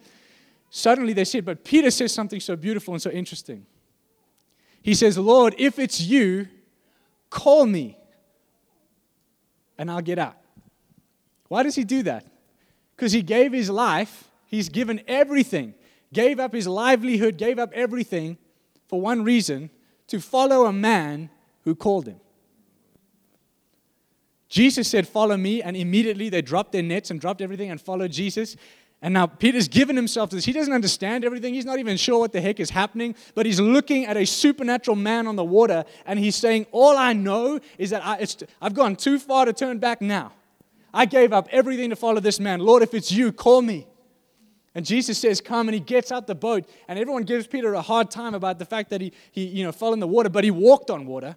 Suddenly 0.69 1.15
they 1.15 1.25
said, 1.25 1.47
but 1.47 1.65
Peter 1.65 1.91
says 1.91 2.13
something 2.13 2.41
so 2.41 2.57
beautiful 2.57 2.93
and 2.93 3.01
so 3.01 3.11
interesting. 3.11 3.65
He 4.83 4.95
says, 4.95 5.17
Lord, 5.17 5.55
if 5.57 5.79
it's 5.79 6.01
you, 6.01 6.49
call 7.31 7.65
me 7.65 7.97
and 9.79 9.91
I'll 9.91 10.03
get 10.03 10.19
out. 10.19 10.37
Why 11.53 11.63
does 11.63 11.75
he 11.75 11.85
do 11.85 12.03
that? 12.05 12.25
Because 12.97 13.13
he 13.13 13.21
gave 13.21 13.53
his 13.53 13.69
life, 13.69 14.31
he's 14.47 14.71
given 14.71 15.03
everything, 15.07 15.75
gave 16.11 16.41
up 16.41 16.55
his 16.55 16.67
livelihood, 16.67 17.37
gave 17.37 17.59
up 17.59 17.71
everything 17.75 18.39
for 18.89 19.03
one 19.03 19.23
reason 19.23 19.69
to 20.07 20.19
follow 20.19 20.65
a 20.65 20.73
man 20.73 21.29
who 21.65 21.75
called 21.75 22.07
him. 22.07 22.19
Jesus 24.49 24.89
said, 24.89 25.07
Follow 25.07 25.37
me, 25.37 25.61
and 25.61 25.77
immediately 25.77 26.31
they 26.31 26.41
dropped 26.41 26.73
their 26.73 26.83
nets 26.83 27.11
and 27.11 27.21
dropped 27.21 27.43
everything 27.43 27.71
and 27.71 27.79
followed 27.79 28.13
Jesus. 28.13 28.57
And 29.03 29.13
now 29.13 29.27
Peter's 29.27 29.69
given 29.69 29.95
himself 29.95 30.31
to 30.31 30.37
this. 30.37 30.47
He 30.47 30.55
doesn't 30.55 30.73
understand 30.73 31.23
everything. 31.23 31.53
He's 31.53 31.67
not 31.67 31.79
even 31.79 31.99
sure 31.99 32.19
what 32.19 32.33
the 32.33 32.41
heck 32.41 32.61
is 32.61 32.71
happening, 32.71 33.15
but 33.35 33.45
he's 33.45 33.61
looking 33.61 34.07
at 34.07 34.17
a 34.17 34.25
supernatural 34.25 34.97
man 34.97 35.27
on 35.27 35.37
the 35.37 35.45
water 35.45 35.85
and 36.07 36.19
he's 36.19 36.35
saying, 36.35 36.65
All 36.73 36.97
I 36.97 37.13
know 37.13 37.61
is 37.77 37.91
that 37.91 38.03
I, 38.03 38.27
have 38.63 38.73
gone 38.73 38.97
too 38.97 39.19
far 39.19 39.45
to 39.45 39.53
turn 39.53 39.77
back 39.77 40.01
now. 40.01 40.33
I 40.93 41.07
gave 41.07 41.33
up 41.33 41.49
everything 41.51 41.91
to 41.91 41.97
follow 41.97 42.21
this 42.21 42.39
man. 42.39 42.61
Lord, 42.61 42.83
if 42.83 42.95
it's 42.95 43.11
you, 43.11 43.33
call 43.33 43.63
me. 43.63 43.87
And 44.75 44.87
Jesus 44.87 45.19
says, 45.19 45.41
Come, 45.41 45.69
and 45.69 45.75
he 45.75 45.81
gets 45.81 46.11
out 46.11 46.27
the 46.27 46.35
boat. 46.35 46.69
And 46.89 46.99
everyone 46.99 47.25
gives 47.25 47.47
Peter 47.47 47.75
a 47.75 47.83
hard 47.83 48.11
time 48.11 48.35
about 48.35 48.59
the 48.59 48.65
fact 48.65 48.91
that 48.91 49.01
he, 49.01 49.13
he 49.31 49.47
you 49.47 49.65
know, 49.65 49.73
fell 49.73 49.93
in 49.93 50.01
the 50.01 50.07
water, 50.07 50.29
but 50.29 50.45
he 50.45 50.51
walked 50.51 50.91
on 50.91 51.07
water. 51.07 51.37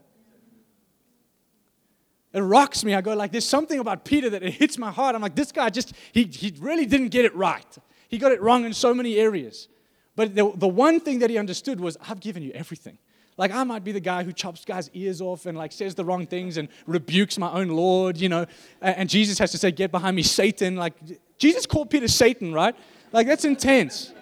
It 2.34 2.42
rocks 2.42 2.84
me. 2.84 2.94
I 2.94 3.00
go, 3.00 3.14
like, 3.14 3.32
there's 3.32 3.48
something 3.48 3.80
about 3.80 4.04
Peter 4.04 4.30
that 4.30 4.44
it 4.44 4.54
hits 4.56 4.78
my 4.78 4.92
heart. 4.92 5.16
I'm 5.16 5.22
like, 5.22 5.36
this 5.36 5.54
guy 5.54 5.70
just, 5.70 5.94
he, 6.12 6.26
he 6.26 6.54
really 6.60 6.86
didn't 6.86 7.10
get 7.10 7.24
it 7.24 7.34
right. 7.34 7.78
He 8.10 8.18
got 8.18 8.34
it 8.34 8.42
wrong 8.42 8.66
in 8.66 8.74
so 8.74 8.94
many 8.94 9.16
areas. 9.16 9.70
But 10.18 10.36
the, 10.36 10.52
the 10.56 10.68
one 10.68 11.00
thing 11.00 11.20
that 11.20 11.30
he 11.30 11.38
understood 11.38 11.80
was, 11.80 11.98
I've 12.08 12.20
given 12.20 12.44
you 12.44 12.52
everything. 12.52 12.98
Like 13.38 13.52
I 13.52 13.64
might 13.64 13.84
be 13.84 13.92
the 13.92 14.00
guy 14.00 14.24
who 14.24 14.32
chops 14.32 14.64
guys' 14.64 14.90
ears 14.94 15.20
off 15.20 15.46
and 15.46 15.58
like 15.58 15.72
says 15.72 15.94
the 15.94 16.06
wrong 16.06 16.26
things 16.26 16.58
and 16.58 16.70
rebukes 16.88 17.38
my 17.38 17.52
own 17.52 17.68
Lord, 17.68 18.18
you 18.18 18.30
know. 18.30 18.46
And 18.82 19.10
Jesus 19.10 19.38
has 19.40 19.52
to 19.52 19.58
say, 19.58 19.72
"Get 19.72 19.92
behind 19.92 20.16
me, 20.16 20.24
Satan!" 20.24 20.78
Like 20.78 20.94
Jesus 21.38 21.66
called 21.66 21.90
Peter 21.90 22.08
Satan, 22.08 22.54
right? 22.54 22.76
Like 23.12 23.28
that's 23.28 23.46
intense. 23.46 24.14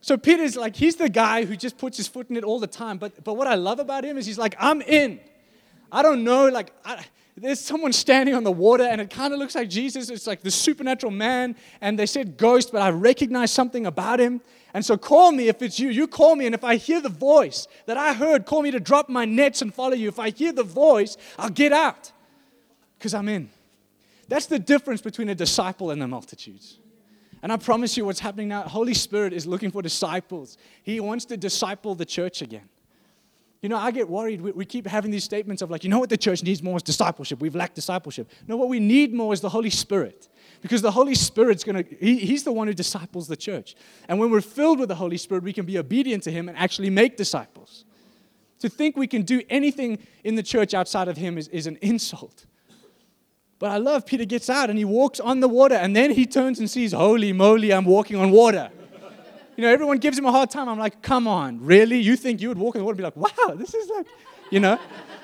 So 0.00 0.16
Peter's 0.16 0.56
like 0.56 0.74
he's 0.74 0.96
the 0.96 1.08
guy 1.08 1.44
who 1.44 1.56
just 1.56 1.76
puts 1.76 1.98
his 1.98 2.08
foot 2.08 2.30
in 2.30 2.36
it 2.36 2.44
all 2.44 2.58
the 2.58 2.66
time. 2.66 2.96
But 2.96 3.22
but 3.24 3.36
what 3.36 3.46
I 3.46 3.56
love 3.56 3.78
about 3.78 4.04
him 4.04 4.16
is 4.16 4.24
he's 4.24 4.38
like, 4.38 4.56
"I'm 4.58 4.80
in." 4.82 5.20
I 5.92 6.02
don't 6.02 6.24
know, 6.24 6.48
like. 6.48 6.72
I, 6.84 7.04
there's 7.36 7.58
someone 7.58 7.92
standing 7.92 8.34
on 8.36 8.44
the 8.44 8.52
water 8.52 8.84
and 8.84 9.00
it 9.00 9.10
kind 9.10 9.32
of 9.32 9.40
looks 9.40 9.56
like 9.56 9.68
Jesus. 9.68 10.08
It's 10.08 10.26
like 10.26 10.42
the 10.42 10.52
supernatural 10.52 11.10
man. 11.10 11.56
And 11.80 11.98
they 11.98 12.06
said 12.06 12.36
ghost, 12.36 12.70
but 12.70 12.80
I 12.80 12.90
recognize 12.90 13.50
something 13.50 13.86
about 13.86 14.20
him. 14.20 14.40
And 14.74 14.84
so 14.84 14.96
call 14.96 15.30
me 15.30 15.48
if 15.48 15.62
it's 15.62 15.78
you. 15.78 15.88
You 15.88 16.08
call 16.08 16.34
me. 16.34 16.46
And 16.46 16.54
if 16.54 16.64
I 16.64 16.74
hear 16.74 17.00
the 17.00 17.08
voice 17.08 17.68
that 17.86 17.96
I 17.96 18.12
heard, 18.12 18.44
call 18.44 18.60
me 18.60 18.72
to 18.72 18.80
drop 18.80 19.08
my 19.08 19.24
nets 19.24 19.62
and 19.62 19.72
follow 19.72 19.94
you. 19.94 20.08
If 20.08 20.18
I 20.18 20.30
hear 20.30 20.52
the 20.52 20.64
voice, 20.64 21.16
I'll 21.38 21.48
get 21.48 21.72
out 21.72 22.10
because 22.98 23.14
I'm 23.14 23.28
in. 23.28 23.48
That's 24.28 24.46
the 24.46 24.58
difference 24.58 25.00
between 25.00 25.28
a 25.28 25.34
disciple 25.34 25.92
and 25.92 26.02
the 26.02 26.08
multitudes. 26.08 26.78
And 27.40 27.52
I 27.52 27.56
promise 27.56 27.96
you 27.96 28.04
what's 28.04 28.20
happening 28.20 28.48
now, 28.48 28.62
Holy 28.62 28.94
Spirit 28.94 29.32
is 29.32 29.46
looking 29.46 29.70
for 29.70 29.80
disciples. 29.80 30.56
He 30.82 30.98
wants 30.98 31.26
to 31.26 31.36
disciple 31.36 31.94
the 31.94 32.06
church 32.06 32.42
again. 32.42 32.68
You 33.60 33.68
know, 33.68 33.76
I 33.76 33.92
get 33.92 34.08
worried. 34.08 34.40
We, 34.40 34.52
we, 34.52 34.64
keep 34.64 34.86
having 34.86 35.10
these 35.10 35.24
statements 35.24 35.62
of 35.62 35.70
like, 35.70 35.84
you 35.84 35.90
know 35.90 35.98
what 35.98 36.10
the 36.10 36.16
church 36.16 36.42
needs 36.42 36.62
more 36.62 36.76
is 36.76 36.82
discipleship. 36.82 37.40
We've 37.40 37.54
lacked 37.54 37.74
discipleship. 37.74 38.30
No, 38.48 38.56
what 38.56 38.68
we 38.68 38.80
need 38.80 39.14
more 39.14 39.32
is 39.32 39.40
the 39.40 39.48
Holy 39.48 39.70
Spirit. 39.70 40.28
Because 40.64 40.80
the 40.80 40.92
Holy 40.92 41.14
Spirit's 41.14 41.62
going 41.62 41.84
to, 41.84 41.96
he, 42.00 42.16
He's 42.16 42.42
the 42.42 42.50
one 42.50 42.68
who 42.68 42.72
disciples 42.72 43.28
the 43.28 43.36
church. 43.36 43.76
And 44.08 44.18
when 44.18 44.30
we're 44.30 44.40
filled 44.40 44.80
with 44.80 44.88
the 44.88 44.94
Holy 44.94 45.18
Spirit, 45.18 45.44
we 45.44 45.52
can 45.52 45.66
be 45.66 45.76
obedient 45.76 46.22
to 46.22 46.30
Him 46.30 46.48
and 46.48 46.56
actually 46.56 46.88
make 46.88 47.18
disciples. 47.18 47.84
To 48.60 48.70
think 48.70 48.96
we 48.96 49.06
can 49.06 49.24
do 49.24 49.42
anything 49.50 49.98
in 50.24 50.36
the 50.36 50.42
church 50.42 50.72
outside 50.72 51.06
of 51.08 51.18
Him 51.18 51.36
is, 51.36 51.48
is 51.48 51.66
an 51.66 51.76
insult. 51.82 52.46
But 53.58 53.72
I 53.72 53.76
love 53.76 54.06
Peter 54.06 54.24
gets 54.24 54.48
out 54.48 54.70
and 54.70 54.78
he 54.78 54.86
walks 54.86 55.20
on 55.20 55.40
the 55.40 55.48
water 55.48 55.74
and 55.74 55.94
then 55.94 56.10
he 56.10 56.24
turns 56.24 56.58
and 56.58 56.70
sees, 56.70 56.92
holy 56.92 57.34
moly, 57.34 57.70
I'm 57.70 57.84
walking 57.84 58.16
on 58.16 58.30
water. 58.30 58.70
You 59.58 59.64
know, 59.64 59.68
everyone 59.70 59.98
gives 59.98 60.18
him 60.18 60.24
a 60.24 60.32
hard 60.32 60.48
time. 60.48 60.70
I'm 60.70 60.78
like, 60.78 61.02
come 61.02 61.28
on, 61.28 61.60
really? 61.60 62.00
You 62.00 62.16
think 62.16 62.40
you 62.40 62.48
would 62.48 62.56
walk 62.56 62.74
in 62.74 62.78
the 62.78 62.86
water 62.86 62.92
and 62.92 62.96
be 62.96 63.04
like, 63.04 63.16
wow, 63.16 63.54
this 63.54 63.74
is 63.74 63.86
like, 63.90 64.06
you 64.50 64.60
know, 64.60 64.78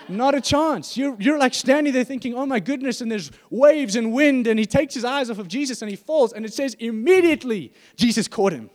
not 0.09 0.35
a 0.35 0.41
chance. 0.41 0.97
You're, 0.97 1.17
you're 1.21 1.39
like 1.39 1.55
standing 1.55 1.93
there 1.93 2.05
thinking, 2.05 2.35
oh 2.35 2.47
my 2.47 2.61
goodness, 2.61 3.01
and 3.01 3.11
there's 3.11 3.31
waves 3.49 3.97
and 3.97 4.13
wind, 4.13 4.47
and 4.47 4.59
he 4.59 4.67
takes 4.67 4.95
his 4.95 5.05
eyes 5.05 5.31
off 5.31 5.39
of 5.39 5.49
Jesus 5.49 5.83
and 5.83 5.91
he 5.91 5.97
falls, 5.97 6.33
and 6.33 6.45
it 6.45 6.53
says 6.53 6.75
immediately 6.79 7.73
Jesus 7.97 8.29
caught 8.29 8.53
him. 8.53 8.71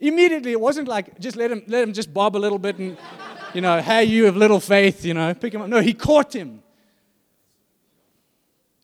Immediately, 0.00 0.50
it 0.50 0.60
wasn't 0.60 0.88
like 0.88 1.18
just 1.20 1.36
let 1.36 1.52
him 1.52 1.62
let 1.68 1.84
him 1.84 1.92
just 1.92 2.12
bob 2.12 2.36
a 2.36 2.38
little 2.38 2.58
bit 2.58 2.76
and, 2.78 2.96
you 3.54 3.60
know, 3.60 3.80
hey, 3.80 4.02
you 4.04 4.24
have 4.24 4.36
little 4.36 4.58
faith, 4.58 5.04
you 5.04 5.14
know, 5.14 5.32
pick 5.32 5.54
him 5.54 5.62
up. 5.62 5.68
No, 5.68 5.80
he 5.80 5.94
caught 5.94 6.34
him. 6.34 6.60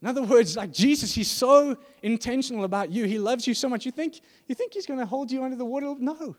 In 0.00 0.06
other 0.06 0.22
words, 0.22 0.56
like 0.56 0.72
Jesus, 0.72 1.12
he's 1.12 1.30
so 1.30 1.76
intentional 2.02 2.62
about 2.62 2.92
you. 2.92 3.04
He 3.04 3.18
loves 3.18 3.48
you 3.48 3.54
so 3.54 3.68
much. 3.68 3.84
You 3.84 3.90
think, 3.90 4.20
you 4.46 4.54
think 4.54 4.72
he's 4.72 4.86
going 4.86 5.00
to 5.00 5.06
hold 5.06 5.32
you 5.32 5.42
under 5.42 5.56
the 5.56 5.64
water? 5.64 5.92
No. 5.98 6.36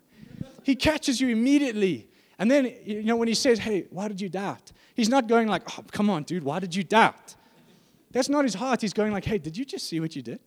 He 0.63 0.75
catches 0.75 1.19
you 1.19 1.27
immediately. 1.27 2.08
And 2.39 2.49
then, 2.49 2.73
you 2.85 3.03
know, 3.03 3.17
when 3.17 3.27
he 3.27 3.33
says, 3.33 3.59
hey, 3.59 3.85
why 3.89 4.07
did 4.07 4.19
you 4.21 4.29
doubt? 4.29 4.71
He's 4.95 5.09
not 5.09 5.27
going 5.27 5.49
like, 5.49 5.77
oh, 5.77 5.83
come 5.91 6.09
on, 6.09 6.23
dude, 6.23 6.43
why 6.43 6.59
did 6.59 6.73
you 6.73 6.85
doubt? 6.85 7.35
That's 8.11 8.29
not 8.29 8.45
his 8.45 8.53
heart. 8.53 8.81
He's 8.81 8.93
going 8.93 9.11
like, 9.11 9.25
hey, 9.25 9.37
did 9.37 9.57
you 9.57 9.65
just 9.65 9.87
see 9.87 9.99
what 9.99 10.15
you 10.15 10.21
did? 10.21 10.39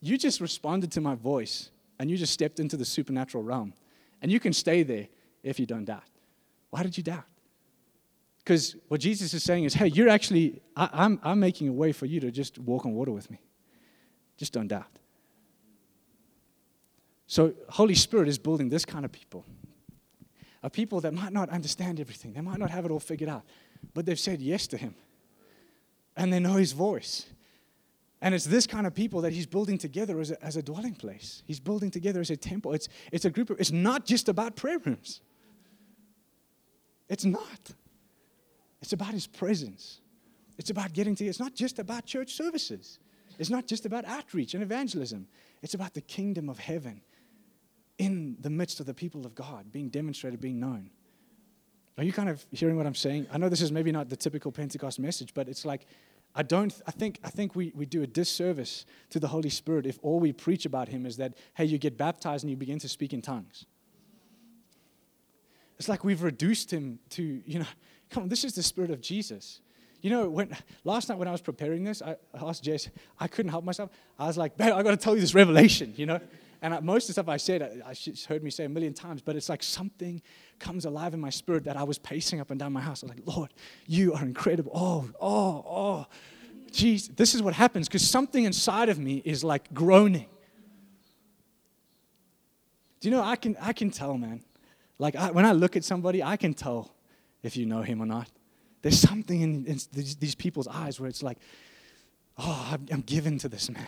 You 0.00 0.18
just 0.18 0.40
responded 0.40 0.90
to 0.92 1.00
my 1.00 1.14
voice 1.14 1.70
and 1.98 2.10
you 2.10 2.16
just 2.16 2.32
stepped 2.32 2.58
into 2.58 2.76
the 2.76 2.84
supernatural 2.84 3.44
realm. 3.44 3.72
And 4.20 4.32
you 4.32 4.40
can 4.40 4.52
stay 4.52 4.82
there 4.82 5.06
if 5.42 5.60
you 5.60 5.66
don't 5.66 5.84
doubt. 5.84 6.02
Why 6.70 6.82
did 6.82 6.96
you 6.96 7.04
doubt? 7.04 7.24
Because 8.38 8.74
what 8.88 9.00
Jesus 9.00 9.32
is 9.32 9.44
saying 9.44 9.64
is, 9.64 9.74
hey, 9.74 9.86
you're 9.86 10.08
actually, 10.08 10.60
I, 10.76 10.88
I'm, 10.92 11.20
I'm 11.22 11.38
making 11.38 11.68
a 11.68 11.72
way 11.72 11.92
for 11.92 12.06
you 12.06 12.18
to 12.20 12.30
just 12.30 12.58
walk 12.58 12.84
on 12.84 12.94
water 12.94 13.12
with 13.12 13.30
me. 13.30 13.38
Just 14.36 14.52
don't 14.52 14.68
doubt. 14.68 14.86
So, 17.26 17.54
Holy 17.68 17.94
Spirit 17.94 18.26
is 18.26 18.38
building 18.38 18.68
this 18.68 18.84
kind 18.84 19.04
of 19.04 19.12
people. 19.12 19.44
A 20.62 20.70
people 20.70 21.00
that 21.00 21.14
might 21.14 21.32
not 21.32 21.48
understand 21.48 22.00
everything, 22.00 22.34
they 22.34 22.40
might 22.40 22.58
not 22.58 22.70
have 22.70 22.84
it 22.84 22.90
all 22.90 23.00
figured 23.00 23.30
out, 23.30 23.44
but 23.94 24.04
they've 24.04 24.18
said 24.18 24.40
yes 24.40 24.66
to 24.68 24.76
Him. 24.76 24.94
And 26.16 26.32
they 26.32 26.38
know 26.38 26.54
His 26.54 26.72
voice. 26.72 27.26
And 28.22 28.34
it's 28.34 28.44
this 28.44 28.66
kind 28.66 28.86
of 28.86 28.94
people 28.94 29.22
that 29.22 29.32
He's 29.32 29.46
building 29.46 29.78
together 29.78 30.20
as 30.20 30.30
a, 30.30 30.44
as 30.44 30.56
a 30.56 30.62
dwelling 30.62 30.94
place. 30.94 31.42
He's 31.46 31.60
building 31.60 31.90
together 31.90 32.20
as 32.20 32.30
a 32.30 32.36
temple. 32.36 32.74
It's, 32.74 32.88
it's 33.10 33.24
a 33.24 33.30
group 33.30 33.48
of, 33.48 33.58
it's 33.58 33.72
not 33.72 34.04
just 34.04 34.28
about 34.28 34.56
prayer 34.56 34.78
rooms. 34.78 35.22
It's 37.08 37.24
not. 37.24 37.72
It's 38.82 38.92
about 38.92 39.14
His 39.14 39.26
presence. 39.26 40.00
It's 40.58 40.68
about 40.68 40.92
getting 40.92 41.14
to, 41.16 41.24
it's 41.24 41.40
not 41.40 41.54
just 41.54 41.78
about 41.78 42.04
church 42.04 42.34
services. 42.34 42.98
It's 43.38 43.48
not 43.48 43.66
just 43.66 43.86
about 43.86 44.04
outreach 44.04 44.52
and 44.52 44.62
evangelism. 44.62 45.26
It's 45.62 45.72
about 45.72 45.94
the 45.94 46.02
kingdom 46.02 46.50
of 46.50 46.58
heaven 46.58 47.00
in 48.00 48.36
the 48.40 48.48
midst 48.48 48.80
of 48.80 48.86
the 48.86 48.94
people 48.94 49.26
of 49.26 49.34
God 49.34 49.70
being 49.70 49.90
demonstrated, 49.90 50.40
being 50.40 50.58
known. 50.58 50.88
Are 51.98 52.02
you 52.02 52.14
kind 52.14 52.30
of 52.30 52.44
hearing 52.50 52.78
what 52.78 52.86
I'm 52.86 52.94
saying? 52.94 53.26
I 53.30 53.36
know 53.36 53.50
this 53.50 53.60
is 53.60 53.70
maybe 53.70 53.92
not 53.92 54.08
the 54.08 54.16
typical 54.16 54.50
Pentecost 54.50 54.98
message, 54.98 55.34
but 55.34 55.48
it's 55.48 55.66
like, 55.66 55.86
I 56.34 56.42
don't, 56.42 56.72
I 56.86 56.92
think, 56.92 57.18
I 57.22 57.28
think 57.28 57.54
we, 57.54 57.72
we 57.74 57.84
do 57.84 58.02
a 58.02 58.06
disservice 58.06 58.86
to 59.10 59.20
the 59.20 59.28
Holy 59.28 59.50
Spirit 59.50 59.84
if 59.84 59.98
all 60.00 60.18
we 60.18 60.32
preach 60.32 60.64
about 60.64 60.88
Him 60.88 61.04
is 61.04 61.18
that, 61.18 61.34
hey, 61.54 61.66
you 61.66 61.76
get 61.76 61.98
baptized 61.98 62.42
and 62.42 62.50
you 62.50 62.56
begin 62.56 62.78
to 62.78 62.88
speak 62.88 63.12
in 63.12 63.20
tongues. 63.20 63.66
It's 65.78 65.88
like 65.88 66.02
we've 66.02 66.22
reduced 66.22 66.72
Him 66.72 67.00
to, 67.10 67.42
you 67.44 67.58
know, 67.58 67.66
Come 68.10 68.24
on, 68.24 68.28
this 68.28 68.42
is 68.42 68.54
the 68.54 68.62
Spirit 68.62 68.90
of 68.90 69.00
Jesus. 69.00 69.60
You 70.02 70.10
know, 70.10 70.28
when 70.28 70.56
last 70.84 71.08
night 71.08 71.18
when 71.18 71.28
I 71.28 71.32
was 71.32 71.42
preparing 71.42 71.84
this, 71.84 72.02
I 72.02 72.16
asked 72.40 72.64
Jess, 72.64 72.88
I 73.20 73.28
couldn't 73.28 73.50
help 73.50 73.64
myself. 73.64 73.90
I 74.18 74.26
was 74.26 74.36
like, 74.36 74.56
babe, 74.56 74.72
I 74.72 74.82
got 74.82 74.90
to 74.90 74.96
tell 74.96 75.14
you 75.14 75.20
this 75.20 75.34
revelation, 75.34 75.92
you 75.96 76.06
know? 76.06 76.20
And 76.62 76.78
most 76.84 77.04
of 77.04 77.06
the 77.08 77.12
stuff 77.14 77.28
I 77.28 77.38
said, 77.38 77.62
I, 77.62 77.90
I, 77.90 77.94
heard 78.28 78.42
me 78.44 78.50
say 78.50 78.64
a 78.64 78.68
million 78.68 78.92
times, 78.92 79.22
but 79.22 79.34
it's 79.34 79.48
like 79.48 79.62
something 79.62 80.20
comes 80.58 80.84
alive 80.84 81.14
in 81.14 81.20
my 81.20 81.30
spirit 81.30 81.64
that 81.64 81.76
I 81.76 81.84
was 81.84 81.98
pacing 81.98 82.40
up 82.40 82.50
and 82.50 82.60
down 82.60 82.72
my 82.72 82.82
house. 82.82 83.02
I 83.02 83.06
was 83.06 83.16
like, 83.16 83.26
Lord, 83.26 83.50
you 83.86 84.12
are 84.12 84.22
incredible. 84.22 84.72
Oh, 84.74 85.08
oh, 85.20 85.64
oh. 85.66 86.06
Jeez, 86.70 87.16
this 87.16 87.34
is 87.34 87.42
what 87.42 87.54
happens 87.54 87.88
because 87.88 88.08
something 88.08 88.44
inside 88.44 88.88
of 88.90 88.98
me 88.98 89.22
is 89.24 89.42
like 89.42 89.72
groaning. 89.72 90.26
Do 93.00 93.08
you 93.08 93.16
know, 93.16 93.22
I 93.22 93.36
can, 93.36 93.56
I 93.60 93.72
can 93.72 93.90
tell, 93.90 94.18
man. 94.18 94.42
Like, 94.98 95.16
I, 95.16 95.30
when 95.30 95.46
I 95.46 95.52
look 95.52 95.76
at 95.76 95.84
somebody, 95.84 96.22
I 96.22 96.36
can 96.36 96.52
tell 96.52 96.94
if 97.42 97.56
you 97.56 97.64
know 97.64 97.80
him 97.80 98.02
or 98.02 98.06
not. 98.06 98.28
There's 98.82 98.98
something 98.98 99.40
in, 99.40 99.66
in 99.66 99.78
these, 99.92 100.16
these, 100.16 100.34
people's 100.34 100.68
eyes 100.68 101.00
where 101.00 101.08
it's 101.08 101.22
like, 101.22 101.38
oh, 102.38 102.68
I'm, 102.72 102.86
I'm 102.90 103.00
given 103.00 103.38
to 103.38 103.48
this 103.48 103.70
man. 103.70 103.86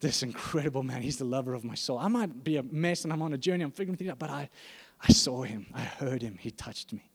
This 0.00 0.22
incredible 0.22 0.82
man. 0.82 1.02
He's 1.02 1.18
the 1.18 1.24
lover 1.24 1.54
of 1.54 1.62
my 1.62 1.74
soul. 1.74 1.98
I 1.98 2.08
might 2.08 2.42
be 2.42 2.56
a 2.56 2.62
mess 2.62 3.04
and 3.04 3.12
I'm 3.12 3.22
on 3.22 3.34
a 3.34 3.38
journey, 3.38 3.64
I'm 3.64 3.70
figuring 3.70 3.96
things 3.96 4.10
out, 4.10 4.18
but 4.18 4.30
I, 4.30 4.48
I 5.00 5.12
saw 5.12 5.42
him. 5.42 5.66
I 5.74 5.82
heard 5.82 6.22
him. 6.22 6.38
He 6.38 6.50
touched 6.50 6.92
me. 6.92 7.10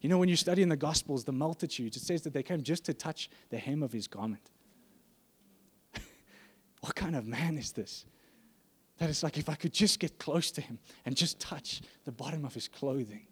You 0.00 0.08
know, 0.08 0.18
when 0.18 0.28
you 0.28 0.36
study 0.36 0.62
in 0.62 0.68
the 0.68 0.76
Gospels, 0.76 1.24
the 1.24 1.32
multitudes, 1.32 1.96
it 1.96 2.02
says 2.02 2.22
that 2.22 2.32
they 2.32 2.42
came 2.42 2.62
just 2.62 2.84
to 2.84 2.94
touch 2.94 3.30
the 3.50 3.58
hem 3.58 3.82
of 3.82 3.92
his 3.92 4.06
garment. 4.06 4.50
what 6.80 6.94
kind 6.94 7.16
of 7.16 7.26
man 7.26 7.58
is 7.58 7.72
this? 7.72 8.04
That 8.98 9.08
it's 9.08 9.22
like 9.22 9.38
if 9.38 9.48
I 9.48 9.54
could 9.54 9.72
just 9.72 9.98
get 9.98 10.18
close 10.18 10.50
to 10.52 10.60
him 10.60 10.78
and 11.06 11.16
just 11.16 11.40
touch 11.40 11.80
the 12.04 12.12
bottom 12.12 12.44
of 12.44 12.54
his 12.54 12.68
clothing. 12.68 13.26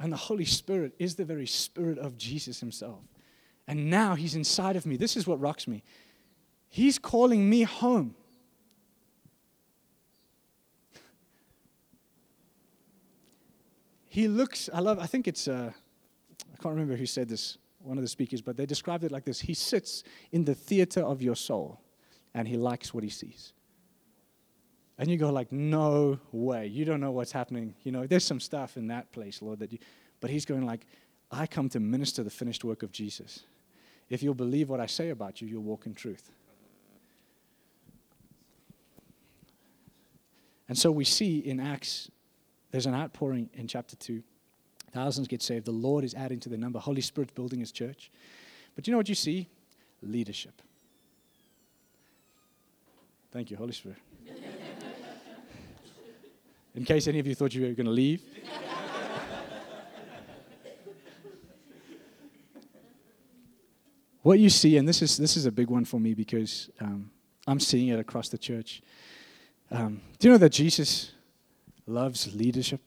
And 0.00 0.12
the 0.12 0.16
Holy 0.16 0.44
Spirit 0.44 0.94
is 0.98 1.16
the 1.16 1.24
very 1.24 1.46
Spirit 1.46 1.98
of 1.98 2.16
Jesus 2.16 2.60
Himself. 2.60 3.00
And 3.68 3.88
now 3.88 4.16
He's 4.16 4.34
inside 4.34 4.74
of 4.74 4.84
me. 4.84 4.96
This 4.96 5.16
is 5.16 5.26
what 5.28 5.40
rocks 5.40 5.68
me. 5.68 5.84
He's 6.68 6.98
calling 6.98 7.48
me 7.48 7.62
home. 7.62 8.16
He 14.08 14.26
looks, 14.26 14.68
I 14.74 14.80
love, 14.80 14.98
I 14.98 15.06
think 15.06 15.28
it's, 15.28 15.46
uh, 15.46 15.70
I 15.70 16.62
can't 16.62 16.74
remember 16.74 16.96
who 16.96 17.06
said 17.06 17.28
this, 17.28 17.58
one 17.78 17.96
of 17.96 18.02
the 18.02 18.08
speakers, 18.08 18.42
but 18.42 18.56
they 18.56 18.66
described 18.66 19.04
it 19.04 19.12
like 19.12 19.24
this 19.24 19.40
He 19.40 19.54
sits 19.54 20.02
in 20.32 20.44
the 20.44 20.54
theater 20.54 21.02
of 21.02 21.22
your 21.22 21.36
soul 21.36 21.80
and 22.34 22.48
He 22.48 22.56
likes 22.56 22.92
what 22.92 23.04
He 23.04 23.10
sees. 23.10 23.52
And 24.98 25.08
you 25.08 25.16
go 25.16 25.30
like, 25.30 25.52
no 25.52 26.18
way. 26.32 26.66
You 26.66 26.84
don't 26.84 27.00
know 27.00 27.12
what's 27.12 27.30
happening. 27.30 27.74
You 27.84 27.92
know, 27.92 28.06
there's 28.06 28.24
some 28.24 28.40
stuff 28.40 28.76
in 28.76 28.88
that 28.88 29.12
place, 29.12 29.40
Lord, 29.40 29.60
that 29.60 29.72
you, 29.72 29.78
but 30.20 30.28
he's 30.28 30.44
going 30.44 30.66
like, 30.66 30.86
I 31.30 31.46
come 31.46 31.68
to 31.70 31.80
minister 31.80 32.24
the 32.24 32.30
finished 32.30 32.64
work 32.64 32.82
of 32.82 32.90
Jesus. 32.90 33.44
If 34.10 34.22
you'll 34.22 34.34
believe 34.34 34.68
what 34.68 34.80
I 34.80 34.86
say 34.86 35.10
about 35.10 35.40
you, 35.40 35.48
you'll 35.48 35.62
walk 35.62 35.86
in 35.86 35.94
truth. 35.94 36.30
And 40.68 40.76
so 40.76 40.90
we 40.90 41.04
see 41.04 41.38
in 41.38 41.60
Acts, 41.60 42.10
there's 42.70 42.86
an 42.86 42.94
outpouring 42.94 43.48
in 43.54 43.66
chapter 43.66 43.96
2. 43.96 44.22
Thousands 44.92 45.28
get 45.28 45.42
saved. 45.42 45.66
The 45.66 45.72
Lord 45.72 46.04
is 46.04 46.14
adding 46.14 46.40
to 46.40 46.48
the 46.48 46.56
number. 46.56 46.78
Holy 46.78 47.00
Spirit 47.00 47.34
building 47.34 47.60
his 47.60 47.72
church. 47.72 48.10
But 48.74 48.86
you 48.86 48.92
know 48.92 48.98
what 48.98 49.08
you 49.08 49.14
see? 49.14 49.48
Leadership. 50.02 50.62
Thank 53.30 53.50
you, 53.50 53.56
Holy 53.56 53.72
Spirit 53.72 53.98
in 56.74 56.84
case 56.84 57.08
any 57.08 57.18
of 57.18 57.26
you 57.26 57.34
thought 57.34 57.54
you 57.54 57.66
were 57.66 57.72
going 57.72 57.86
to 57.86 57.92
leave. 57.92 58.22
What 64.22 64.38
you 64.38 64.50
see, 64.50 64.76
and 64.76 64.88
this 64.88 65.02
is, 65.02 65.16
this 65.16 65.36
is 65.36 65.46
a 65.46 65.52
big 65.52 65.70
one 65.70 65.84
for 65.84 66.00
me 66.00 66.14
because 66.14 66.70
um, 66.80 67.10
I'm 67.46 67.60
seeing 67.60 67.88
it 67.88 67.98
across 67.98 68.28
the 68.28 68.38
church. 68.38 68.82
Um, 69.70 70.00
do 70.18 70.28
you 70.28 70.32
know 70.32 70.38
that 70.38 70.52
Jesus 70.52 71.12
loves 71.86 72.34
leadership? 72.34 72.80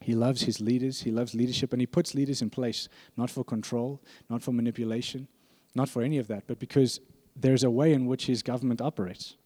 He 0.00 0.14
loves 0.14 0.42
his 0.42 0.60
leaders. 0.60 1.02
He 1.02 1.10
loves 1.10 1.34
leadership, 1.34 1.72
and 1.72 1.82
he 1.82 1.86
puts 1.86 2.14
leaders 2.14 2.40
in 2.40 2.50
place, 2.50 2.88
not 3.16 3.30
for 3.30 3.44
control, 3.44 4.00
not 4.28 4.42
for 4.42 4.52
manipulation, 4.52 5.28
not 5.74 5.88
for 5.88 6.02
any 6.02 6.18
of 6.18 6.28
that, 6.28 6.44
but 6.46 6.58
because 6.58 7.00
there's 7.36 7.64
a 7.64 7.70
way 7.70 7.92
in 7.92 8.06
which 8.06 8.26
his 8.26 8.42
government 8.42 8.80
operates. 8.80 9.36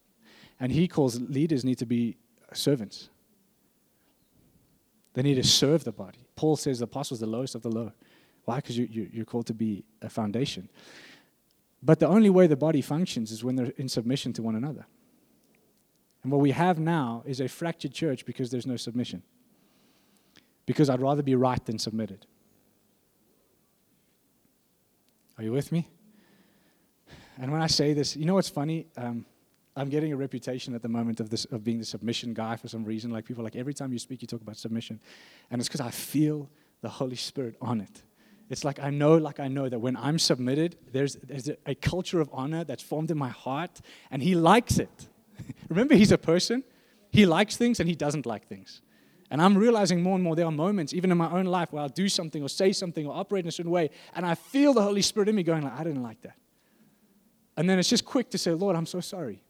And 0.59 0.71
he 0.71 0.87
calls 0.87 1.19
leaders 1.19 1.65
need 1.65 1.77
to 1.79 1.85
be 1.85 2.17
servants. 2.53 3.09
They 5.13 5.21
need 5.21 5.35
to 5.35 5.43
serve 5.43 5.83
the 5.83 5.91
body. 5.91 6.27
Paul 6.35 6.55
says 6.55 6.79
the 6.79 6.85
apostle 6.85 7.15
is 7.15 7.21
the 7.21 7.25
lowest 7.25 7.55
of 7.55 7.61
the 7.61 7.69
low. 7.69 7.91
Why? 8.45 8.57
Because 8.57 8.77
you, 8.77 8.87
you, 8.89 9.09
you're 9.11 9.25
called 9.25 9.47
to 9.47 9.53
be 9.53 9.83
a 10.01 10.09
foundation. 10.09 10.69
But 11.83 11.99
the 11.99 12.07
only 12.07 12.29
way 12.29 12.47
the 12.47 12.55
body 12.55 12.81
functions 12.81 13.31
is 13.31 13.43
when 13.43 13.55
they're 13.55 13.73
in 13.77 13.89
submission 13.89 14.33
to 14.33 14.41
one 14.41 14.55
another. 14.55 14.85
And 16.23 16.31
what 16.31 16.41
we 16.41 16.51
have 16.51 16.79
now 16.79 17.21
is 17.25 17.39
a 17.39 17.47
fractured 17.47 17.93
church 17.93 18.25
because 18.25 18.49
there's 18.49 18.65
no 18.65 18.77
submission. 18.77 19.21
Because 20.65 20.89
I'd 20.89 21.01
rather 21.01 21.21
be 21.21 21.35
right 21.35 21.63
than 21.65 21.77
submitted. 21.77 22.25
Are 25.37 25.43
you 25.43 25.51
with 25.51 25.71
me? 25.71 25.87
And 27.37 27.51
when 27.51 27.61
I 27.61 27.67
say 27.67 27.93
this, 27.93 28.15
you 28.15 28.25
know 28.25 28.35
what's 28.35 28.49
funny? 28.49 28.87
Um, 28.97 29.25
I'm 29.75 29.89
getting 29.89 30.13
a 30.13 30.15
reputation 30.15 30.73
at 30.73 30.81
the 30.81 30.87
moment 30.87 31.19
of 31.19 31.29
this 31.29 31.45
of 31.45 31.63
being 31.63 31.79
the 31.79 31.85
submission 31.85 32.33
guy 32.33 32.55
for 32.55 32.69
some 32.69 32.85
reason. 32.85 33.11
Like 33.11 33.25
people 33.25 33.43
like 33.43 33.57
every 33.57 33.73
time 33.73 33.91
you 33.91 33.99
speak, 33.99 34.21
you 34.21 34.27
talk 34.27 34.41
about 34.41 34.57
submission, 34.57 35.01
and 35.51 35.59
it's 35.59 35.67
because 35.67 35.81
I 35.81 35.91
feel 35.91 36.49
the 36.81 36.89
Holy 36.89 37.17
Spirit 37.17 37.57
on 37.61 37.81
it. 37.81 38.01
It's 38.49 38.63
like 38.63 38.79
I 38.79 38.89
know, 38.89 39.17
like 39.17 39.39
I 39.39 39.47
know 39.47 39.67
that 39.69 39.79
when 39.79 39.97
I'm 39.97 40.19
submitted, 40.19 40.77
there's, 40.91 41.15
there's 41.15 41.49
a, 41.65 41.75
culture 41.75 42.21
of 42.21 42.29
honor 42.31 42.63
that's 42.63 42.83
formed 42.83 43.09
in 43.09 43.17
my 43.17 43.29
heart, 43.29 43.81
and 44.11 44.21
He 44.21 44.35
likes 44.35 44.77
it. 44.77 45.07
Remember, 45.69 45.95
He's 45.95 46.11
a 46.11 46.17
person. 46.17 46.63
He 47.11 47.25
likes 47.25 47.57
things 47.57 47.79
and 47.79 47.89
He 47.89 47.95
doesn't 47.95 48.25
like 48.25 48.47
things. 48.47 48.81
And 49.31 49.41
I'm 49.41 49.57
realizing 49.57 50.03
more 50.03 50.15
and 50.15 50.23
more 50.23 50.35
there 50.35 50.45
are 50.45 50.51
moments, 50.51 50.93
even 50.93 51.11
in 51.11 51.17
my 51.17 51.31
own 51.31 51.45
life, 51.45 51.73
where 51.73 51.81
I'll 51.81 51.89
do 51.89 52.07
something 52.07 52.43
or 52.43 52.49
say 52.49 52.71
something 52.71 53.07
or 53.07 53.15
operate 53.15 53.45
in 53.45 53.49
a 53.49 53.51
certain 53.51 53.71
way, 53.71 53.89
and 54.13 54.25
I 54.25 54.35
feel 54.35 54.73
the 54.73 54.83
Holy 54.83 55.01
Spirit 55.01 55.29
in 55.29 55.35
me 55.35 55.43
going 55.43 55.63
like, 55.63 55.79
I 55.79 55.83
didn't 55.83 56.03
like 56.03 56.21
that. 56.21 56.35
And 57.57 57.69
then 57.69 57.79
it's 57.79 57.89
just 57.89 58.05
quick 58.05 58.29
to 58.31 58.37
say, 58.37 58.51
Lord, 58.51 58.75
I'm 58.75 58.85
so 58.85 58.99
sorry. 58.99 59.41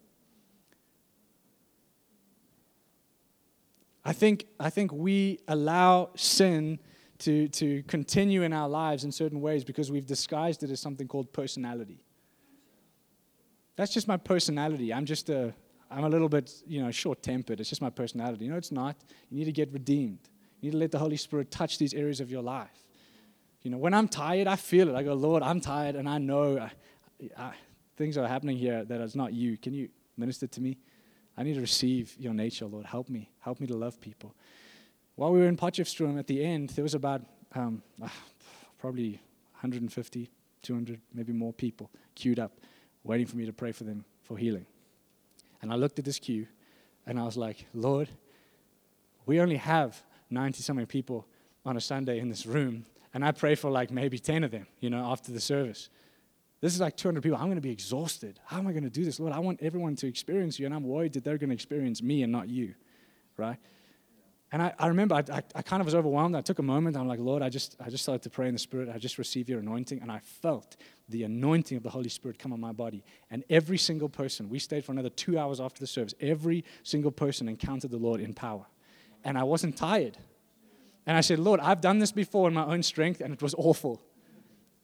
I 4.06 4.14
think, 4.14 4.46
I 4.60 4.70
think 4.70 4.94
we 4.94 5.40
allow 5.48 6.12
sin 6.16 6.80
to, 7.20 7.48
to 7.48 7.84
continue 7.84 8.44
in 8.44 8.54
our 8.54 8.68
lives 8.68 9.04
in 9.04 9.12
certain 9.12 9.42
ways 9.42 9.64
because 9.64 9.92
we've 9.92 10.06
disguised 10.06 10.64
it 10.64 10.72
as 10.72 10.80
something 10.80 11.08
called 11.08 11.32
personality. 11.32 12.04
That's 13.76 13.94
just 13.94 14.08
my 14.08 14.18
personality. 14.18 14.94
I'm 14.94 15.06
just 15.06 15.30
a, 15.30 15.54
I'm 15.92 16.04
a 16.04 16.10
little 16.10 16.30
bit, 16.30 16.52
you 16.66 16.82
know, 16.82 16.92
short-tempered. 16.92 17.60
It's 17.60 17.70
just 17.70 17.82
my 17.82 17.90
personality. 17.90 18.46
You 18.46 18.52
know, 18.52 18.58
it's 18.58 18.72
not. 18.72 18.96
You 19.30 19.40
need 19.40 19.46
to 19.46 19.52
get 19.52 19.72
redeemed. 19.72 20.20
You 20.62 20.68
need 20.68 20.72
to 20.72 20.78
let 20.78 20.92
the 20.92 21.00
Holy 21.00 21.18
Spirit 21.18 21.52
touch 21.52 21.78
these 21.78 21.94
areas 21.94 22.20
of 22.20 22.32
your 22.32 22.42
life. 22.42 22.86
You 23.62 23.72
know, 23.72 23.78
when 23.78 23.94
I'm 23.94 24.08
tired, 24.08 24.48
I 24.48 24.56
feel 24.56 24.90
it. 24.90 24.96
I 24.96 25.04
go, 25.04 25.14
Lord, 25.14 25.42
I'm 25.42 25.60
tired, 25.60 25.96
and 25.96 26.08
I 26.08 26.20
know 26.20 26.60
I, 26.60 26.72
I, 27.38 27.54
things 27.98 28.18
are 28.18 28.28
happening 28.28 28.58
here 28.58 28.86
that 28.86 29.02
is 29.02 29.16
not 29.16 29.34
you. 29.34 29.58
Can 29.58 29.74
you 29.74 29.90
minister 30.18 30.48
to 30.48 30.62
me? 30.62 30.78
I 31.38 31.44
need 31.44 31.56
to 31.56 31.62
receive 31.62 32.16
your 32.20 32.34
nature, 32.34 32.66
Lord. 32.66 32.86
Help 32.86 33.10
me. 33.10 33.30
Help 33.40 33.60
me 33.60 33.68
to 33.68 33.76
love 33.76 34.00
people. 34.00 34.36
While 35.16 35.32
we 35.32 35.40
were 35.40 35.48
in 35.48 35.56
Potchefstroom 35.56 36.20
at 36.20 36.28
the 36.28 36.44
end, 36.44 36.70
there 36.72 36.84
was 36.84 36.94
about 36.94 37.22
um, 37.54 37.82
uh, 38.02 38.10
probably 38.80 39.12
150, 39.54 40.30
200, 40.62 41.02
maybe 41.14 41.32
more 41.32 41.54
people 41.54 41.90
queued 42.16 42.38
up, 42.38 42.52
waiting 43.04 43.26
for 43.26 43.38
me 43.38 43.46
to 43.46 43.54
pray 43.54 43.72
for 43.72 43.86
them 43.86 44.04
for 44.24 44.38
healing. 44.38 44.66
And 45.62 45.72
I 45.72 45.76
looked 45.76 46.00
at 46.00 46.06
this 46.06 46.20
queue 46.20 46.48
and 47.06 47.18
I 47.18 47.24
was 47.24 47.38
like, 47.38 47.66
Lord, 47.74 48.10
we 49.26 49.40
only 49.40 49.56
have 49.56 50.02
90 50.30 50.62
something 50.62 50.86
people 50.86 51.26
on 51.66 51.78
a 51.78 51.82
Sunday 51.82 52.20
in 52.20 52.28
this 52.28 52.46
room. 52.46 52.86
And 53.14 53.24
I 53.24 53.32
pray 53.32 53.56
for 53.56 53.72
like 53.72 53.92
maybe 53.92 54.20
10 54.20 54.44
of 54.44 54.52
them, 54.52 54.68
you 54.82 54.90
know, 54.90 55.06
after 55.06 55.32
the 55.32 55.40
service. 55.40 55.90
This 56.60 56.74
is 56.74 56.82
like 56.82 56.98
200 56.98 57.22
people. 57.22 57.38
I'm 57.38 57.46
going 57.46 57.56
to 57.56 57.62
be 57.62 57.72
exhausted. 57.72 58.40
How 58.46 58.58
am 58.58 58.68
I 58.68 58.72
going 58.72 58.84
to 58.84 58.90
do 58.90 59.06
this? 59.06 59.20
Lord, 59.20 59.32
I 59.32 59.40
want 59.40 59.62
everyone 59.62 59.96
to 59.98 60.08
experience 60.08 60.60
you, 60.60 60.66
and 60.66 60.76
I'm 60.76 60.84
worried 60.84 61.14
that 61.14 61.24
they're 61.24 61.38
going 61.38 61.50
to 61.50 61.56
experience 61.56 62.02
me 62.02 62.24
and 62.24 62.32
not 62.32 62.50
you, 62.50 62.74
right? 63.38 63.58
And 64.56 64.64
I, 64.64 64.74
I 64.80 64.88
remember 64.88 65.16
I, 65.16 65.24
I, 65.34 65.44
I, 65.54 65.62
kind 65.62 65.82
of 65.82 65.86
was 65.86 65.96
overwhelmed. 65.96 66.34
I 66.34 66.40
took 66.40 66.60
a 66.60 66.64
moment. 66.64 66.96
I'm 66.96 67.10
like, 67.10 67.20
Lord, 67.20 67.42
I 67.44 67.50
just, 67.50 67.76
I 67.86 67.90
just 67.90 68.04
started 68.04 68.22
to 68.22 68.30
pray 68.30 68.48
in 68.48 68.54
the 68.54 68.60
Spirit. 68.60 68.88
I 68.88 68.98
just 68.98 69.18
received 69.18 69.50
your 69.50 69.60
anointing, 69.60 70.02
and 70.02 70.10
I 70.10 70.20
felt 70.20 70.78
the 71.10 71.24
anointing 71.24 71.76
of 71.76 71.84
the 71.84 71.90
Holy 71.90 72.08
Spirit 72.08 72.40
come 72.40 72.54
on 72.54 72.62
my 72.62 72.72
body. 72.72 73.04
And 73.30 73.44
every 73.50 73.78
single 73.78 74.08
person, 74.08 74.48
we 74.50 74.60
stayed 74.60 74.86
for 74.86 74.94
another 74.94 75.10
two 75.10 75.38
hours 75.38 75.60
after 75.60 75.82
the 75.82 75.88
service, 75.88 76.14
every 76.22 76.64
single 76.84 77.12
person 77.12 77.50
encountered 77.50 77.92
the 77.92 77.98
Lord 77.98 78.22
in 78.22 78.34
power. 78.34 78.66
And 79.26 79.38
I 79.38 79.44
wasn't 79.44 79.76
tired. 79.76 80.18
And 81.06 81.18
I 81.18 81.20
said, 81.20 81.40
Lord, 81.40 81.60
I've 81.60 81.82
done 81.82 82.00
this 82.00 82.14
before 82.14 82.48
in 82.48 82.54
my 82.54 82.64
own 82.64 82.82
strength, 82.82 83.20
and 83.20 83.34
it 83.34 83.42
was 83.42 83.56
awful. 83.58 84.02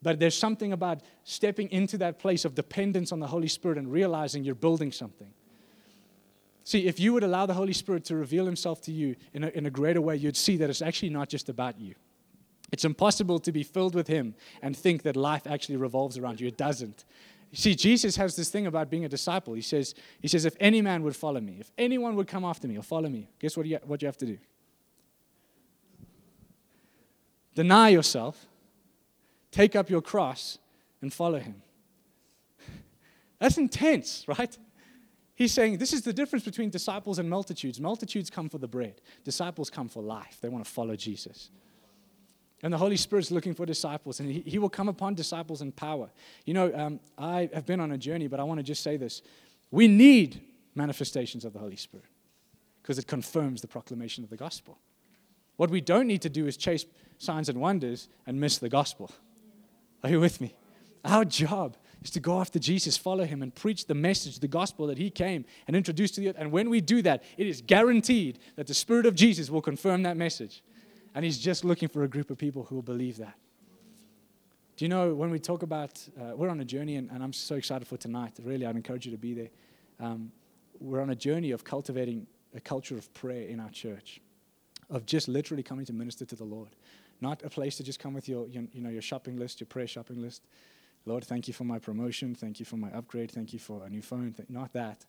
But 0.01 0.19
there's 0.19 0.37
something 0.37 0.73
about 0.73 0.99
stepping 1.23 1.71
into 1.71 1.97
that 1.99 2.19
place 2.19 2.43
of 2.43 2.55
dependence 2.55 3.13
on 3.13 3.21
the 3.21 3.27
Holy 3.27 3.47
Spirit 3.47 3.77
and 3.77 3.89
realizing 3.89 4.43
you're 4.43 4.53
building 4.53 4.91
something. 4.91 5.31
See, 6.63 6.87
if 6.87 6.99
you 6.99 7.13
would 7.13 7.23
allow 7.23 7.45
the 7.45 7.53
Holy 7.53 7.73
Spirit 7.73 8.05
to 8.05 8.15
reveal 8.15 8.45
Himself 8.45 8.81
to 8.81 8.91
you 8.91 9.15
in 9.33 9.43
a, 9.43 9.47
in 9.49 9.65
a 9.65 9.69
greater 9.69 10.01
way, 10.01 10.15
you'd 10.15 10.37
see 10.37 10.57
that 10.57 10.69
it's 10.69 10.81
actually 10.81 11.09
not 11.09 11.29
just 11.29 11.49
about 11.49 11.79
you. 11.79 11.95
It's 12.71 12.85
impossible 12.85 13.39
to 13.39 13.51
be 13.51 13.63
filled 13.63 13.95
with 13.95 14.07
Him 14.07 14.35
and 14.61 14.77
think 14.77 15.01
that 15.03 15.15
life 15.15 15.47
actually 15.47 15.77
revolves 15.77 16.17
around 16.17 16.39
you. 16.39 16.47
It 16.47 16.57
doesn't. 16.57 17.03
See, 17.53 17.75
Jesus 17.75 18.15
has 18.15 18.35
this 18.35 18.49
thing 18.49 18.65
about 18.67 18.89
being 18.89 19.03
a 19.03 19.09
disciple. 19.09 19.53
He 19.53 19.61
says, 19.61 19.93
he 20.21 20.27
says, 20.29 20.45
if 20.45 20.55
any 20.59 20.81
man 20.81 21.03
would 21.03 21.15
follow 21.15 21.41
me, 21.41 21.57
if 21.59 21.69
anyone 21.77 22.15
would 22.15 22.27
come 22.27 22.45
after 22.45 22.67
me 22.67 22.77
or 22.77 22.83
follow 22.83 23.09
me, 23.09 23.27
guess 23.39 23.57
what 23.57 23.65
you, 23.65 23.77
what 23.83 24.01
you 24.01 24.05
have 24.05 24.17
to 24.17 24.25
do? 24.25 24.37
Deny 27.53 27.89
yourself, 27.89 28.45
take 29.51 29.75
up 29.75 29.89
your 29.89 30.01
cross, 30.01 30.59
and 31.01 31.11
follow 31.11 31.39
him. 31.39 31.61
That's 33.39 33.57
intense, 33.57 34.23
right? 34.27 34.57
He's 35.41 35.51
saying 35.51 35.79
this 35.79 35.91
is 35.91 36.03
the 36.03 36.13
difference 36.13 36.45
between 36.45 36.69
disciples 36.69 37.17
and 37.17 37.27
multitudes. 37.27 37.81
Multitudes 37.81 38.29
come 38.29 38.47
for 38.47 38.59
the 38.59 38.67
bread, 38.67 39.01
disciples 39.23 39.71
come 39.71 39.89
for 39.89 40.03
life. 40.03 40.37
They 40.39 40.49
want 40.49 40.63
to 40.63 40.69
follow 40.69 40.95
Jesus. 40.95 41.49
And 42.61 42.71
the 42.71 42.77
Holy 42.77 42.95
Spirit's 42.95 43.31
looking 43.31 43.55
for 43.55 43.65
disciples, 43.65 44.19
and 44.19 44.31
He, 44.31 44.41
he 44.41 44.59
will 44.59 44.69
come 44.69 44.87
upon 44.87 45.15
disciples 45.15 45.63
in 45.63 45.71
power. 45.71 46.11
You 46.45 46.53
know, 46.53 46.71
um, 46.75 46.99
I 47.17 47.49
have 47.55 47.65
been 47.65 47.79
on 47.79 47.91
a 47.91 47.97
journey, 47.97 48.27
but 48.27 48.39
I 48.39 48.43
want 48.43 48.59
to 48.59 48.63
just 48.63 48.83
say 48.83 48.97
this. 48.97 49.23
We 49.71 49.87
need 49.87 50.39
manifestations 50.75 51.43
of 51.43 51.53
the 51.53 51.59
Holy 51.59 51.75
Spirit 51.75 52.05
because 52.83 52.99
it 52.99 53.07
confirms 53.07 53.61
the 53.61 53.67
proclamation 53.67 54.23
of 54.23 54.29
the 54.29 54.37
gospel. 54.37 54.77
What 55.55 55.71
we 55.71 55.81
don't 55.81 56.05
need 56.05 56.21
to 56.21 56.29
do 56.29 56.45
is 56.45 56.55
chase 56.55 56.85
signs 57.17 57.49
and 57.49 57.59
wonders 57.59 58.09
and 58.27 58.39
miss 58.39 58.59
the 58.59 58.69
gospel. 58.69 59.09
Are 60.03 60.11
you 60.11 60.19
with 60.19 60.39
me? 60.39 60.53
Our 61.03 61.25
job 61.25 61.77
is 62.03 62.11
to 62.11 62.19
go 62.19 62.39
after 62.39 62.57
Jesus, 62.57 62.97
follow 62.97 63.25
him, 63.25 63.41
and 63.41 63.53
preach 63.53 63.85
the 63.85 63.93
message, 63.93 64.39
the 64.39 64.47
gospel 64.47 64.87
that 64.87 64.97
he 64.97 65.09
came 65.09 65.45
and 65.67 65.75
introduced 65.75 66.15
to 66.15 66.21
the 66.21 66.29
earth. 66.29 66.35
And 66.37 66.51
when 66.51 66.69
we 66.69 66.81
do 66.81 67.01
that, 67.03 67.23
it 67.37 67.47
is 67.47 67.61
guaranteed 67.61 68.39
that 68.55 68.67
the 68.67 68.73
Spirit 68.73 69.05
of 69.05 69.15
Jesus 69.15 69.49
will 69.49 69.61
confirm 69.61 70.03
that 70.03 70.17
message. 70.17 70.63
And 71.13 71.23
he's 71.23 71.37
just 71.37 71.63
looking 71.63 71.89
for 71.89 72.03
a 72.03 72.07
group 72.07 72.31
of 72.31 72.37
people 72.37 72.63
who 72.63 72.75
will 72.75 72.81
believe 72.81 73.17
that. 73.17 73.35
Do 74.77 74.85
you 74.85 74.89
know 74.89 75.13
when 75.13 75.29
we 75.29 75.37
talk 75.37 75.61
about, 75.61 76.03
uh, 76.19 76.35
we're 76.35 76.49
on 76.49 76.59
a 76.59 76.65
journey, 76.65 76.95
and, 76.95 77.09
and, 77.11 77.21
I'm 77.21 77.33
so 77.33 77.55
excited 77.55 77.87
for 77.87 77.97
tonight. 77.97 78.33
Really, 78.41 78.65
I'd 78.65 78.75
encourage 78.75 79.05
you 79.05 79.11
to 79.11 79.17
be 79.17 79.33
there. 79.33 79.49
Um, 79.99 80.31
we're 80.79 81.01
on 81.01 81.11
a 81.11 81.15
journey 81.15 81.51
of 81.51 81.63
cultivating 81.63 82.25
a 82.55 82.59
culture 82.59 82.97
of 82.97 83.13
prayer 83.13 83.47
in 83.47 83.59
our 83.59 83.69
church, 83.69 84.21
of 84.89 85.05
just 85.05 85.27
literally 85.27 85.61
coming 85.61 85.85
to 85.85 85.93
minister 85.93 86.25
to 86.25 86.35
the 86.35 86.43
Lord. 86.43 86.69
Not 87.19 87.43
a 87.43 87.49
place 87.49 87.77
to 87.77 87.83
just 87.83 87.99
come 87.99 88.15
with 88.15 88.27
your, 88.27 88.47
your, 88.47 88.63
you 88.73 88.81
know, 88.81 88.89
your 88.89 89.03
shopping 89.03 89.37
list, 89.37 89.59
your 89.59 89.67
prayer 89.67 89.85
shopping 89.85 90.19
list. 90.19 90.47
Lord, 91.05 91.23
thank 91.25 91.47
you 91.47 91.53
for 91.53 91.63
my 91.63 91.79
promotion. 91.79 92.35
Thank 92.35 92.59
you 92.59 92.65
for 92.65 92.77
my 92.77 92.91
upgrade. 92.91 93.31
Thank 93.31 93.53
you 93.53 93.59
for 93.59 93.83
a 93.83 93.89
new 93.89 94.01
phone. 94.01 94.35
Not 94.49 94.73
that. 94.73 95.05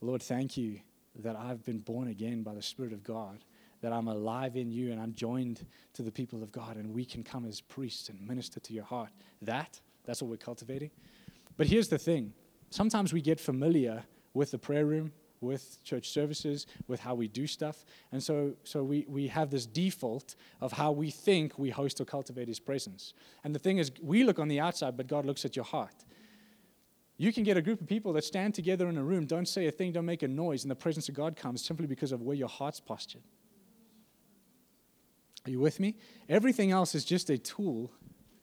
Lord, 0.00 0.22
thank 0.22 0.56
you 0.56 0.80
that 1.16 1.36
I've 1.36 1.64
been 1.64 1.78
born 1.78 2.08
again 2.08 2.42
by 2.42 2.54
the 2.54 2.62
Spirit 2.62 2.92
of 2.92 3.02
God 3.02 3.44
that 3.80 3.92
I'm 3.92 4.08
alive 4.08 4.56
in 4.56 4.70
you 4.70 4.92
and 4.92 5.00
I'm 5.00 5.14
joined 5.14 5.66
to 5.94 6.02
the 6.02 6.10
people 6.10 6.42
of 6.42 6.52
God 6.52 6.76
and 6.76 6.92
we 6.92 7.04
can 7.04 7.22
come 7.22 7.46
as 7.46 7.60
priests 7.60 8.08
and 8.08 8.20
minister 8.26 8.60
to 8.60 8.72
your 8.72 8.84
heart. 8.84 9.10
That, 9.42 9.80
that's 10.04 10.20
what 10.22 10.30
we're 10.30 10.36
cultivating. 10.36 10.90
But 11.56 11.66
here's 11.66 11.88
the 11.88 11.98
thing 11.98 12.32
sometimes 12.70 13.12
we 13.12 13.20
get 13.20 13.40
familiar 13.40 14.04
with 14.34 14.50
the 14.50 14.58
prayer 14.58 14.86
room, 14.86 15.12
with 15.40 15.82
church 15.84 16.10
services, 16.10 16.66
with 16.86 17.00
how 17.00 17.14
we 17.14 17.26
do 17.28 17.46
stuff. 17.46 17.84
And 18.12 18.22
so, 18.22 18.54
so 18.64 18.82
we, 18.82 19.06
we 19.08 19.28
have 19.28 19.50
this 19.50 19.66
default 19.66 20.34
of 20.60 20.72
how 20.72 20.92
we 20.92 21.10
think 21.10 21.58
we 21.58 21.70
host 21.70 22.00
or 22.00 22.04
cultivate 22.04 22.48
His 22.48 22.60
presence. 22.60 23.14
And 23.44 23.54
the 23.54 23.58
thing 23.58 23.78
is, 23.78 23.90
we 24.02 24.24
look 24.24 24.38
on 24.38 24.48
the 24.48 24.60
outside, 24.60 24.96
but 24.96 25.06
God 25.06 25.24
looks 25.24 25.44
at 25.44 25.56
your 25.56 25.64
heart. 25.64 26.04
You 27.16 27.32
can 27.32 27.44
get 27.44 27.56
a 27.56 27.62
group 27.62 27.80
of 27.80 27.86
people 27.86 28.12
that 28.14 28.24
stand 28.24 28.54
together 28.54 28.88
in 28.88 28.96
a 28.96 29.02
room, 29.02 29.26
don't 29.26 29.46
say 29.46 29.66
a 29.66 29.70
thing, 29.70 29.92
don't 29.92 30.06
make 30.06 30.22
a 30.22 30.28
noise, 30.28 30.64
and 30.64 30.70
the 30.70 30.76
presence 30.76 31.08
of 31.08 31.14
God 31.14 31.36
comes 31.36 31.64
simply 31.64 31.86
because 31.86 32.12
of 32.12 32.22
where 32.22 32.36
your 32.36 32.48
heart's 32.48 32.80
postured. 32.80 33.22
Are 35.46 35.50
you 35.50 35.60
with 35.60 35.80
me? 35.80 35.96
Everything 36.28 36.70
else 36.70 36.94
is 36.94 37.04
just 37.04 37.30
a 37.30 37.38
tool 37.38 37.92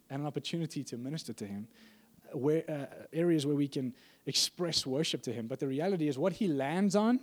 and 0.09 0.21
an 0.21 0.27
opportunity 0.27 0.83
to 0.85 0.97
minister 0.97 1.33
to 1.33 1.45
Him, 1.45 1.67
where, 2.33 2.63
uh, 2.69 2.85
areas 3.13 3.45
where 3.45 3.55
we 3.55 3.67
can 3.67 3.93
express 4.25 4.85
worship 4.85 5.21
to 5.23 5.33
Him. 5.33 5.47
But 5.47 5.59
the 5.59 5.67
reality 5.67 6.07
is, 6.07 6.17
what 6.17 6.33
He 6.33 6.47
lands 6.47 6.95
on, 6.95 7.19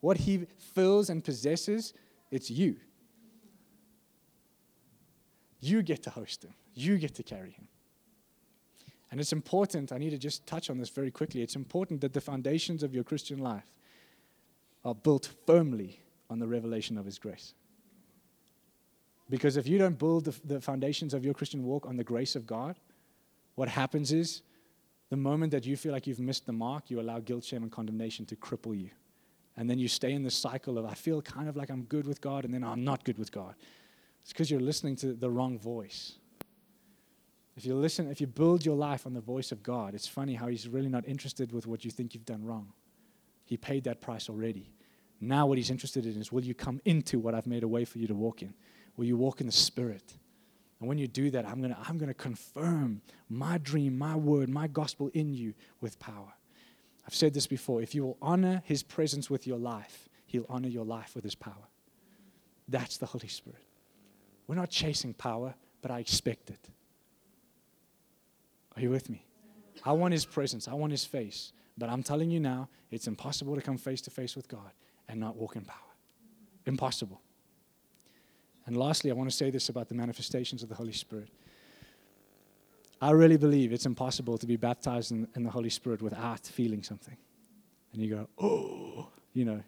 what 0.00 0.16
He 0.16 0.46
fills 0.74 1.10
and 1.10 1.22
possesses, 1.22 1.92
it's 2.30 2.50
you. 2.50 2.76
You 5.60 5.82
get 5.82 6.02
to 6.04 6.10
host 6.10 6.44
Him, 6.44 6.54
you 6.74 6.98
get 6.98 7.14
to 7.16 7.22
carry 7.22 7.50
Him. 7.50 7.68
And 9.10 9.20
it's 9.20 9.32
important, 9.32 9.92
I 9.92 9.98
need 9.98 10.10
to 10.10 10.18
just 10.18 10.46
touch 10.46 10.68
on 10.68 10.78
this 10.78 10.88
very 10.88 11.10
quickly. 11.10 11.40
It's 11.40 11.56
important 11.56 12.00
that 12.00 12.12
the 12.12 12.20
foundations 12.20 12.82
of 12.82 12.92
your 12.92 13.04
Christian 13.04 13.38
life 13.38 13.70
are 14.84 14.94
built 14.94 15.30
firmly 15.46 16.00
on 16.28 16.38
the 16.38 16.46
revelation 16.46 16.98
of 16.98 17.04
His 17.04 17.18
grace. 17.18 17.54
Because 19.28 19.56
if 19.56 19.66
you 19.66 19.78
don't 19.78 19.98
build 19.98 20.24
the, 20.24 20.40
the 20.44 20.60
foundations 20.60 21.14
of 21.14 21.24
your 21.24 21.34
Christian 21.34 21.64
walk 21.64 21.86
on 21.86 21.96
the 21.96 22.04
grace 22.04 22.36
of 22.36 22.46
God, 22.46 22.76
what 23.56 23.68
happens 23.68 24.12
is 24.12 24.42
the 25.10 25.16
moment 25.16 25.50
that 25.52 25.66
you 25.66 25.76
feel 25.76 25.92
like 25.92 26.06
you've 26.06 26.20
missed 26.20 26.46
the 26.46 26.52
mark, 26.52 26.90
you 26.90 27.00
allow 27.00 27.18
guilt, 27.18 27.44
shame, 27.44 27.62
and 27.62 27.72
condemnation 27.72 28.24
to 28.26 28.36
cripple 28.36 28.78
you. 28.78 28.90
And 29.56 29.68
then 29.68 29.78
you 29.78 29.88
stay 29.88 30.12
in 30.12 30.22
this 30.22 30.34
cycle 30.34 30.78
of, 30.78 30.84
I 30.84 30.94
feel 30.94 31.22
kind 31.22 31.48
of 31.48 31.56
like 31.56 31.70
I'm 31.70 31.84
good 31.84 32.06
with 32.06 32.20
God, 32.20 32.44
and 32.44 32.52
then 32.52 32.62
I'm 32.62 32.84
not 32.84 33.04
good 33.04 33.18
with 33.18 33.32
God. 33.32 33.54
It's 34.22 34.32
because 34.32 34.50
you're 34.50 34.60
listening 34.60 34.96
to 34.96 35.14
the 35.14 35.30
wrong 35.30 35.58
voice. 35.58 36.18
If 37.56 37.64
you 37.64 37.74
listen, 37.74 38.10
if 38.10 38.20
you 38.20 38.26
build 38.26 38.66
your 38.66 38.76
life 38.76 39.06
on 39.06 39.14
the 39.14 39.20
voice 39.20 39.50
of 39.52 39.62
God, 39.62 39.94
it's 39.94 40.06
funny 40.06 40.34
how 40.34 40.48
He's 40.48 40.68
really 40.68 40.88
not 40.88 41.08
interested 41.08 41.52
with 41.52 41.66
what 41.66 41.84
you 41.84 41.90
think 41.90 42.12
you've 42.12 42.26
done 42.26 42.44
wrong. 42.44 42.72
He 43.46 43.56
paid 43.56 43.84
that 43.84 44.02
price 44.02 44.28
already. 44.28 44.70
Now, 45.20 45.46
what 45.46 45.56
He's 45.56 45.70
interested 45.70 46.04
in 46.04 46.20
is 46.20 46.30
will 46.30 46.44
you 46.44 46.54
come 46.54 46.82
into 46.84 47.18
what 47.18 47.34
I've 47.34 47.46
made 47.46 47.62
a 47.62 47.68
way 47.68 47.86
for 47.86 47.98
you 47.98 48.06
to 48.08 48.14
walk 48.14 48.42
in? 48.42 48.52
Will 48.98 49.06
you 49.06 49.16
walk 49.16 49.40
in 49.40 49.46
the 49.46 49.52
Spirit? 49.52 50.18
And 50.80 50.88
when 50.88 50.98
you 50.98 51.08
do 51.08 51.30
that, 51.30 51.46
I'm 51.46 51.60
going 51.60 51.74
to 51.74 51.80
I'm 51.86 51.98
going 51.98 52.08
to 52.08 52.14
confirm 52.14 53.00
my 53.28 53.58
dream, 53.58 53.96
my 53.96 54.14
word, 54.16 54.48
my 54.48 54.66
gospel 54.66 55.10
in 55.14 55.32
you 55.32 55.54
with 55.80 55.98
power. 55.98 56.34
I've 57.06 57.14
said 57.14 57.34
this 57.34 57.46
before. 57.46 57.80
If 57.80 57.94
you 57.94 58.02
will 58.04 58.18
honor 58.20 58.62
his 58.64 58.82
presence 58.82 59.30
with 59.30 59.46
your 59.46 59.58
life, 59.58 60.08
he'll 60.26 60.46
honor 60.48 60.68
your 60.68 60.84
life 60.84 61.14
with 61.14 61.24
his 61.24 61.34
power. 61.34 61.68
That's 62.68 62.96
the 62.96 63.06
Holy 63.06 63.28
Spirit. 63.28 63.62
We're 64.46 64.56
not 64.56 64.70
chasing 64.70 65.14
power, 65.14 65.54
but 65.82 65.90
I 65.90 66.00
expect 66.00 66.50
it. 66.50 66.68
Are 68.74 68.82
you 68.82 68.90
with 68.90 69.08
me? 69.08 69.24
I 69.84 69.92
want 69.92 70.12
his 70.12 70.24
presence, 70.24 70.68
I 70.68 70.74
want 70.74 70.92
his 70.92 71.04
face. 71.04 71.52
But 71.78 71.90
I'm 71.90 72.02
telling 72.02 72.30
you 72.30 72.40
now, 72.40 72.68
it's 72.90 73.06
impossible 73.06 73.54
to 73.54 73.60
come 73.60 73.76
face 73.76 74.00
to 74.02 74.10
face 74.10 74.34
with 74.34 74.48
God 74.48 74.70
and 75.08 75.20
not 75.20 75.36
walk 75.36 75.56
in 75.56 75.64
power. 75.64 75.78
Impossible. 76.64 77.20
And 78.66 78.76
lastly, 78.76 79.10
I 79.10 79.14
want 79.14 79.30
to 79.30 79.36
say 79.36 79.50
this 79.50 79.68
about 79.68 79.88
the 79.88 79.94
manifestations 79.94 80.62
of 80.62 80.68
the 80.68 80.74
Holy 80.74 80.92
Spirit. 80.92 81.28
I 83.00 83.10
really 83.10 83.36
believe 83.36 83.72
it's 83.72 83.86
impossible 83.86 84.38
to 84.38 84.46
be 84.46 84.56
baptized 84.56 85.12
in, 85.12 85.28
in, 85.36 85.42
the 85.44 85.50
Holy 85.50 85.70
Spirit 85.70 86.02
without 86.02 86.44
feeling 86.46 86.82
something. 86.82 87.16
And 87.92 88.02
you 88.02 88.14
go, 88.14 88.28
oh, 88.38 89.08
you 89.34 89.44
know, 89.44 89.62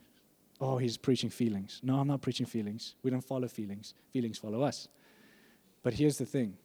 oh, 0.61 0.79
he's 0.79 0.97
preaching 0.97 1.31
feelings. 1.31 1.81
No, 1.83 2.01
I'm 2.01 2.09
not 2.09 2.23
preaching 2.23 2.47
feelings. 2.47 2.95
We 3.03 3.11
don't 3.11 3.23
follow 3.23 3.47
feelings, 3.47 3.95
feelings 4.13 4.39
follow 4.39 4.63
us. 4.63 4.89
But 5.83 5.95
here's 5.95 6.19
the 6.19 6.27
thing 6.27 6.57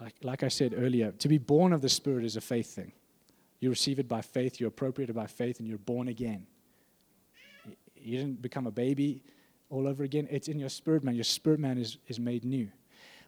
like, 0.00 0.14
like 0.22 0.42
I 0.42 0.48
said 0.48 0.74
earlier, 0.76 1.12
to 1.12 1.28
be 1.28 1.38
born 1.38 1.72
of 1.72 1.80
the 1.80 1.88
Spirit 1.88 2.24
is 2.24 2.36
a 2.36 2.40
faith 2.40 2.74
thing. 2.74 2.92
You 3.60 3.70
receive 3.70 3.98
it 3.98 4.08
by 4.08 4.20
faith, 4.20 4.60
you're 4.60 4.68
appropriated 4.68 5.14
by 5.14 5.26
faith, 5.26 5.58
and 5.58 5.68
you're 5.68 5.78
born 5.78 6.08
again. 6.08 6.46
You 7.96 8.18
didn't 8.18 8.42
become 8.42 8.66
a 8.66 8.70
baby 8.70 9.22
all 9.74 9.88
over 9.88 10.04
again. 10.04 10.28
It's 10.30 10.48
in 10.48 10.58
your 10.58 10.68
spirit 10.68 11.02
man. 11.02 11.14
Your 11.14 11.24
spirit 11.24 11.58
man 11.58 11.78
is, 11.78 11.98
is 12.06 12.20
made 12.20 12.44
new. 12.44 12.70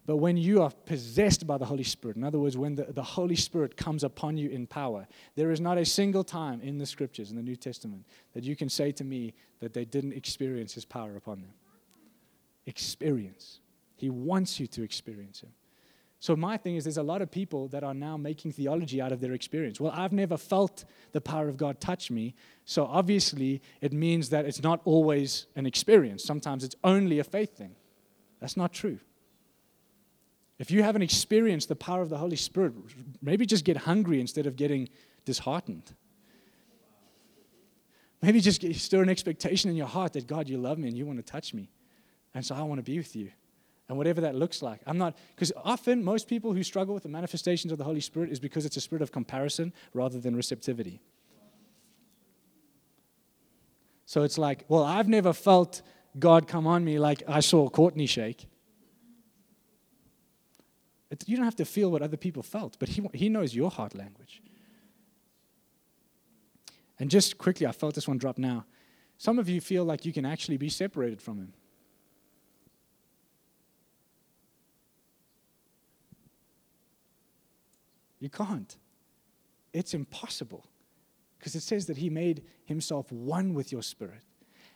But 0.05 0.17
when 0.17 0.37
you 0.37 0.61
are 0.61 0.71
possessed 0.85 1.45
by 1.45 1.57
the 1.57 1.65
Holy 1.65 1.83
Spirit, 1.83 2.15
in 2.15 2.23
other 2.23 2.39
words, 2.39 2.57
when 2.57 2.75
the, 2.75 2.85
the 2.85 3.03
Holy 3.03 3.35
Spirit 3.35 3.75
comes 3.75 4.05
upon 4.05 4.37
you 4.37 4.49
in 4.49 4.65
power, 4.65 5.05
there 5.35 5.51
is 5.51 5.59
not 5.59 5.77
a 5.77 5.83
single 5.83 6.23
time 6.23 6.61
in 6.61 6.77
the 6.77 6.85
scriptures, 6.85 7.29
in 7.29 7.35
the 7.35 7.43
New 7.43 7.57
Testament, 7.57 8.05
that 8.33 8.45
you 8.45 8.55
can 8.55 8.69
say 8.69 8.93
to 8.93 9.03
me 9.03 9.33
that 9.59 9.73
they 9.73 9.83
didn't 9.83 10.13
experience 10.13 10.73
His 10.73 10.85
power 10.85 11.17
upon 11.17 11.41
them. 11.41 11.51
Experience. 12.65 13.59
He 13.97 14.09
wants 14.09 14.61
you 14.61 14.67
to 14.67 14.81
experience 14.81 15.41
Him. 15.41 15.51
So, 16.19 16.35
my 16.35 16.57
thing 16.57 16.75
is, 16.75 16.83
there's 16.83 16.97
a 16.97 17.03
lot 17.03 17.21
of 17.21 17.29
people 17.29 17.67
that 17.67 17.83
are 17.83 17.93
now 17.93 18.17
making 18.17 18.51
theology 18.51 18.99
out 18.99 19.11
of 19.11 19.19
their 19.19 19.33
experience. 19.33 19.79
Well, 19.79 19.93
I've 19.95 20.11
never 20.11 20.35
felt 20.35 20.83
the 21.11 21.21
power 21.21 21.47
of 21.47 21.57
God 21.57 21.79
touch 21.79 22.09
me. 22.09 22.33
So, 22.65 22.85
obviously, 22.85 23.61
it 23.81 23.93
means 23.93 24.29
that 24.29 24.45
it's 24.45 24.63
not 24.63 24.81
always 24.83 25.45
an 25.55 25.67
experience. 25.67 26.23
Sometimes 26.23 26.63
it's 26.63 26.75
only 26.83 27.19
a 27.19 27.23
faith 27.23 27.55
thing. 27.55 27.75
That's 28.39 28.57
not 28.57 28.73
true. 28.73 28.99
If 30.57 30.71
you 30.71 30.81
haven't 30.81 31.03
experienced 31.03 31.69
the 31.69 31.75
power 31.75 32.01
of 32.01 32.09
the 32.09 32.17
Holy 32.17 32.35
Spirit, 32.35 32.73
maybe 33.21 33.45
just 33.45 33.63
get 33.63 33.77
hungry 33.77 34.19
instead 34.19 34.47
of 34.47 34.55
getting 34.55 34.89
disheartened. 35.23 35.93
Maybe 38.23 38.41
just 38.41 38.63
stir 38.73 39.03
an 39.03 39.09
expectation 39.09 39.69
in 39.69 39.75
your 39.75 39.85
heart 39.85 40.13
that 40.13 40.25
God, 40.25 40.49
you 40.49 40.57
love 40.57 40.79
me 40.79 40.87
and 40.87 40.97
you 40.97 41.05
want 41.05 41.19
to 41.19 41.31
touch 41.31 41.53
me. 41.53 41.69
And 42.33 42.43
so 42.43 42.55
I 42.55 42.63
want 42.63 42.79
to 42.79 42.83
be 42.83 42.97
with 42.97 43.15
you 43.15 43.29
and 43.89 43.97
whatever 43.97 44.21
that 44.21 44.35
looks 44.35 44.61
like. 44.61 44.81
I'm 44.85 44.97
not, 44.97 45.15
because 45.35 45.51
often 45.63 46.03
most 46.03 46.27
people 46.27 46.53
who 46.53 46.63
struggle 46.63 46.93
with 46.93 47.03
the 47.03 47.09
manifestations 47.09 47.71
of 47.71 47.77
the 47.77 47.83
Holy 47.83 48.01
Spirit 48.01 48.31
is 48.31 48.39
because 48.39 48.65
it's 48.65 48.77
a 48.77 48.81
spirit 48.81 49.01
of 49.01 49.11
comparison 49.11 49.73
rather 49.93 50.19
than 50.19 50.35
receptivity. 50.35 51.01
So 54.05 54.23
it's 54.23 54.37
like, 54.37 54.65
well, 54.67 54.83
I've 54.83 55.07
never 55.07 55.33
felt 55.33 55.81
God 56.17 56.47
come 56.47 56.65
on 56.65 56.83
me 56.83 56.99
like 56.99 57.23
I 57.27 57.41
saw 57.41 57.69
Courtney 57.69 58.05
shake. 58.05 58.47
It, 61.09 61.23
you 61.27 61.37
don't 61.37 61.45
have 61.45 61.55
to 61.57 61.65
feel 61.65 61.91
what 61.91 62.01
other 62.01 62.17
people 62.17 62.43
felt, 62.43 62.77
but 62.79 62.89
he, 62.89 63.07
he 63.13 63.29
knows 63.29 63.55
your 63.55 63.69
heart 63.69 63.95
language. 63.95 64.41
And 66.99 67.09
just 67.09 67.37
quickly, 67.37 67.67
I 67.67 67.71
felt 67.71 67.95
this 67.95 68.07
one 68.07 68.17
drop 68.17 68.37
now. 68.37 68.65
Some 69.17 69.39
of 69.39 69.47
you 69.49 69.61
feel 69.61 69.83
like 69.83 70.05
you 70.05 70.13
can 70.13 70.25
actually 70.25 70.57
be 70.57 70.69
separated 70.69 71.21
from 71.21 71.37
him. 71.37 71.53
You 78.19 78.29
can't. 78.29 78.75
It's 79.73 79.93
impossible. 79.93 80.65
Because 81.37 81.55
it 81.55 81.61
says 81.61 81.85
that 81.85 81.97
he 81.97 82.09
made 82.09 82.43
himself 82.65 83.11
one 83.11 83.53
with 83.53 83.71
your 83.71 83.83
spirit. 83.83 84.23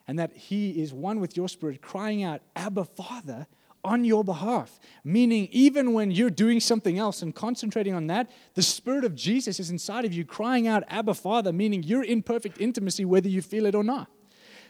And 0.08 0.20
that 0.20 0.36
he 0.36 0.82
is 0.82 0.94
one 0.94 1.20
with 1.20 1.38
your 1.38 1.50
spirit, 1.50 1.82
crying 1.82 2.24
out, 2.24 2.42
Abba, 2.56 2.86
Father, 2.86 3.48
on 3.84 4.06
your 4.06 4.24
behalf. 4.24 4.80
Meaning, 5.04 5.48
even 5.52 5.94
when 5.94 6.12
you're 6.12 6.30
doing 6.30 6.60
something 6.60 7.00
else 7.00 7.22
and 7.22 7.34
concentrating 7.34 7.94
on 7.94 8.08
that, 8.08 8.30
the 8.54 8.62
Spirit 8.62 9.06
of 9.06 9.16
Jesus 9.16 9.60
is 9.60 9.70
inside 9.70 10.06
of 10.06 10.14
you, 10.14 10.26
crying 10.26 10.68
out, 10.68 10.84
Abba, 10.88 11.14
Father, 11.14 11.52
meaning 11.52 11.84
you're 11.84 12.04
in 12.04 12.22
perfect 12.22 12.60
intimacy 12.60 13.06
whether 13.06 13.30
you 13.30 13.42
feel 13.42 13.66
it 13.66 13.76
or 13.76 13.84
not. 13.84 14.10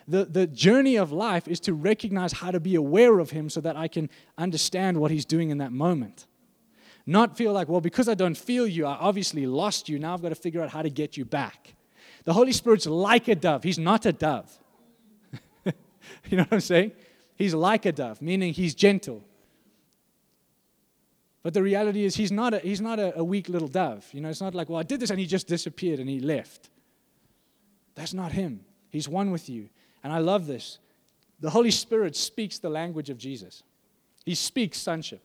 The, 0.07 0.25
the 0.25 0.47
journey 0.47 0.97
of 0.97 1.11
life 1.11 1.47
is 1.47 1.59
to 1.61 1.73
recognize 1.73 2.33
how 2.33 2.51
to 2.51 2.59
be 2.59 2.75
aware 2.75 3.19
of 3.19 3.31
Him 3.31 3.49
so 3.49 3.61
that 3.61 3.75
I 3.75 3.87
can 3.87 4.09
understand 4.37 4.97
what 4.97 5.11
He's 5.11 5.25
doing 5.25 5.49
in 5.49 5.59
that 5.59 5.71
moment. 5.71 6.27
Not 7.05 7.37
feel 7.37 7.51
like, 7.51 7.67
well, 7.67 7.81
because 7.81 8.07
I 8.07 8.13
don't 8.13 8.37
feel 8.37 8.67
you, 8.67 8.85
I 8.85 8.93
obviously 8.93 9.45
lost 9.45 9.89
you. 9.89 9.99
Now 9.99 10.13
I've 10.13 10.21
got 10.21 10.29
to 10.29 10.35
figure 10.35 10.61
out 10.61 10.69
how 10.69 10.81
to 10.81 10.89
get 10.89 11.17
you 11.17 11.25
back. 11.25 11.73
The 12.23 12.33
Holy 12.33 12.51
Spirit's 12.51 12.85
like 12.85 13.27
a 13.27 13.35
dove. 13.35 13.63
He's 13.63 13.79
not 13.79 14.05
a 14.05 14.13
dove. 14.13 14.51
you 15.65 16.37
know 16.37 16.43
what 16.43 16.53
I'm 16.53 16.59
saying? 16.61 16.91
He's 17.35 17.53
like 17.53 17.85
a 17.85 17.91
dove, 17.91 18.21
meaning 18.21 18.53
he's 18.53 18.75
gentle. 18.75 19.23
But 21.43 21.55
the 21.55 21.63
reality 21.63 22.03
is, 22.03 22.15
he's 22.15 22.31
not, 22.31 22.53
a, 22.53 22.59
he's 22.59 22.81
not 22.81 22.99
a, 22.99 23.17
a 23.17 23.23
weak 23.23 23.49
little 23.49 23.67
dove. 23.67 24.07
You 24.13 24.21
know, 24.21 24.29
it's 24.29 24.41
not 24.41 24.53
like, 24.53 24.69
well, 24.69 24.79
I 24.79 24.83
did 24.83 24.99
this 24.99 25.09
and 25.09 25.19
he 25.19 25.25
just 25.25 25.47
disappeared 25.47 25.99
and 25.99 26.07
he 26.07 26.19
left. 26.19 26.69
That's 27.95 28.13
not 28.13 28.31
him. 28.31 28.61
He's 28.89 29.09
one 29.09 29.31
with 29.31 29.49
you. 29.49 29.69
And 30.03 30.13
I 30.13 30.19
love 30.19 30.45
this. 30.45 30.77
The 31.39 31.49
Holy 31.49 31.71
Spirit 31.71 32.15
speaks 32.15 32.59
the 32.59 32.69
language 32.69 33.09
of 33.09 33.17
Jesus, 33.17 33.63
he 34.25 34.35
speaks 34.35 34.77
sonship. 34.77 35.23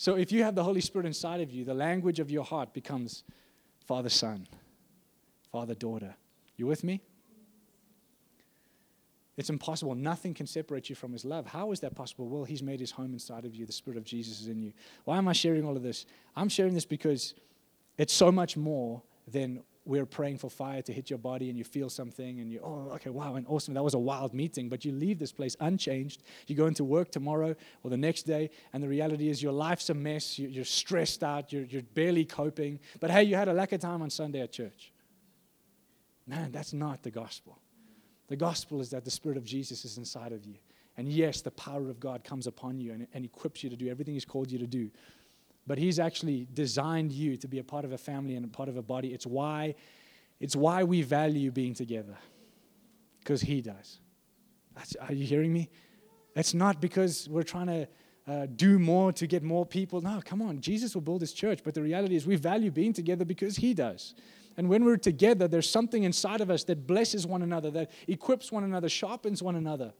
So 0.00 0.14
if 0.14 0.32
you 0.32 0.42
have 0.44 0.54
the 0.54 0.64
Holy 0.64 0.80
Spirit 0.80 1.04
inside 1.04 1.42
of 1.42 1.50
you, 1.50 1.62
the 1.62 1.74
language 1.74 2.20
of 2.20 2.30
your 2.30 2.42
heart 2.42 2.72
becomes 2.72 3.22
Father, 3.86 4.08
Son, 4.08 4.46
Father, 5.52 5.74
Daughter. 5.74 6.14
You 6.56 6.66
with 6.66 6.82
me? 6.82 7.02
It's 9.36 9.50
impossible. 9.50 9.94
Nothing 9.94 10.32
can 10.32 10.46
separate 10.46 10.88
you 10.88 10.96
from 10.96 11.12
His 11.12 11.26
love. 11.26 11.46
How 11.46 11.70
is 11.72 11.80
that 11.80 11.94
possible? 11.94 12.30
Well, 12.30 12.44
He's 12.44 12.62
made 12.62 12.80
His 12.80 12.90
home 12.90 13.12
inside 13.12 13.44
of 13.44 13.54
you. 13.54 13.66
The 13.66 13.74
Spirit 13.74 13.98
of 13.98 14.04
Jesus 14.04 14.40
is 14.40 14.48
in 14.48 14.62
you. 14.62 14.72
Why 15.04 15.18
am 15.18 15.28
I 15.28 15.34
sharing 15.34 15.66
all 15.66 15.76
of 15.76 15.82
this? 15.82 16.06
I'm 16.34 16.48
sharing 16.48 16.72
this 16.72 16.86
because 16.86 17.34
it's 17.98 18.14
so 18.14 18.32
much 18.32 18.56
more 18.56 19.02
than 19.28 19.62
we're 19.90 20.06
praying 20.06 20.38
for 20.38 20.48
fire 20.48 20.80
to 20.82 20.92
hit 20.92 21.10
your 21.10 21.18
body 21.18 21.50
and 21.50 21.58
you 21.58 21.64
feel 21.64 21.90
something 21.90 22.38
and 22.38 22.52
you, 22.52 22.60
oh, 22.62 22.92
okay, 22.94 23.10
wow, 23.10 23.34
and 23.34 23.44
awesome. 23.48 23.74
That 23.74 23.82
was 23.82 23.94
a 23.94 23.98
wild 23.98 24.32
meeting. 24.32 24.68
But 24.68 24.84
you 24.84 24.92
leave 24.92 25.18
this 25.18 25.32
place 25.32 25.56
unchanged. 25.58 26.22
You 26.46 26.54
go 26.54 26.66
into 26.66 26.84
work 26.84 27.10
tomorrow 27.10 27.56
or 27.82 27.90
the 27.90 27.96
next 27.96 28.22
day, 28.22 28.50
and 28.72 28.80
the 28.84 28.88
reality 28.88 29.28
is 29.28 29.42
your 29.42 29.50
life's 29.50 29.90
a 29.90 29.94
mess. 29.94 30.38
You're 30.38 30.64
stressed 30.64 31.24
out. 31.24 31.52
You're, 31.52 31.64
you're 31.64 31.82
barely 31.82 32.24
coping. 32.24 32.78
But 33.00 33.10
hey, 33.10 33.24
you 33.24 33.34
had 33.34 33.48
a 33.48 33.52
lack 33.52 33.72
of 33.72 33.80
time 33.80 34.00
on 34.00 34.10
Sunday 34.10 34.40
at 34.40 34.52
church. 34.52 34.92
Man, 36.24 36.52
that's 36.52 36.72
not 36.72 37.02
the 37.02 37.10
gospel. 37.10 37.58
The 38.28 38.36
gospel 38.36 38.80
is 38.80 38.90
that 38.90 39.04
the 39.04 39.10
Spirit 39.10 39.38
of 39.38 39.44
Jesus 39.44 39.84
is 39.84 39.98
inside 39.98 40.30
of 40.30 40.44
you. 40.44 40.54
And 40.96 41.08
yes, 41.08 41.40
the 41.40 41.50
power 41.50 41.90
of 41.90 41.98
God 41.98 42.22
comes 42.22 42.46
upon 42.46 42.78
you 42.78 42.92
and, 42.92 43.08
and 43.12 43.24
equips 43.24 43.64
you 43.64 43.70
to 43.70 43.76
do 43.76 43.88
everything 43.88 44.14
He's 44.14 44.24
called 44.24 44.52
you 44.52 44.58
to 44.60 44.68
do 44.68 44.88
but 45.70 45.78
he's 45.78 46.00
actually 46.00 46.48
designed 46.52 47.12
you 47.12 47.36
to 47.36 47.46
be 47.46 47.60
a 47.60 47.62
part 47.62 47.84
of 47.84 47.92
a 47.92 47.96
family 47.96 48.34
and 48.34 48.44
a 48.44 48.48
part 48.48 48.68
of 48.68 48.76
a 48.76 48.82
body. 48.82 49.14
It's 49.14 49.24
why, 49.24 49.76
it's 50.40 50.56
why 50.56 50.82
we 50.82 51.02
value 51.02 51.52
being 51.52 51.74
together, 51.74 52.16
because 53.20 53.40
he 53.40 53.62
does. 53.62 54.00
That's, 54.74 54.96
are 54.96 55.12
you 55.14 55.24
hearing 55.24 55.52
me? 55.52 55.70
It's 56.34 56.54
not 56.54 56.80
because 56.80 57.28
we're 57.28 57.44
trying 57.44 57.68
to 57.68 57.88
uh, 58.26 58.46
do 58.56 58.80
more 58.80 59.12
to 59.12 59.28
get 59.28 59.44
more 59.44 59.64
people. 59.64 60.00
No, 60.00 60.20
come 60.24 60.42
on. 60.42 60.60
Jesus 60.60 60.92
will 60.96 61.02
build 61.02 61.20
his 61.20 61.32
church, 61.32 61.60
but 61.62 61.72
the 61.74 61.82
reality 61.82 62.16
is 62.16 62.26
we 62.26 62.34
value 62.34 62.72
being 62.72 62.92
together 62.92 63.24
because 63.24 63.54
he 63.54 63.72
does. 63.72 64.16
And 64.56 64.68
when 64.68 64.84
we're 64.84 64.96
together, 64.96 65.46
there's 65.46 65.70
something 65.70 66.02
inside 66.02 66.40
of 66.40 66.50
us 66.50 66.64
that 66.64 66.84
blesses 66.84 67.28
one 67.28 67.42
another, 67.42 67.70
that 67.70 67.92
equips 68.08 68.50
one 68.50 68.64
another, 68.64 68.88
sharpens 68.88 69.40
one 69.40 69.54
another. 69.54 69.92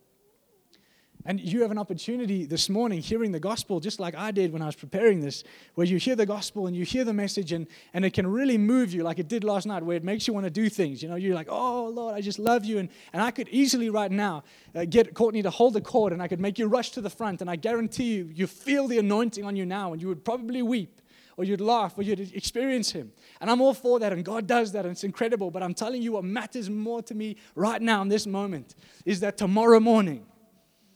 And 1.27 1.39
you 1.39 1.61
have 1.61 1.71
an 1.71 1.77
opportunity 1.77 2.47
this 2.47 2.71
morning 2.71 3.01
hearing 3.03 3.31
the 3.31 3.41
gospel, 3.41 3.79
just 3.79 4.01
like 4.01 4.15
I 4.15 4.31
did 4.31 4.53
when 4.53 4.63
I 4.63 4.67
was 4.67 4.75
preparing 4.75 5.21
this, 5.21 5.45
where 5.75 5.87
you 5.87 5.99
hear 5.99 6.17
the 6.17 6.25
gospel 6.25 6.67
and 6.67 6.75
you 6.75 6.85
hear 6.85 7.05
the 7.05 7.13
message, 7.13 7.53
and, 7.53 7.67
and 7.93 8.07
it 8.07 8.15
can 8.15 8.27
really 8.27 8.57
move 8.57 8.95
you 8.95 9.03
like 9.03 9.19
it 9.19 9.29
did 9.29 9.45
last 9.45 9.67
night, 9.67 9.83
where 9.83 9.97
it 9.97 10.05
makes 10.05 10.27
you 10.27 10.33
want 10.33 10.45
to 10.45 10.51
do 10.51 10.71
things. 10.71 11.03
You 11.03 11.11
know, 11.11 11.17
you're 11.17 11.35
like, 11.35 11.49
oh, 11.51 11.89
Lord, 11.89 12.15
I 12.15 12.23
just 12.23 12.39
love 12.39 12.65
you. 12.65 12.79
And, 12.79 12.89
and 13.13 13.23
I 13.23 13.31
could 13.31 13.49
easily 13.51 13.91
right 13.91 14.11
now 14.11 14.45
uh, 14.75 14.87
get 14.87 15.13
Courtney 15.13 15.43
to 15.43 15.51
hold 15.51 15.75
the 15.75 15.83
cord, 15.83 16.15
and 16.15 16.23
I 16.23 16.29
could 16.29 16.41
make 16.41 16.59
you 16.59 16.69
rush 16.69 16.91
to 16.93 17.03
the 17.03 17.11
front. 17.11 17.43
And 17.43 17.51
I 17.51 17.57
guarantee 17.57 18.15
you, 18.15 18.31
you 18.35 18.47
feel 18.47 18.89
the 18.89 18.99
anointing 18.99 19.45
on 19.45 19.57
you 19.57 19.67
now, 19.67 19.93
and 19.93 20.01
you 20.01 20.09
would 20.09 20.25
probably 20.25 20.63
weep, 20.63 21.03
or 21.37 21.45
you'd 21.45 21.61
laugh, 21.61 21.99
or 21.99 22.03
you'd 22.03 22.35
experience 22.35 22.93
Him. 22.93 23.13
And 23.43 23.51
I'm 23.51 23.61
all 23.61 23.75
for 23.75 23.99
that, 23.99 24.15
and 24.15 24.25
God 24.25 24.47
does 24.47 24.73
that, 24.73 24.87
and 24.87 24.93
it's 24.93 25.05
incredible. 25.05 25.51
But 25.51 25.63
I'm 25.63 25.75
telling 25.75 26.01
you, 26.01 26.13
what 26.13 26.25
matters 26.25 26.71
more 26.71 27.03
to 27.03 27.15
me 27.15 27.37
right 27.55 27.83
now 27.83 28.01
in 28.01 28.09
this 28.09 28.27
moment 28.27 28.75
is 29.05 29.21
that 29.21 29.37
tomorrow 29.37 29.81
morning, 29.81 30.25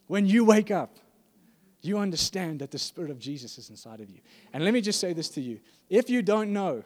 when 0.06 0.26
you 0.26 0.44
wake 0.44 0.70
up, 0.70 0.98
you 1.80 1.98
understand 1.98 2.60
that 2.60 2.70
the 2.70 2.78
Spirit 2.78 3.10
of 3.10 3.18
Jesus 3.18 3.58
is 3.58 3.70
inside 3.70 4.00
of 4.00 4.08
you. 4.08 4.20
And 4.52 4.64
let 4.64 4.72
me 4.72 4.80
just 4.80 5.00
say 5.00 5.12
this 5.12 5.28
to 5.30 5.40
you 5.40 5.60
if 5.90 6.08
you 6.08 6.22
don't 6.22 6.52
know, 6.52 6.82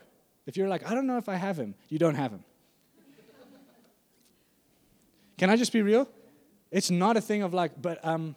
if 0.47 0.57
you're 0.57 0.69
like, 0.69 0.91
I 0.91 0.95
don't 0.95 1.07
know 1.07 1.19
if 1.19 1.29
I 1.29 1.37
have 1.37 1.57
Him, 1.59 1.75
you 1.89 1.99
don't 1.99 2.17
have 2.17 2.33
Him. 2.33 2.45
Can 5.37 5.51
I 5.51 5.57
just 5.57 5.73
be 5.73 5.83
real? 5.83 6.09
It's 6.71 6.91
not 6.91 7.17
a 7.17 7.21
thing 7.21 7.43
of 7.43 7.55
like, 7.55 7.81
but 7.81 8.05
um, 8.05 8.35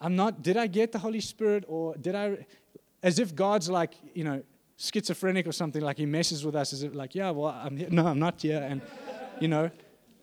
I'm 0.00 0.16
not, 0.16 0.42
did 0.42 0.56
I 0.56 0.66
get 0.66 0.90
the 0.90 0.98
Holy 0.98 1.20
Spirit 1.20 1.64
or 1.68 1.94
did 1.96 2.14
I, 2.14 2.46
as 3.02 3.18
if 3.18 3.34
God's 3.34 3.68
like, 3.68 3.92
you 4.14 4.24
know, 4.24 4.42
schizophrenic 4.76 5.46
or 5.46 5.52
something, 5.52 5.82
like 5.82 5.98
he 5.98 6.06
messes 6.06 6.44
with 6.44 6.56
us 6.56 6.72
as 6.72 6.82
if 6.82 6.94
like, 6.94 7.14
yeah, 7.14 7.30
well, 7.30 7.48
I'm 7.48 7.76
here. 7.76 7.88
No, 7.90 8.06
I'm 8.06 8.18
not 8.18 8.40
here. 8.40 8.66
And, 8.66 8.80
you 9.38 9.48
know, 9.48 9.70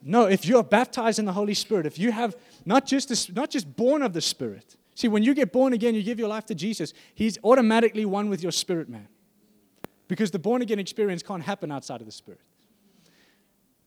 no, 0.03 0.25
if 0.25 0.45
you're 0.45 0.63
baptized 0.63 1.19
in 1.19 1.25
the 1.25 1.33
Holy 1.33 1.53
Spirit, 1.53 1.85
if 1.85 1.99
you 1.99 2.11
have 2.11 2.35
not 2.65 2.85
just, 2.85 3.33
not 3.35 3.49
just 3.49 3.75
born 3.75 4.01
of 4.01 4.13
the 4.13 4.21
Spirit, 4.21 4.75
see, 4.95 5.07
when 5.07 5.23
you 5.23 5.33
get 5.33 5.51
born 5.51 5.73
again, 5.73 5.93
you 5.93 6.03
give 6.03 6.19
your 6.19 6.27
life 6.27 6.45
to 6.47 6.55
Jesus, 6.55 6.93
He's 7.13 7.37
automatically 7.43 8.05
one 8.05 8.29
with 8.29 8.41
your 8.41 8.51
spirit, 8.51 8.89
man. 8.89 9.07
Because 10.07 10.31
the 10.31 10.39
born 10.39 10.61
again 10.61 10.79
experience 10.79 11.23
can't 11.23 11.43
happen 11.43 11.71
outside 11.71 12.01
of 12.01 12.05
the 12.05 12.11
Spirit. 12.11 12.41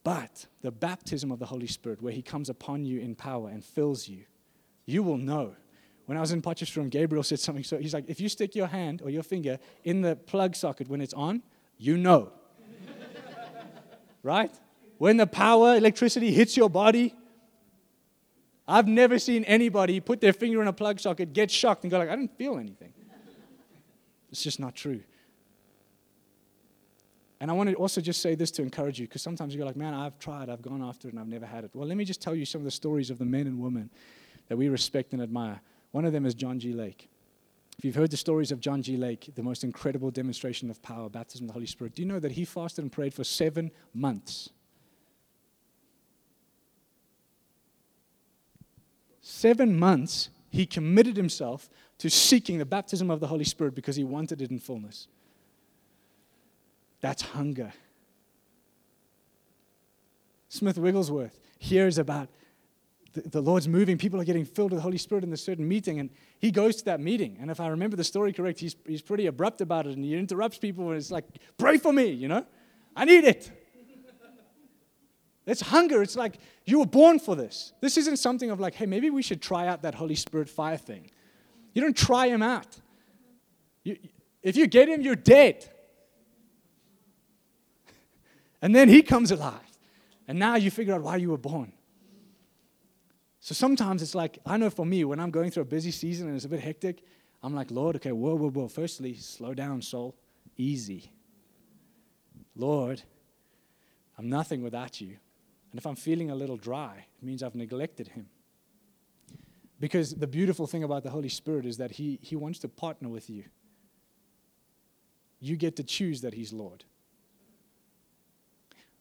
But 0.05 0.47
the 0.62 0.71
baptism 0.71 1.33
of 1.33 1.39
the 1.39 1.47
Holy 1.47 1.67
Spirit, 1.67 2.01
where 2.01 2.12
He 2.12 2.23
comes 2.23 2.49
upon 2.49 2.85
you 2.85 3.01
in 3.01 3.15
power 3.15 3.49
and 3.49 3.65
fills 3.65 4.09
you, 4.09 4.25
you 4.87 5.03
will 5.03 5.19
know. 5.19 5.57
When 6.07 6.19
I 6.19 6.21
was 6.21 6.33
in 6.33 6.43
Potchefstroom, 6.43 6.91
Gabriel 6.91 7.23
said 7.23 7.41
something. 7.41 7.65
So 7.65 7.79
he's 7.79 7.95
like, 7.95 8.05
if 8.09 8.21
you 8.21 8.29
stick 8.29 8.55
your 8.55 8.67
hand 8.67 9.01
or 9.03 9.09
your 9.09 9.23
finger 9.23 9.59
in 9.85 10.03
the 10.03 10.17
plug 10.17 10.55
socket 10.55 10.89
when 10.89 11.01
it's 11.01 11.15
on, 11.15 11.43
you 11.79 11.97
know. 11.97 12.31
right? 14.23 14.53
When 15.05 15.19
the 15.19 15.27
power, 15.27 15.77
electricity 15.77 16.33
hits 16.33 16.57
your 16.57 16.71
body, 16.71 17.15
I've 18.67 18.89
never 18.89 19.19
seen 19.19 19.45
anybody 19.45 20.01
put 20.01 20.23
their 20.23 20.33
finger 20.33 20.63
in 20.63 20.69
a 20.69 20.73
plug 20.73 20.99
socket, 20.99 21.35
get 21.35 21.51
shocked, 21.51 21.85
and 21.85 21.91
go 21.91 21.99
like, 21.99 22.09
I 22.09 22.17
didn't 22.17 22.39
feel 22.39 22.57
anything. 22.57 22.91
It's 24.33 24.43
just 24.43 24.59
not 24.59 24.75
true. 24.75 25.03
And 27.39 27.51
I 27.51 27.55
want 27.55 27.69
to 27.69 27.75
also 27.75 28.01
just 28.01 28.23
say 28.23 28.35
this 28.35 28.51
to 28.53 28.63
encourage 28.63 28.99
you, 28.99 29.07
because 29.07 29.21
sometimes 29.21 29.55
you're 29.55 29.67
like, 29.67 29.77
man, 29.77 29.93
I've 29.93 30.19
tried, 30.19 30.49
I've 30.49 30.63
gone 30.63 30.81
after 30.81 31.07
it, 31.07 31.11
and 31.11 31.21
I've 31.21 31.29
never 31.29 31.45
had 31.45 31.65
it. 31.65 31.73
Well, 31.75 31.87
let 31.87 31.99
me 31.99 32.07
just 32.07 32.23
tell 32.23 32.35
you 32.35 32.47
some 32.47 32.63
of 32.63 32.65
the 32.65 32.71
stories 32.71 33.11
of 33.11 33.19
the 33.19 33.27
men 33.27 33.47
and 33.47 33.61
women 33.61 33.91
that 34.49 34.57
we 34.57 34.71
respect 34.71 35.13
and 35.13 35.21
admire. 35.21 35.61
One 35.91 36.07
of 36.07 36.15
them 36.15 36.25
is 36.25 36.33
John 36.33 36.59
G. 36.59 36.73
Lake. 36.73 37.11
If 37.77 37.85
you've 37.85 37.95
heard 37.95 38.11
the 38.11 38.17
stories 38.17 38.51
of 38.51 38.59
John 38.59 38.81
G. 38.81 38.97
Lake, 38.97 39.31
the 39.35 39.43
most 39.43 39.65
incredible 39.65 40.11
demonstration 40.11 40.71
of 40.71 40.81
power, 40.81 41.11
baptism 41.11 41.45
of 41.45 41.49
the 41.49 41.53
Holy 41.53 41.67
Spirit, 41.67 41.95
do 41.95 42.01
you 42.01 42.09
know 42.09 42.21
that 42.21 42.33
he 42.33 42.47
fasted 42.47 42.85
and 42.85 42.91
prayed 42.91 43.13
for 43.13 43.23
seven 43.23 43.71
months? 43.93 44.49
Seven 49.25 49.77
months, 49.79 50.29
he 50.51 50.66
committed 50.66 51.16
himself 51.16 51.70
to 51.99 52.11
seeking 52.11 52.59
the 52.59 52.66
baptism 52.66 53.11
of 53.11 53.20
the 53.20 53.27
Holy 53.27 53.45
Spirit 53.45 53.75
because 53.75 53.97
he 53.97 54.05
wanted 54.05 54.43
it 54.43 54.51
in 54.51 54.59
fullness. 54.59 55.09
That's 57.01 57.22
hunger. 57.22 57.72
Smith 60.51 60.77
Wigglesworth 60.79 61.41
hears 61.59 61.97
about 61.97 62.29
the, 63.14 63.22
the, 63.22 63.41
Lord's 63.41 63.66
moving, 63.66 63.97
people 63.97 64.20
are 64.20 64.25
getting 64.25 64.45
filled 64.45 64.72
with 64.72 64.79
the 64.79 64.83
Holy 64.83 64.99
Spirit 64.99 65.25
in 65.25 65.33
a 65.33 65.37
certain 65.37 65.66
meeting, 65.66 66.01
and 66.01 66.11
he 66.39 66.51
goes 66.51 66.77
to 66.77 66.85
that 66.87 67.01
meeting. 67.01 67.39
And 67.41 67.51
if 67.51 67.61
I 67.61 67.68
remember 67.68 67.97
the 67.97 68.05
story 68.05 68.33
correct, 68.33 68.59
he's, 68.59 68.77
he's 68.87 69.03
pretty 69.03 69.27
abrupt 69.27 69.61
about 69.61 69.87
it, 69.87 69.97
and 69.97 70.05
he 70.05 70.14
interrupts 70.14 70.59
people, 70.59 70.89
and 70.89 70.99
it's 70.99 71.11
like, 71.11 71.25
Pray 71.57 71.79
for 71.79 71.93
me, 71.93 72.11
you 72.11 72.29
know? 72.29 72.45
I 72.95 73.05
need 73.05 73.25
it. 73.25 73.51
It's 75.47 75.61
hunger. 75.61 76.03
It's 76.03 76.16
like 76.16 76.39
you 76.65 76.79
were 76.79 76.87
born 76.87 77.19
for 77.19 77.37
this. 77.37 77.73
This 77.81 77.97
isn't 77.99 78.17
something 78.19 78.51
of 78.51 78.59
like, 78.59 78.75
hey, 78.75 78.87
maybe 78.87 79.11
we 79.11 79.23
should 79.23 79.43
try 79.43 79.67
out 79.67 79.83
that 79.83 79.95
Holy 79.95 80.15
Spirit 80.15 80.49
fire 80.49 80.77
thing. 80.77 81.11
You 81.75 81.83
don't 81.83 81.97
try 81.97 82.29
him 82.29 82.43
out. 82.43 82.67
You, 83.83 83.99
if 84.43 84.57
you 84.57 84.67
get 84.67 84.89
him, 84.89 85.03
you're 85.03 85.17
dead. 85.17 85.69
And 88.62 88.75
then 88.75 88.89
he 88.89 89.03
comes 89.03 89.31
alive. 89.31 89.61
And 90.27 90.39
now 90.39 90.55
you 90.55 90.71
figure 90.71 90.95
out 90.95 91.03
why 91.03 91.17
you 91.17 91.29
were 91.31 91.37
born. 91.37 91.71
So 93.41 93.55
sometimes 93.55 94.01
it's 94.01 94.15
like, 94.15 94.39
I 94.47 94.57
know 94.57 94.71
for 94.71 94.87
me, 94.87 95.05
when 95.05 95.21
I'm 95.21 95.31
going 95.31 95.51
through 95.51 95.65
a 95.65 95.67
busy 95.67 95.91
season 95.91 96.29
and 96.29 96.37
it's 96.37 96.47
a 96.47 96.49
bit 96.49 96.61
hectic, 96.61 97.05
I'm 97.43 97.55
like, 97.55 97.71
Lord, 97.71 97.97
okay, 97.97 98.12
whoa, 98.12 98.35
whoa, 98.37 98.49
whoa. 98.49 98.69
Firstly, 98.69 99.15
slow 99.17 99.53
down, 99.53 99.83
soul. 99.83 100.15
Easy. 100.57 101.12
Lord, 102.57 103.03
I'm 104.17 104.31
nothing 104.31 104.62
without 104.62 104.99
you. 104.99 105.19
And 105.75 105.81
if 105.81 105.89
I'm 105.89 105.97
feeling 105.97 106.31
a 106.31 106.37
little 106.37 106.57
dry, 106.57 107.05
it 107.20 107.27
means 107.27 107.43
I've 107.43 107.57
neglected 107.57 108.07
him. 108.07 108.29
Because 109.81 110.14
the 110.14 110.29
beautiful 110.29 110.68
thing 110.68 110.85
about 110.85 111.03
the 111.03 111.11
Holy 111.11 111.29
Spirit 111.29 111.66
is 111.66 111.79
that 111.79 111.91
he, 111.91 112.20
he 112.22 112.37
wants 112.37 112.61
to 112.61 112.68
partner 112.68 113.09
with 113.09 113.29
you. 113.29 113.43
You 115.41 115.57
get 115.57 115.75
to 115.75 115.83
choose 115.83 116.20
that 116.20 116.33
he's 116.33 116.53
Lord. 116.53 116.85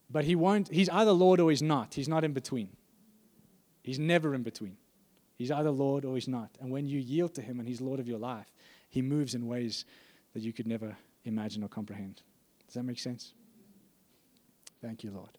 But 0.10 0.26
he 0.26 0.36
won't, 0.36 0.68
he's 0.70 0.90
either 0.90 1.12
Lord 1.12 1.40
or 1.40 1.52
he's 1.52 1.62
not. 1.62 1.94
He's 1.94 2.08
not 2.08 2.24
in 2.24 2.34
between. 2.34 2.70
He's 3.84 4.00
never 4.00 4.34
in 4.34 4.42
between. 4.42 4.78
He's 5.38 5.52
either 5.52 5.70
Lord 5.70 6.06
or 6.06 6.16
he's 6.16 6.28
not. 6.28 6.50
And 6.60 6.72
when 6.72 6.88
you 6.88 7.00
yield 7.00 7.36
to 7.36 7.44
him 7.44 7.60
and 7.60 7.68
he's 7.68 7.82
Lord 7.82 8.00
of 8.00 8.08
your 8.08 8.18
life, 8.18 8.52
he 8.90 9.04
moves 9.04 9.36
in 9.36 9.46
ways 9.46 9.86
that 10.34 10.42
you 10.42 10.52
could 10.52 10.66
never 10.66 10.98
imagine 11.24 11.64
or 11.64 11.68
comprehend. 11.68 12.24
Does 12.66 12.74
that 12.74 12.84
make 12.84 12.98
sense? 12.98 13.36
Thank 14.82 15.04
you, 15.04 15.12
Lord. 15.12 15.38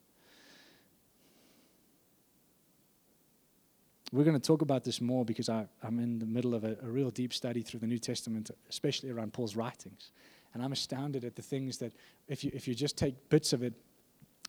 We're 4.14 4.22
going 4.22 4.40
to 4.40 4.46
talk 4.46 4.62
about 4.62 4.84
this 4.84 5.00
more 5.00 5.24
because 5.24 5.48
I, 5.48 5.66
am 5.82 5.98
in 5.98 6.20
the 6.20 6.26
middle 6.26 6.54
of 6.54 6.62
a, 6.62 6.76
a 6.84 6.86
real 6.86 7.10
deep 7.10 7.34
study 7.34 7.62
through 7.62 7.80
the 7.80 7.88
New 7.88 7.98
Testament, 7.98 8.48
especially 8.70 9.10
around 9.10 9.32
Paul's 9.32 9.56
writings. 9.56 10.12
And 10.52 10.62
I'm 10.62 10.70
astounded 10.70 11.24
at 11.24 11.34
the 11.34 11.42
things 11.42 11.78
that, 11.78 11.92
if 12.28 12.44
you, 12.44 12.52
if 12.54 12.68
you 12.68 12.76
just 12.76 12.96
take 12.96 13.28
bits 13.28 13.52
of 13.52 13.64
it, 13.64 13.74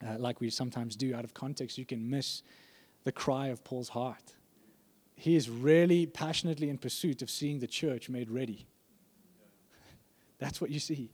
uh, 0.05 0.17
like 0.19 0.39
we 0.39 0.51
sometimes 0.51 0.95
do 0.95 1.15
out 1.15 1.23
of 1.23 1.33
context, 1.33 1.79
you 1.79 1.85
can 1.85 2.07
miss 2.07 2.43
the 3.05 3.11
cry 3.11 3.47
of 3.47 3.63
Paul's 3.63 3.89
heart. 3.89 4.35
He 5.15 5.35
is 5.35 5.49
really 5.49 6.05
passionately 6.05 6.69
in 6.69 6.77
pursuit 6.77 7.23
of 7.23 7.31
seeing 7.31 7.57
the 7.57 7.65
church 7.65 8.07
made 8.07 8.29
ready. 8.29 8.67
That's 10.37 10.61
what 10.61 10.69
you 10.69 10.79
see. 10.79 11.09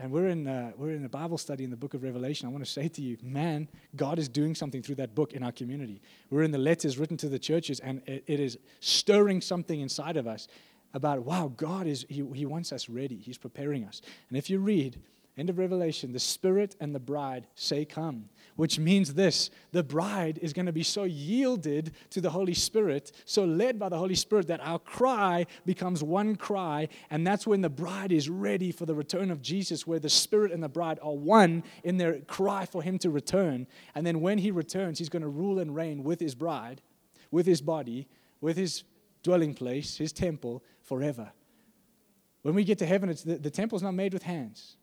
And 0.00 0.10
we're 0.10 0.26
in, 0.26 0.46
uh, 0.46 0.72
we're 0.76 0.90
in 0.90 1.04
a 1.04 1.08
Bible 1.08 1.38
study 1.38 1.62
in 1.62 1.70
the 1.70 1.76
book 1.76 1.94
of 1.94 2.02
Revelation. 2.02 2.48
I 2.48 2.50
want 2.50 2.64
to 2.64 2.70
say 2.70 2.88
to 2.88 3.00
you, 3.00 3.16
man, 3.22 3.68
God 3.94 4.18
is 4.18 4.28
doing 4.28 4.54
something 4.54 4.82
through 4.82 4.96
that 4.96 5.14
book 5.14 5.32
in 5.32 5.42
our 5.44 5.52
community. 5.52 6.02
We're 6.30 6.42
in 6.42 6.50
the 6.50 6.58
letters 6.58 6.98
written 6.98 7.16
to 7.18 7.28
the 7.28 7.38
churches, 7.38 7.78
and 7.78 8.02
it, 8.06 8.24
it 8.26 8.40
is 8.40 8.58
stirring 8.80 9.40
something 9.40 9.80
inside 9.80 10.16
of 10.16 10.26
us 10.26 10.48
about, 10.94 11.20
wow, 11.20 11.52
God 11.56 11.86
is, 11.86 12.04
he, 12.08 12.26
he 12.34 12.44
wants 12.44 12.72
us 12.72 12.88
ready. 12.88 13.16
He's 13.16 13.38
preparing 13.38 13.84
us. 13.84 14.02
And 14.28 14.36
if 14.36 14.50
you 14.50 14.58
read 14.58 14.98
End 15.36 15.50
of 15.50 15.58
Revelation, 15.58 16.12
the 16.12 16.20
Spirit 16.20 16.76
and 16.80 16.94
the 16.94 17.00
bride 17.00 17.48
say, 17.56 17.84
Come, 17.84 18.28
which 18.56 18.78
means 18.78 19.14
this 19.14 19.50
the 19.72 19.82
bride 19.82 20.38
is 20.40 20.52
going 20.52 20.66
to 20.66 20.72
be 20.72 20.82
so 20.82 21.04
yielded 21.04 21.92
to 22.10 22.20
the 22.20 22.30
Holy 22.30 22.54
Spirit, 22.54 23.12
so 23.24 23.44
led 23.44 23.78
by 23.78 23.88
the 23.88 23.98
Holy 23.98 24.14
Spirit, 24.14 24.46
that 24.48 24.60
our 24.62 24.78
cry 24.78 25.46
becomes 25.66 26.02
one 26.02 26.36
cry. 26.36 26.88
And 27.10 27.26
that's 27.26 27.46
when 27.46 27.60
the 27.60 27.68
bride 27.68 28.12
is 28.12 28.28
ready 28.28 28.70
for 28.70 28.86
the 28.86 28.94
return 28.94 29.30
of 29.30 29.42
Jesus, 29.42 29.86
where 29.86 29.98
the 29.98 30.10
Spirit 30.10 30.52
and 30.52 30.62
the 30.62 30.68
bride 30.68 30.98
are 31.02 31.14
one 31.14 31.64
in 31.82 31.96
their 31.96 32.20
cry 32.20 32.66
for 32.66 32.82
Him 32.82 32.98
to 32.98 33.10
return. 33.10 33.66
And 33.94 34.06
then 34.06 34.20
when 34.20 34.38
He 34.38 34.50
returns, 34.50 34.98
He's 34.98 35.08
going 35.08 35.22
to 35.22 35.28
rule 35.28 35.58
and 35.58 35.74
reign 35.74 36.04
with 36.04 36.20
His 36.20 36.34
bride, 36.34 36.80
with 37.30 37.46
His 37.46 37.60
body, 37.60 38.08
with 38.40 38.56
His 38.56 38.84
dwelling 39.22 39.54
place, 39.54 39.96
His 39.96 40.12
temple, 40.12 40.62
forever. 40.82 41.32
When 42.42 42.54
we 42.54 42.64
get 42.64 42.78
to 42.78 42.86
heaven, 42.86 43.08
the, 43.24 43.36
the 43.36 43.50
temple's 43.50 43.82
not 43.82 43.94
made 43.94 44.12
with 44.12 44.22
hands. 44.22 44.76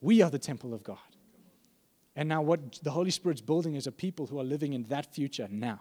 We 0.00 0.22
are 0.22 0.30
the 0.30 0.38
temple 0.38 0.74
of 0.74 0.82
God. 0.82 0.98
And 2.18 2.28
now, 2.28 2.42
what 2.42 2.80
the 2.82 2.90
Holy 2.90 3.12
Spirit's 3.12 3.40
building 3.40 3.76
is 3.76 3.86
a 3.86 3.92
people 3.92 4.26
who 4.26 4.40
are 4.40 4.44
living 4.44 4.72
in 4.72 4.82
that 4.88 5.14
future 5.14 5.46
now. 5.48 5.80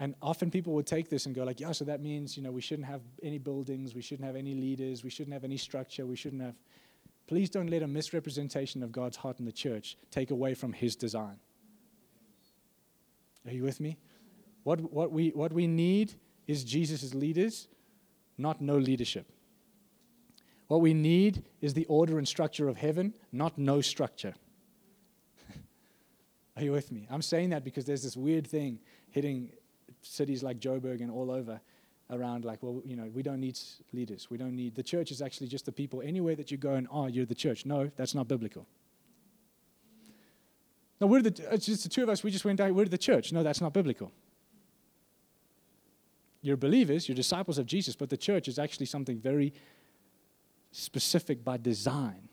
And 0.00 0.16
often 0.20 0.50
people 0.50 0.72
would 0.72 0.88
take 0.88 1.08
this 1.08 1.24
and 1.26 1.32
go 1.32 1.44
like, 1.44 1.60
yeah, 1.60 1.70
so 1.70 1.84
that 1.84 2.02
means, 2.02 2.36
you 2.36 2.42
know, 2.42 2.50
we 2.50 2.60
shouldn't 2.60 2.88
have 2.88 3.02
any 3.22 3.38
buildings, 3.38 3.94
we 3.94 4.02
shouldn't 4.02 4.26
have 4.26 4.34
any 4.34 4.52
leaders, 4.52 5.04
we 5.04 5.10
shouldn't 5.10 5.32
have 5.32 5.44
any 5.44 5.56
structure, 5.56 6.06
we 6.06 6.16
shouldn't 6.16 6.42
have. 6.42 6.56
Please 7.28 7.48
don't 7.48 7.70
let 7.70 7.84
a 7.84 7.86
misrepresentation 7.86 8.82
of 8.82 8.90
God's 8.90 9.16
heart 9.16 9.38
in 9.38 9.44
the 9.44 9.52
church 9.52 9.96
take 10.10 10.32
away 10.32 10.54
from 10.54 10.72
his 10.72 10.96
design. 10.96 11.38
Are 13.46 13.52
you 13.52 13.62
with 13.62 13.78
me? 13.78 13.96
What, 14.64 14.80
what, 14.92 15.12
we, 15.12 15.28
what 15.28 15.52
we 15.52 15.68
need 15.68 16.14
is 16.48 16.64
Jesus' 16.64 17.14
leaders, 17.14 17.68
not 18.36 18.60
no 18.60 18.76
leadership. 18.76 19.30
What 20.68 20.82
we 20.82 20.94
need 20.94 21.44
is 21.60 21.74
the 21.74 21.86
order 21.86 22.18
and 22.18 22.28
structure 22.28 22.68
of 22.68 22.76
heaven, 22.76 23.14
not 23.32 23.58
no 23.58 23.80
structure. 23.80 24.34
Are 26.56 26.62
you 26.62 26.72
with 26.72 26.92
me? 26.92 27.06
I'm 27.10 27.22
saying 27.22 27.50
that 27.50 27.64
because 27.64 27.86
there's 27.86 28.02
this 28.02 28.16
weird 28.16 28.46
thing 28.46 28.78
hitting 29.10 29.50
cities 30.02 30.42
like 30.42 30.60
Joburg 30.60 31.00
and 31.00 31.10
all 31.10 31.30
over 31.30 31.60
around 32.10 32.44
like, 32.44 32.62
well, 32.62 32.82
you 32.84 32.96
know, 32.96 33.10
we 33.14 33.22
don't 33.22 33.40
need 33.40 33.58
leaders. 33.92 34.28
We 34.30 34.38
don't 34.38 34.54
need 34.54 34.74
the 34.74 34.82
church 34.82 35.10
is 35.10 35.22
actually 35.22 35.48
just 35.48 35.64
the 35.64 35.72
people. 35.72 36.02
Anywhere 36.02 36.36
that 36.36 36.50
you 36.50 36.58
go 36.58 36.74
and 36.74 36.86
oh, 36.90 37.06
you're 37.06 37.26
the 37.26 37.34
church. 37.34 37.66
No, 37.66 37.90
that's 37.96 38.14
not 38.14 38.28
biblical. 38.28 38.66
No, 41.00 41.06
we're 41.06 41.22
the 41.22 41.48
it's 41.52 41.66
just 41.66 41.84
the 41.84 41.88
two 41.88 42.02
of 42.02 42.08
us, 42.08 42.22
we 42.22 42.30
just 42.30 42.44
went 42.44 42.58
down, 42.58 42.74
we're 42.74 42.86
the 42.86 42.98
church. 42.98 43.32
No, 43.32 43.42
that's 43.42 43.60
not 43.60 43.72
biblical. 43.72 44.12
You're 46.40 46.56
believers, 46.56 47.08
you're 47.08 47.16
disciples 47.16 47.58
of 47.58 47.66
Jesus, 47.66 47.96
but 47.96 48.10
the 48.10 48.16
church 48.16 48.48
is 48.48 48.58
actually 48.58 48.86
something 48.86 49.18
very 49.18 49.52
specific 50.70 51.44
by 51.44 51.56
design. 51.56 52.28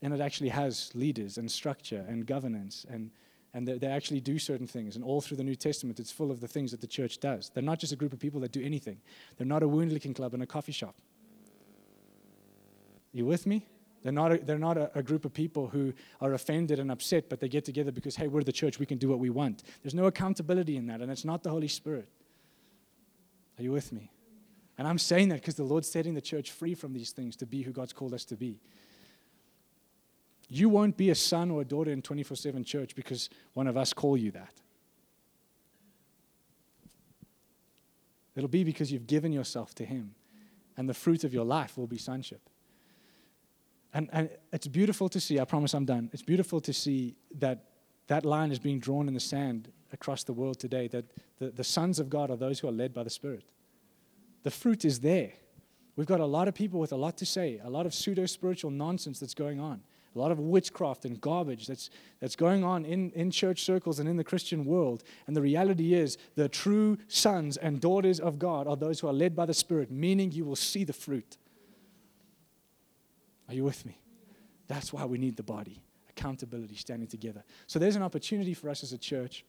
And 0.00 0.12
it 0.12 0.20
actually 0.20 0.48
has 0.48 0.90
leaders 0.94 1.38
and 1.38 1.50
structure 1.50 2.04
and 2.08 2.26
governance 2.26 2.84
and 2.88 3.10
and 3.54 3.68
they, 3.68 3.76
they, 3.76 3.86
actually 3.86 4.20
do 4.20 4.38
certain 4.38 4.66
things. 4.66 4.96
And 4.96 5.04
all 5.04 5.20
through 5.20 5.36
the 5.36 5.44
New 5.44 5.54
Testament, 5.54 6.00
it's 6.00 6.10
full 6.10 6.30
of 6.30 6.40
the 6.40 6.48
things 6.48 6.70
that 6.70 6.80
the 6.80 6.86
church 6.86 7.20
does. 7.20 7.50
They're 7.52 7.62
not 7.62 7.78
just 7.78 7.92
a 7.92 7.96
group 7.96 8.12
of 8.12 8.18
people 8.18 8.40
that 8.40 8.52
do 8.52 8.62
anything. 8.62 8.98
They're 9.36 9.46
not 9.46 9.62
a 9.62 9.68
wound 9.68 9.92
licking 9.92 10.14
club 10.14 10.32
and 10.32 10.42
a 10.42 10.46
coffee 10.46 10.72
shop. 10.72 10.94
You 13.12 13.26
with 13.26 13.46
me? 13.46 13.66
They're 14.02 14.10
not, 14.10 14.32
a, 14.32 14.38
they're 14.38 14.58
not 14.58 14.78
a, 14.78 14.90
a, 14.98 15.02
group 15.02 15.24
of 15.24 15.32
people 15.32 15.68
who 15.68 15.92
are 16.20 16.32
offended 16.32 16.80
and 16.80 16.90
upset, 16.90 17.28
but 17.28 17.38
they 17.38 17.48
get 17.48 17.64
together 17.64 17.92
because, 17.92 18.16
hey, 18.16 18.26
we're 18.26 18.42
the 18.42 18.52
church, 18.52 18.78
we 18.78 18.86
can 18.86 18.98
do 18.98 19.08
what 19.08 19.20
we 19.20 19.30
want. 19.30 19.62
There's 19.82 19.94
no 19.94 20.06
accountability 20.06 20.76
in 20.76 20.86
that, 20.86 21.00
and 21.00 21.12
it's 21.12 21.24
not 21.24 21.42
the 21.44 21.50
Holy 21.50 21.68
Spirit. 21.68 22.08
Are 23.58 23.62
you 23.62 23.70
with 23.70 23.92
me? 23.92 24.10
And 24.78 24.88
I'm 24.88 24.98
saying 24.98 25.28
that 25.28 25.36
because 25.36 25.54
the 25.54 25.64
Lord's 25.64 25.90
setting 25.90 26.14
the 26.14 26.20
church 26.20 26.50
free 26.50 26.74
from 26.74 26.92
these 26.92 27.12
things 27.12 27.36
to 27.36 27.46
be 27.46 27.62
who 27.62 27.72
God's 27.72 27.92
called 27.92 28.14
us 28.14 28.24
to 28.26 28.36
be. 28.36 28.58
You 30.48 30.68
won't 30.68 30.96
be 30.96 31.10
a 31.10 31.14
son 31.14 31.50
or 31.50 31.62
a 31.62 31.64
daughter 31.64 31.90
in 31.90 32.02
24 32.02 32.36
7 32.36 32.64
church 32.64 32.94
because 32.94 33.30
one 33.54 33.66
of 33.66 33.76
us 33.76 33.92
call 33.92 34.16
you 34.16 34.30
that. 34.32 34.52
It'll 38.34 38.48
be 38.48 38.64
because 38.64 38.90
you've 38.90 39.06
given 39.06 39.32
yourself 39.32 39.74
to 39.76 39.84
Him, 39.84 40.14
and 40.76 40.88
the 40.88 40.94
fruit 40.94 41.24
of 41.24 41.34
your 41.34 41.44
life 41.44 41.76
will 41.76 41.86
be 41.86 41.98
sonship. 41.98 42.40
And, 43.94 44.08
and 44.12 44.30
it's 44.52 44.66
beautiful 44.66 45.08
to 45.10 45.20
see, 45.20 45.38
I 45.38 45.44
promise 45.44 45.74
I'm 45.74 45.84
done. 45.84 46.08
It's 46.12 46.22
beautiful 46.22 46.60
to 46.62 46.72
see 46.72 47.14
that 47.38 47.64
that 48.06 48.24
line 48.24 48.50
is 48.50 48.58
being 48.58 48.78
drawn 48.78 49.06
in 49.06 49.14
the 49.14 49.20
sand 49.20 49.70
across 49.92 50.24
the 50.24 50.32
world 50.32 50.58
today, 50.58 50.88
that 50.88 51.04
the, 51.38 51.50
the 51.50 51.64
sons 51.64 51.98
of 51.98 52.08
God 52.08 52.30
are 52.30 52.36
those 52.36 52.58
who 52.58 52.68
are 52.68 52.72
led 52.72 52.94
by 52.94 53.02
the 53.02 53.10
Spirit. 53.10 53.44
The 54.42 54.50
fruit 54.50 54.84
is 54.84 55.00
there. 55.00 55.32
We've 55.96 56.06
got 56.06 56.20
a 56.20 56.26
lot 56.26 56.48
of 56.48 56.54
people 56.54 56.80
with 56.80 56.92
a 56.92 56.96
lot 56.96 57.16
to 57.18 57.26
say, 57.26 57.60
a 57.62 57.70
lot 57.70 57.86
of 57.86 57.94
pseudo 57.94 58.26
spiritual 58.26 58.70
nonsense 58.70 59.20
that's 59.20 59.34
going 59.34 59.60
on, 59.60 59.82
a 60.14 60.18
lot 60.18 60.32
of 60.32 60.38
witchcraft 60.38 61.04
and 61.04 61.20
garbage 61.20 61.66
that's, 61.66 61.90
that's 62.20 62.34
going 62.34 62.64
on 62.64 62.84
in, 62.84 63.10
in 63.10 63.30
church 63.30 63.62
circles 63.62 63.98
and 63.98 64.08
in 64.08 64.16
the 64.16 64.24
Christian 64.24 64.64
world. 64.64 65.04
And 65.26 65.36
the 65.36 65.42
reality 65.42 65.94
is, 65.94 66.16
the 66.34 66.48
true 66.48 66.98
sons 67.08 67.56
and 67.58 67.80
daughters 67.80 68.20
of 68.20 68.38
God 68.38 68.66
are 68.66 68.76
those 68.76 69.00
who 69.00 69.08
are 69.08 69.12
led 69.12 69.36
by 69.36 69.44
the 69.44 69.54
Spirit, 69.54 69.90
meaning 69.90 70.32
you 70.32 70.44
will 70.44 70.56
see 70.56 70.84
the 70.84 70.94
fruit. 70.94 71.36
Are 73.48 73.54
you 73.54 73.64
with 73.64 73.84
me? 73.84 74.00
That's 74.68 74.94
why 74.94 75.04
we 75.04 75.18
need 75.18 75.36
the 75.36 75.42
body, 75.42 75.82
accountability, 76.08 76.76
standing 76.76 77.08
together. 77.08 77.44
So 77.66 77.78
there's 77.78 77.96
an 77.96 78.02
opportunity 78.02 78.54
for 78.54 78.70
us 78.70 78.82
as 78.82 78.94
a 78.94 78.98
church. 78.98 79.44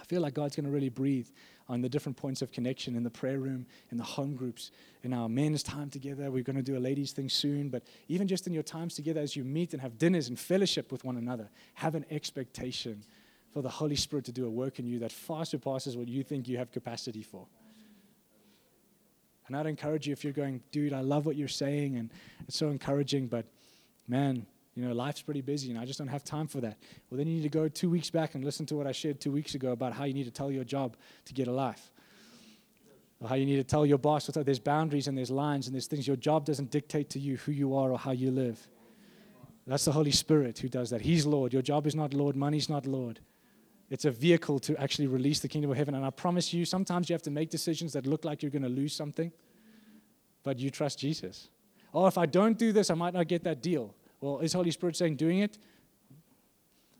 I 0.00 0.04
feel 0.04 0.22
like 0.22 0.32
God's 0.32 0.56
going 0.56 0.64
to 0.64 0.72
really 0.72 0.88
breathe 0.88 1.28
on 1.68 1.80
the 1.80 1.88
different 1.88 2.16
points 2.16 2.42
of 2.42 2.52
connection 2.52 2.96
in 2.96 3.02
the 3.02 3.10
prayer 3.10 3.38
room, 3.38 3.66
in 3.90 3.98
the 3.98 4.04
home 4.04 4.34
groups, 4.34 4.70
in 5.02 5.12
our 5.12 5.28
men's 5.28 5.62
time 5.62 5.90
together. 5.90 6.30
We're 6.30 6.42
going 6.42 6.56
to 6.56 6.62
do 6.62 6.76
a 6.76 6.80
ladies' 6.80 7.12
thing 7.12 7.28
soon, 7.28 7.68
but 7.68 7.82
even 8.08 8.28
just 8.28 8.46
in 8.46 8.52
your 8.52 8.62
times 8.62 8.94
together 8.94 9.20
as 9.20 9.36
you 9.36 9.44
meet 9.44 9.72
and 9.72 9.80
have 9.82 9.98
dinners 9.98 10.28
and 10.28 10.38
fellowship 10.38 10.92
with 10.92 11.04
one 11.04 11.16
another, 11.16 11.48
have 11.74 11.94
an 11.94 12.04
expectation 12.10 13.04
for 13.52 13.62
the 13.62 13.68
Holy 13.68 13.96
Spirit 13.96 14.24
to 14.26 14.32
do 14.32 14.46
a 14.46 14.50
work 14.50 14.78
in 14.78 14.86
you 14.86 14.98
that 15.00 15.12
far 15.12 15.44
surpasses 15.44 15.96
what 15.96 16.08
you 16.08 16.22
think 16.22 16.48
you 16.48 16.58
have 16.58 16.72
capacity 16.72 17.22
for. 17.22 17.46
And 19.46 19.56
I'd 19.56 19.66
encourage 19.66 20.06
you 20.06 20.12
if 20.12 20.24
you're 20.24 20.32
going, 20.32 20.62
dude, 20.70 20.92
I 20.92 21.00
love 21.00 21.26
what 21.26 21.36
you're 21.36 21.48
saying, 21.48 21.96
and 21.96 22.10
it's 22.48 22.56
so 22.56 22.68
encouraging, 22.68 23.26
but 23.26 23.44
man, 24.08 24.46
you 24.74 24.86
know, 24.86 24.92
life's 24.94 25.22
pretty 25.22 25.42
busy 25.42 25.70
and 25.70 25.78
I 25.78 25.84
just 25.84 25.98
don't 25.98 26.08
have 26.08 26.24
time 26.24 26.46
for 26.46 26.60
that. 26.62 26.78
Well, 27.10 27.18
then 27.18 27.26
you 27.26 27.34
need 27.34 27.42
to 27.42 27.48
go 27.48 27.68
two 27.68 27.90
weeks 27.90 28.10
back 28.10 28.34
and 28.34 28.44
listen 28.44 28.64
to 28.66 28.76
what 28.76 28.86
I 28.86 28.92
shared 28.92 29.20
two 29.20 29.32
weeks 29.32 29.54
ago 29.54 29.72
about 29.72 29.92
how 29.92 30.04
you 30.04 30.14
need 30.14 30.24
to 30.24 30.30
tell 30.30 30.50
your 30.50 30.64
job 30.64 30.96
to 31.26 31.34
get 31.34 31.46
a 31.48 31.52
life. 31.52 31.90
or 33.20 33.28
how 33.28 33.34
you 33.34 33.46
need 33.46 33.56
to 33.56 33.64
tell 33.64 33.84
your 33.84 33.98
boss 33.98 34.28
what 34.28 34.46
there's 34.46 34.58
boundaries 34.58 35.08
and 35.08 35.16
there's 35.16 35.30
lines 35.30 35.66
and 35.66 35.74
there's 35.74 35.86
things 35.86 36.06
your 36.06 36.16
job 36.16 36.44
doesn't 36.44 36.70
dictate 36.70 37.10
to 37.10 37.18
you 37.18 37.36
who 37.38 37.52
you 37.52 37.76
are 37.76 37.92
or 37.92 37.98
how 37.98 38.12
you 38.12 38.30
live. 38.30 38.66
That's 39.66 39.84
the 39.84 39.92
Holy 39.92 40.10
Spirit 40.10 40.58
who 40.58 40.68
does 40.68 40.90
that. 40.90 41.02
He's 41.02 41.24
Lord. 41.24 41.52
Your 41.52 41.62
job 41.62 41.86
is 41.86 41.94
not 41.94 42.14
Lord. 42.14 42.34
Money's 42.34 42.68
not 42.68 42.86
Lord. 42.86 43.20
It's 43.90 44.04
a 44.06 44.10
vehicle 44.10 44.58
to 44.60 44.76
actually 44.80 45.06
release 45.06 45.40
the 45.40 45.48
kingdom 45.48 45.70
of 45.70 45.76
heaven. 45.76 45.94
And 45.94 46.04
I 46.04 46.10
promise 46.10 46.52
you, 46.52 46.64
sometimes 46.64 47.08
you 47.08 47.14
have 47.14 47.22
to 47.22 47.30
make 47.30 47.50
decisions 47.50 47.92
that 47.92 48.06
look 48.06 48.24
like 48.24 48.42
you're 48.42 48.50
going 48.50 48.62
to 48.62 48.68
lose 48.68 48.94
something, 48.94 49.30
but 50.42 50.58
you 50.58 50.70
trust 50.70 50.98
Jesus. 50.98 51.48
Oh, 51.94 52.06
if 52.06 52.16
I 52.16 52.26
don't 52.26 52.58
do 52.58 52.72
this, 52.72 52.90
I 52.90 52.94
might 52.94 53.12
not 53.14 53.28
get 53.28 53.44
that 53.44 53.62
deal. 53.62 53.94
Well, 54.22 54.38
is 54.38 54.52
Holy 54.52 54.70
Spirit 54.70 54.96
saying 54.96 55.16
doing 55.16 55.40
it? 55.40 55.58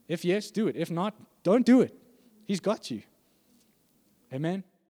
If 0.09 0.25
yes, 0.25 0.51
do 0.51 0.67
it. 0.67 0.77
If 0.77 0.91
not, 0.91 1.15
don't 1.45 1.65
do 1.65 1.81
it. 1.81 1.97
He's 2.45 2.59
got 2.59 2.91
you. 2.91 3.03
Amen. 4.33 4.65